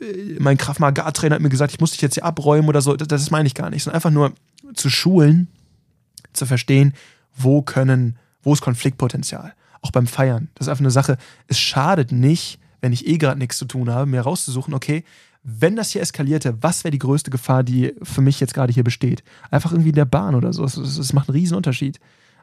Äh, 0.00 0.36
mein 0.38 0.56
Kraft 0.56 0.80
Trainer 0.80 1.34
hat 1.34 1.42
mir 1.42 1.48
gesagt, 1.48 1.72
ich 1.72 1.80
muss 1.80 1.92
dich 1.92 2.02
jetzt 2.02 2.14
hier 2.14 2.24
abräumen 2.24 2.68
oder 2.68 2.80
so. 2.80 2.96
Das, 2.96 3.08
das 3.08 3.30
meine 3.30 3.46
ich 3.46 3.54
gar 3.54 3.70
nicht. 3.70 3.82
Sondern 3.82 3.96
einfach 3.96 4.10
nur 4.10 4.32
zu 4.74 4.90
schulen, 4.90 5.48
zu 6.32 6.46
verstehen, 6.46 6.92
wo 7.36 7.62
können 7.62 8.18
wo 8.46 8.52
ist 8.52 8.62
Konfliktpotenzial? 8.62 9.54
Auch 9.82 9.90
beim 9.90 10.06
Feiern. 10.06 10.48
Das 10.54 10.66
ist 10.66 10.70
einfach 10.70 10.82
eine 10.82 10.92
Sache. 10.92 11.18
Es 11.48 11.58
schadet 11.58 12.12
nicht, 12.12 12.60
wenn 12.80 12.92
ich 12.92 13.06
eh 13.08 13.18
gerade 13.18 13.38
nichts 13.38 13.58
zu 13.58 13.64
tun 13.64 13.90
habe, 13.90 14.06
mir 14.06 14.20
rauszusuchen, 14.20 14.72
okay, 14.72 15.02
wenn 15.42 15.74
das 15.74 15.90
hier 15.90 16.00
eskalierte, 16.00 16.56
was 16.60 16.84
wäre 16.84 16.92
die 16.92 17.00
größte 17.00 17.32
Gefahr, 17.32 17.64
die 17.64 17.92
für 18.02 18.20
mich 18.20 18.38
jetzt 18.38 18.54
gerade 18.54 18.72
hier 18.72 18.84
besteht? 18.84 19.24
Einfach 19.50 19.72
irgendwie 19.72 19.88
in 19.88 19.96
der 19.96 20.04
Bahn 20.04 20.36
oder 20.36 20.52
so. 20.52 20.64
Es 20.64 21.12
macht 21.12 21.28
einen 21.28 21.36
riesen 21.36 21.56
Unterschied. 21.56 21.98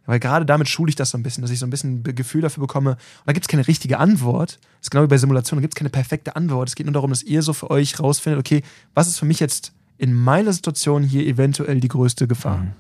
Weil 0.05 0.19
gerade 0.19 0.45
damit 0.45 0.67
schule 0.67 0.89
ich 0.89 0.97
das 0.97 1.11
so 1.11 1.17
ein 1.17 1.23
bisschen, 1.23 1.41
dass 1.41 1.51
ich 1.51 1.59
so 1.59 1.65
ein 1.65 1.69
bisschen 1.69 2.03
ein 2.05 2.15
Gefühl 2.15 2.41
dafür 2.41 2.61
bekomme. 2.61 2.91
Und 2.91 2.97
da 3.25 3.31
gibt 3.31 3.45
es 3.45 3.47
keine 3.47 3.65
richtige 3.65 3.97
Antwort. 3.97 4.55
Das 4.55 4.87
ist 4.87 4.91
genau 4.91 5.05
wie 5.05 5.07
bei 5.07 5.17
Simulationen, 5.17 5.61
da 5.61 5.63
gibt 5.63 5.75
es 5.75 5.79
keine 5.79 5.89
perfekte 5.89 6.35
Antwort. 6.35 6.67
Es 6.67 6.75
geht 6.75 6.85
nur 6.85 6.93
darum, 6.93 7.11
dass 7.11 7.23
ihr 7.23 7.41
so 7.43 7.53
für 7.53 7.71
euch 7.71 7.97
rausfindet, 7.97 8.39
okay, 8.39 8.61
was 8.93 9.07
ist 9.07 9.19
für 9.19 9.25
mich 9.25 9.39
jetzt 9.39 9.71
in 9.97 10.13
meiner 10.13 10.51
Situation 10.51 11.03
hier 11.03 11.25
eventuell 11.25 11.79
die 11.79 11.87
größte 11.87 12.27
Gefahr? 12.27 12.57
Mhm. 12.57 12.73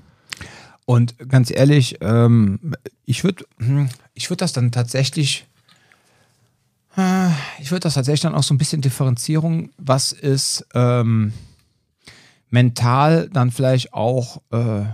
Und 0.85 1.17
ganz 1.29 1.49
ehrlich, 1.49 1.97
ähm, 2.01 2.75
ich 3.05 3.23
würde 3.23 3.45
hm, 3.57 3.89
ich 4.13 4.29
würd 4.29 4.41
das 4.41 4.53
dann 4.53 4.71
tatsächlich, 4.71 5.47
äh, 6.97 7.29
ich 7.59 7.71
würde 7.71 7.81
das 7.81 7.95
tatsächlich 7.95 8.21
dann 8.21 8.35
auch 8.35 8.43
so 8.43 8.53
ein 8.53 8.57
bisschen 8.57 8.81
Differenzierung, 8.81 9.69
was 9.77 10.11
ist 10.11 10.65
ähm, 10.73 11.33
mental 12.49 13.29
dann 13.29 13.51
vielleicht 13.51 13.93
auch 13.93 14.41
äh, 14.51 14.85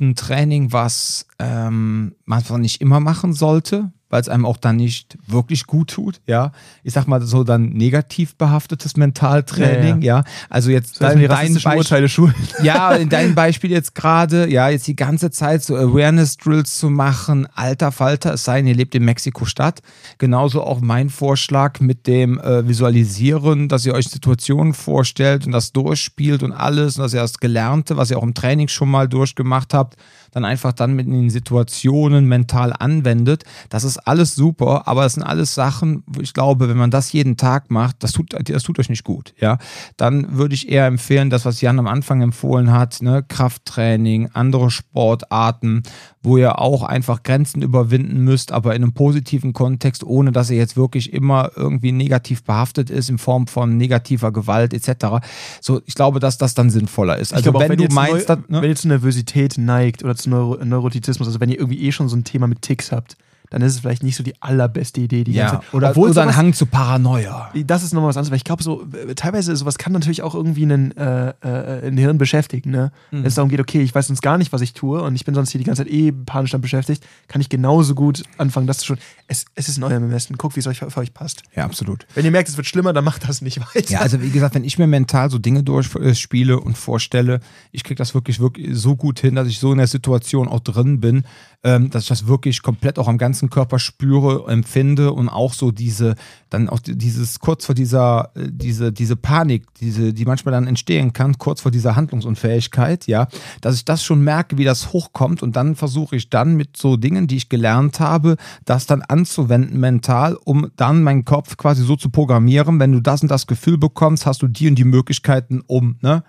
ein 0.00 0.14
Training, 0.16 0.72
was 0.72 1.26
ähm, 1.38 2.14
man 2.24 2.42
nicht 2.60 2.80
immer 2.80 3.00
machen 3.00 3.32
sollte, 3.32 3.92
weil 4.12 4.20
es 4.20 4.28
einem 4.28 4.44
auch 4.44 4.58
dann 4.58 4.76
nicht 4.76 5.16
wirklich 5.26 5.66
gut 5.66 5.88
tut, 5.88 6.20
ja. 6.26 6.52
Ich 6.82 6.92
sag 6.92 7.06
mal 7.08 7.22
so 7.22 7.44
dann 7.44 7.70
negativ 7.70 8.36
behaftetes 8.36 8.98
Mentaltraining, 8.98 10.02
ja. 10.02 10.18
ja. 10.18 10.18
ja. 10.18 10.24
Also 10.50 10.70
jetzt 10.70 11.00
das 11.00 11.14
dein, 11.14 11.26
dein 11.26 11.54
Beispiel, 11.54 12.08
Schulen. 12.10 12.34
Ja, 12.62 12.92
in 12.92 13.08
deinem 13.08 13.34
Beispiel 13.34 13.70
jetzt 13.70 13.94
gerade, 13.94 14.50
ja, 14.50 14.68
jetzt 14.68 14.86
die 14.86 14.96
ganze 14.96 15.30
Zeit 15.30 15.64
so 15.64 15.76
Awareness 15.76 16.36
Drills 16.36 16.76
zu 16.76 16.90
machen, 16.90 17.48
alter 17.54 17.90
Falter, 17.90 18.34
es 18.34 18.44
sei 18.44 18.58
denn, 18.58 18.66
ihr 18.66 18.74
lebt 18.74 18.94
in 18.94 19.02
Mexiko-Stadt. 19.06 19.80
Genauso 20.18 20.62
auch 20.62 20.82
mein 20.82 21.08
Vorschlag 21.08 21.80
mit 21.80 22.06
dem 22.06 22.38
äh, 22.38 22.68
Visualisieren, 22.68 23.70
dass 23.70 23.86
ihr 23.86 23.94
euch 23.94 24.08
Situationen 24.08 24.74
vorstellt 24.74 25.46
und 25.46 25.52
das 25.52 25.72
durchspielt 25.72 26.42
und 26.42 26.52
alles 26.52 26.98
und 26.98 27.02
dass 27.02 27.14
ihr 27.14 27.20
das 27.20 27.38
Gelernte, 27.38 27.96
was 27.96 28.10
ihr 28.10 28.18
auch 28.18 28.22
im 28.22 28.34
Training 28.34 28.68
schon 28.68 28.90
mal 28.90 29.08
durchgemacht 29.08 29.72
habt, 29.72 29.96
dann 30.32 30.44
einfach 30.44 30.72
dann 30.72 30.94
mit 30.94 31.06
den 31.06 31.30
Situationen 31.30 32.26
mental 32.26 32.72
anwendet. 32.76 33.44
Das 33.68 33.84
ist 33.84 33.98
alles 33.98 34.34
super, 34.34 34.88
aber 34.88 35.06
es 35.06 35.14
sind 35.14 35.22
alles 35.22 35.54
Sachen, 35.54 36.02
wo 36.06 36.20
ich 36.20 36.34
glaube, 36.34 36.68
wenn 36.68 36.76
man 36.76 36.90
das 36.90 37.12
jeden 37.12 37.36
Tag 37.36 37.70
macht, 37.70 38.02
das 38.02 38.12
tut, 38.12 38.34
das 38.42 38.62
tut 38.62 38.78
euch 38.78 38.88
nicht 38.88 39.04
gut. 39.04 39.34
Ja, 39.38 39.58
dann 39.96 40.36
würde 40.36 40.54
ich 40.54 40.68
eher 40.68 40.86
empfehlen, 40.86 41.30
das, 41.30 41.44
was 41.44 41.60
Jan 41.60 41.78
am 41.78 41.86
Anfang 41.86 42.22
empfohlen 42.22 42.72
hat, 42.72 43.02
ne, 43.02 43.24
Krafttraining, 43.26 44.30
andere 44.32 44.70
Sportarten, 44.70 45.82
wo 46.22 46.36
ihr 46.36 46.58
auch 46.58 46.82
einfach 46.82 47.22
Grenzen 47.22 47.62
überwinden 47.62 48.22
müsst, 48.22 48.52
aber 48.52 48.74
in 48.74 48.82
einem 48.82 48.92
positiven 48.92 49.52
Kontext, 49.52 50.04
ohne 50.04 50.32
dass 50.32 50.50
ihr 50.50 50.56
jetzt 50.56 50.76
wirklich 50.76 51.12
immer 51.12 51.50
irgendwie 51.56 51.92
negativ 51.92 52.44
behaftet 52.44 52.90
ist 52.90 53.10
in 53.10 53.18
Form 53.18 53.46
von 53.46 53.76
negativer 53.76 54.32
Gewalt 54.32 54.72
etc. 54.72 55.24
So, 55.60 55.82
ich 55.84 55.94
glaube, 55.94 56.20
dass 56.20 56.38
das 56.38 56.54
dann 56.54 56.70
sinnvoller 56.70 57.18
ist. 57.18 57.34
Also 57.34 57.50
glaube, 57.50 57.68
wenn, 57.68 57.78
wenn, 57.78 57.88
du 57.88 57.94
meinst, 57.94 58.28
Neu 58.28 58.36
dass, 58.36 58.48
ne? 58.48 58.62
wenn 58.62 58.70
ihr 58.70 58.76
zu 58.76 58.88
Nervosität 58.88 59.58
neigt 59.58 60.04
oder 60.04 60.14
Neurotizismus, 60.26 61.28
also 61.28 61.40
wenn 61.40 61.50
ihr 61.50 61.58
irgendwie 61.58 61.82
eh 61.82 61.92
schon 61.92 62.08
so 62.08 62.16
ein 62.16 62.24
Thema 62.24 62.46
mit 62.46 62.62
Ticks 62.62 62.92
habt, 62.92 63.16
dann 63.52 63.62
ist 63.62 63.74
es 63.74 63.80
vielleicht 63.80 64.02
nicht 64.02 64.16
so 64.16 64.22
die 64.22 64.34
allerbeste 64.40 65.00
Idee. 65.00 65.24
Die 65.24 65.32
Ja, 65.32 65.50
ganze 65.50 65.66
Zeit. 65.66 65.74
oder, 65.74 65.90
Obwohl 65.90 66.10
oder 66.10 66.22
ein 66.22 66.28
sowas- 66.28 66.36
Hang 66.36 66.52
zu 66.54 66.66
Paranoia. 66.66 67.50
das 67.66 67.82
ist 67.82 67.92
nochmal 67.92 68.08
was 68.08 68.16
anderes, 68.16 68.30
weil 68.30 68.36
ich 68.38 68.44
glaube, 68.44 68.62
so 68.62 68.86
äh, 69.08 69.14
teilweise 69.14 69.54
sowas 69.56 69.78
kann 69.78 69.92
natürlich 69.92 70.22
auch 70.22 70.34
irgendwie 70.34 70.62
einen, 70.62 70.96
äh, 70.96 71.34
äh, 71.42 71.88
ein 71.88 71.96
Hirn 71.98 72.18
beschäftigen. 72.18 72.70
Ne? 72.70 72.92
Mhm. 73.10 73.18
Wenn 73.18 73.26
es 73.26 73.34
darum 73.34 73.50
geht, 73.50 73.60
okay, 73.60 73.82
ich 73.82 73.94
weiß 73.94 74.06
sonst 74.06 74.22
gar 74.22 74.38
nicht, 74.38 74.52
was 74.52 74.60
ich 74.62 74.72
tue 74.72 75.02
und 75.02 75.14
ich 75.14 75.24
bin 75.24 75.34
sonst 75.34 75.50
hier 75.50 75.58
die 75.58 75.64
ganze 75.64 75.84
Zeit 75.84 75.92
eh 75.92 76.12
panisch 76.12 76.50
damit 76.52 76.62
beschäftigt, 76.62 77.04
kann 77.28 77.40
ich 77.40 77.48
genauso 77.48 77.94
gut 77.94 78.22
anfangen, 78.38 78.66
das 78.66 78.78
zu 78.78 78.86
schon. 78.86 78.98
Es, 79.28 79.44
es 79.54 79.68
ist 79.68 79.76
in 79.78 79.84
eurem 79.84 80.02
Ermessen. 80.04 80.36
Guckt, 80.38 80.56
wie 80.56 80.60
es 80.60 80.66
euch 80.66 80.78
für 80.78 80.96
euch 80.96 81.12
passt. 81.14 81.42
Ja, 81.54 81.64
absolut. 81.64 82.06
Wenn 82.14 82.24
ihr 82.24 82.30
merkt, 82.30 82.48
es 82.48 82.56
wird 82.56 82.66
schlimmer, 82.66 82.92
dann 82.92 83.04
macht 83.04 83.28
das 83.28 83.42
nicht 83.42 83.60
weiter. 83.60 83.90
Ja, 83.92 84.00
also 84.00 84.20
wie 84.22 84.30
gesagt, 84.30 84.54
wenn 84.54 84.64
ich 84.64 84.78
mir 84.78 84.86
mental 84.86 85.30
so 85.30 85.38
Dinge 85.38 85.62
durchspiele 85.62 86.58
und 86.58 86.76
vorstelle, 86.78 87.40
ich 87.70 87.84
kriege 87.84 87.96
das 87.98 88.14
wirklich, 88.14 88.40
wirklich 88.40 88.76
so 88.76 88.96
gut 88.96 89.20
hin, 89.20 89.34
dass 89.34 89.48
ich 89.48 89.58
so 89.58 89.72
in 89.72 89.78
der 89.78 89.86
Situation 89.86 90.48
auch 90.48 90.60
drin 90.60 91.00
bin, 91.00 91.24
ähm, 91.64 91.90
dass 91.90 92.04
ich 92.04 92.08
das 92.08 92.26
wirklich 92.26 92.62
komplett 92.62 92.98
auch 92.98 93.06
am 93.08 93.18
ganzen 93.18 93.48
Körper 93.48 93.78
spüre, 93.78 94.50
empfinde 94.50 95.12
und 95.12 95.28
auch 95.28 95.52
so 95.54 95.70
diese, 95.70 96.16
dann 96.50 96.68
auch 96.68 96.80
die- 96.80 96.96
dieses 96.98 97.38
kurz 97.38 97.66
vor 97.66 97.74
dieser, 97.74 98.30
äh, 98.34 98.48
diese, 98.50 98.92
diese 98.92 99.14
Panik, 99.16 99.72
diese, 99.74 100.12
die 100.12 100.24
manchmal 100.24 100.52
dann 100.52 100.66
entstehen 100.66 101.12
kann, 101.12 101.38
kurz 101.38 101.60
vor 101.60 101.70
dieser 101.70 101.94
Handlungsunfähigkeit, 101.94 103.06
ja, 103.06 103.28
dass 103.60 103.76
ich 103.76 103.84
das 103.84 104.02
schon 104.02 104.22
merke, 104.22 104.58
wie 104.58 104.64
das 104.64 104.92
hochkommt 104.92 105.42
und 105.42 105.54
dann 105.54 105.76
versuche 105.76 106.16
ich 106.16 106.30
dann 106.30 106.54
mit 106.56 106.76
so 106.76 106.96
Dingen, 106.96 107.26
die 107.26 107.36
ich 107.36 107.48
gelernt 107.48 108.00
habe, 108.00 108.36
das 108.64 108.86
dann 108.86 109.02
anzuwenden 109.02 109.78
mental, 109.78 110.36
um 110.44 110.70
dann 110.76 111.02
meinen 111.02 111.24
Kopf 111.24 111.56
quasi 111.56 111.84
so 111.84 111.96
zu 111.96 112.10
programmieren, 112.10 112.80
wenn 112.80 112.92
du 112.92 113.00
das 113.00 113.22
und 113.22 113.30
das 113.30 113.46
Gefühl 113.46 113.78
bekommst, 113.78 114.26
hast 114.26 114.42
du 114.42 114.48
die 114.48 114.68
und 114.68 114.74
die 114.76 114.84
Möglichkeiten, 114.84 115.62
um, 115.66 115.96
ne, 116.02 116.24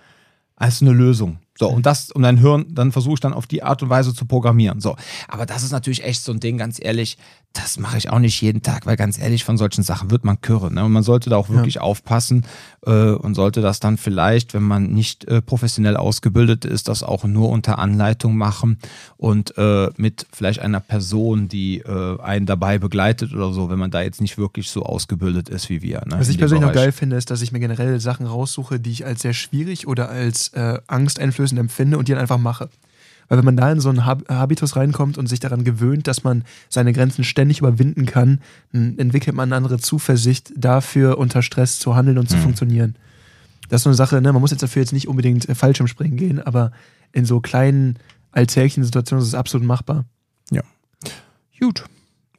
als 0.55 0.81
eine 0.81 0.91
Lösung. 0.91 1.39
So, 1.57 1.69
und 1.69 1.85
das, 1.85 2.11
um 2.11 2.23
dein 2.23 2.37
Hirn, 2.37 2.65
dann 2.69 2.91
versuche 2.91 3.15
ich 3.15 3.19
dann 3.19 3.33
auf 3.33 3.45
die 3.45 3.61
Art 3.61 3.83
und 3.83 3.89
Weise 3.89 4.13
zu 4.13 4.25
programmieren. 4.25 4.81
So. 4.81 4.95
Aber 5.27 5.45
das 5.45 5.63
ist 5.63 5.71
natürlich 5.71 6.03
echt 6.03 6.23
so 6.23 6.31
ein 6.31 6.39
Ding, 6.39 6.57
ganz 6.57 6.79
ehrlich, 6.81 7.17
das 7.53 7.77
mache 7.77 7.99
ich 7.99 8.09
auch 8.09 8.17
nicht 8.17 8.41
jeden 8.41 8.63
Tag, 8.63 8.87
weil 8.87 8.97
ganz 8.97 9.19
ehrlich, 9.19 9.43
von 9.43 9.57
solchen 9.57 9.83
Sachen 9.83 10.09
wird 10.09 10.25
man 10.25 10.41
kürre. 10.41 10.73
Ne? 10.73 10.83
Und 10.83 10.91
man 10.91 11.03
sollte 11.03 11.29
da 11.29 11.37
auch 11.37 11.49
wirklich 11.49 11.79
aufpassen 11.79 12.45
äh, 12.85 13.11
und 13.11 13.35
sollte 13.35 13.61
das 13.61 13.79
dann 13.79 13.97
vielleicht, 13.97 14.55
wenn 14.55 14.63
man 14.63 14.91
nicht 14.91 15.25
äh, 15.25 15.39
professionell 15.39 15.95
ausgebildet 15.95 16.65
ist, 16.65 16.87
das 16.87 17.03
auch 17.03 17.25
nur 17.25 17.49
unter 17.49 17.77
Anleitung 17.77 18.35
machen 18.37 18.79
und 19.17 19.55
äh, 19.57 19.91
mit 19.97 20.25
vielleicht 20.31 20.61
einer 20.61 20.79
Person, 20.79 21.47
die 21.47 21.79
äh, 21.79 22.19
einen 22.21 22.47
dabei 22.47 22.79
begleitet 22.79 23.33
oder 23.33 23.53
so, 23.53 23.69
wenn 23.69 23.77
man 23.77 23.91
da 23.91 24.01
jetzt 24.01 24.19
nicht 24.19 24.39
wirklich 24.39 24.71
so 24.71 24.81
ausgebildet 24.81 25.47
ist 25.49 25.69
wie 25.69 25.83
wir. 25.83 26.01
Ne? 26.07 26.15
Was 26.17 26.29
ich 26.29 26.39
persönlich 26.39 26.63
noch 26.63 26.71
Bereich. 26.71 26.85
geil 26.85 26.91
finde, 26.91 27.17
ist, 27.17 27.29
dass 27.29 27.43
ich 27.43 27.51
mir 27.51 27.59
generell 27.59 27.99
Sachen 27.99 28.25
raussuche, 28.25 28.79
die 28.79 28.89
ich 28.89 29.05
als 29.05 29.21
sehr 29.21 29.33
schwierig 29.33 29.85
oder 29.85 30.09
als 30.09 30.47
äh, 30.49 30.79
angsteinflößend 31.43 31.59
empfinde 31.59 31.97
und 31.97 32.07
die 32.07 32.13
dann 32.13 32.21
einfach 32.21 32.37
mache. 32.37 32.69
Weil 33.29 33.37
wenn 33.37 33.45
man 33.45 33.57
da 33.57 33.71
in 33.71 33.79
so 33.79 33.89
einen 33.89 34.05
Hab 34.05 34.29
Habitus 34.29 34.75
reinkommt 34.75 35.17
und 35.17 35.27
sich 35.27 35.39
daran 35.39 35.63
gewöhnt, 35.63 36.07
dass 36.07 36.23
man 36.23 36.43
seine 36.69 36.93
Grenzen 36.93 37.23
ständig 37.23 37.59
überwinden 37.59 38.05
kann, 38.05 38.39
entwickelt 38.71 39.35
man 39.35 39.49
eine 39.49 39.55
andere 39.55 39.79
Zuversicht 39.79 40.51
dafür, 40.57 41.17
unter 41.17 41.41
Stress 41.41 41.79
zu 41.79 41.95
handeln 41.95 42.17
und 42.17 42.29
zu 42.29 42.37
funktionieren. 42.37 42.95
Das 43.69 43.79
ist 43.79 43.83
so 43.83 43.89
eine 43.89 43.95
Sache, 43.95 44.21
ne? 44.21 44.33
man 44.33 44.41
muss 44.41 44.51
jetzt 44.51 44.61
dafür 44.61 44.81
jetzt 44.81 44.91
nicht 44.91 45.07
unbedingt 45.07 45.47
äh, 45.47 45.55
Fallschirmspringen 45.55 46.17
gehen, 46.17 46.41
aber 46.41 46.71
in 47.13 47.25
so 47.25 47.39
kleinen 47.39 47.97
alltäglichen 48.31 48.83
Situationen 48.83 49.23
ist 49.23 49.29
es 49.29 49.35
absolut 49.35 49.65
machbar. 49.65 50.05
Gut. 51.59 51.85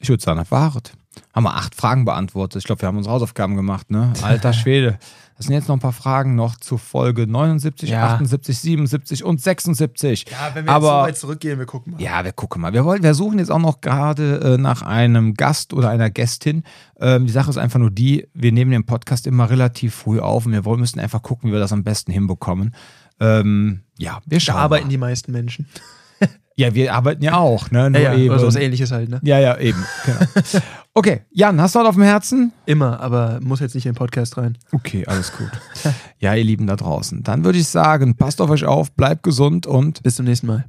Ich 0.01 0.11
würde 0.11 0.23
sagen, 0.23 0.45
war's. 0.51 0.93
Haben 1.33 1.45
wir 1.45 1.55
acht 1.55 1.75
Fragen 1.75 2.05
beantwortet. 2.05 2.61
Ich 2.61 2.67
glaube, 2.67 2.83
wir 2.83 2.89
haben 2.89 2.99
unsere 2.99 3.15
Hausaufgaben 3.15 3.57
gemacht, 3.57 3.91
ne? 3.91 4.13
Alter 4.23 4.53
Schwede. 4.53 4.99
Das 5.37 5.47
sind 5.47 5.55
jetzt 5.55 5.67
noch 5.69 5.75
ein 5.77 5.81
paar 5.81 5.93
Fragen 5.93 6.37
noch 6.37 6.57
zu 6.57 6.79
Folge 6.79 7.27
79, 7.27 7.91
Ja. 7.91 8.15
78, 8.15 8.57
77 8.59 9.25
und 9.25 9.41
76. 9.41 10.27
Ja, 10.31 10.55
wenn 10.55 10.65
wir 10.67 10.73
jetzt 10.73 10.83
so 10.83 10.89
Aber 10.89 11.03
weit 11.03 11.17
zurückgehen, 11.17 11.59
wir 11.59 11.67
gucken 11.67 11.93
mal. 11.95 12.01
Ja, 12.03 12.25
wir 12.25 12.33
gucken 12.33 12.63
mal. 12.63 12.73
Wir, 12.73 12.85
wollen, 12.85 13.03
wir 13.03 13.15
suchen 13.15 13.39
jetzt 13.41 13.51
auch 13.51 13.59
noch 13.59 13.81
gerade 13.81 14.55
äh, 14.55 14.59
nach 14.59 14.83
einem 14.83 15.35
Gast 15.35 15.73
oder 15.75 15.91
einer 15.91 16.09
Gästin. 16.11 16.63
Ähm, 17.01 17.27
die 17.27 17.33
Sache 17.33 17.51
ist 17.51 17.59
einfach 17.59 17.81
nur 17.81 17.91
die, 17.91 18.29
wir 18.33 18.53
nehmen 18.53 18.71
den 18.71 18.87
Podcast 18.87 19.27
immer 19.27 19.51
relativ 19.51 19.95
früh 19.95 20.21
auf 20.21 20.47
und 20.47 20.53
wir 20.53 20.65
wollen, 20.65 20.81
müssen 20.81 21.01
einfach 21.01 21.23
gucken, 21.23 21.51
wie 21.51 21.53
wir 21.55 21.61
das 21.61 21.73
am 21.73 21.83
besten 21.83 22.13
hinbekommen. 22.13 22.75
Ähm, 23.21 23.81
ja, 23.99 24.21
wir 24.27 24.39
Da 24.39 24.41
schauen 24.41 24.57
arbeiten 24.57 24.85
mal. 24.87 24.91
die 24.91 24.99
meisten 24.99 25.33
Menschen. 25.33 25.67
Ja, 26.57 26.73
wir 26.73 26.95
arbeiten 26.95 27.25
ja 27.25 27.37
auch, 27.37 27.73
ne? 27.73 27.91
Nur 27.91 28.01
Ja, 28.01 28.13
ja, 28.13 28.19
eben. 28.19 28.31
oder 28.31 28.39
sowas 28.39 28.55
ähnliches 28.55 28.93
halt, 28.93 29.09
ne? 29.09 29.21
ja, 29.25 29.41
ja, 29.41 29.59
eben. 29.59 29.85
Genau. 30.05 30.19
Okay, 30.97 31.23
Jan, 31.33 31.61
hast 31.61 31.75
du 31.75 31.81
was 31.81 31.89
auf 31.89 31.97
dem 31.97 32.05
Herzen? 32.05 32.53
Immer, 32.67 33.01
aber 33.01 33.41
muss 33.43 33.59
jetzt 33.59 33.75
nicht 33.75 33.85
in 33.85 33.95
den 33.95 33.99
Podcast 33.99 34.37
rein. 34.37 34.57
Okay, 34.71 35.05
alles 35.07 35.33
gut. 35.37 35.51
ja, 36.21 36.35
ihr 36.35 36.45
Lieben 36.45 36.69
da 36.69 36.77
draußen. 36.77 37.25
Dann 37.25 37.45
würde 37.45 37.59
ich 37.59 37.67
sagen, 37.67 38.15
passt 38.15 38.41
auf 38.41 38.49
euch 38.49 38.65
auf, 38.65 38.93
bleibt 38.93 39.25
gesund 39.25 39.67
und 39.67 40.05
Bis 40.05 40.15
zum 40.15 40.27
nächsten 40.27 40.47
Mal. 40.47 40.67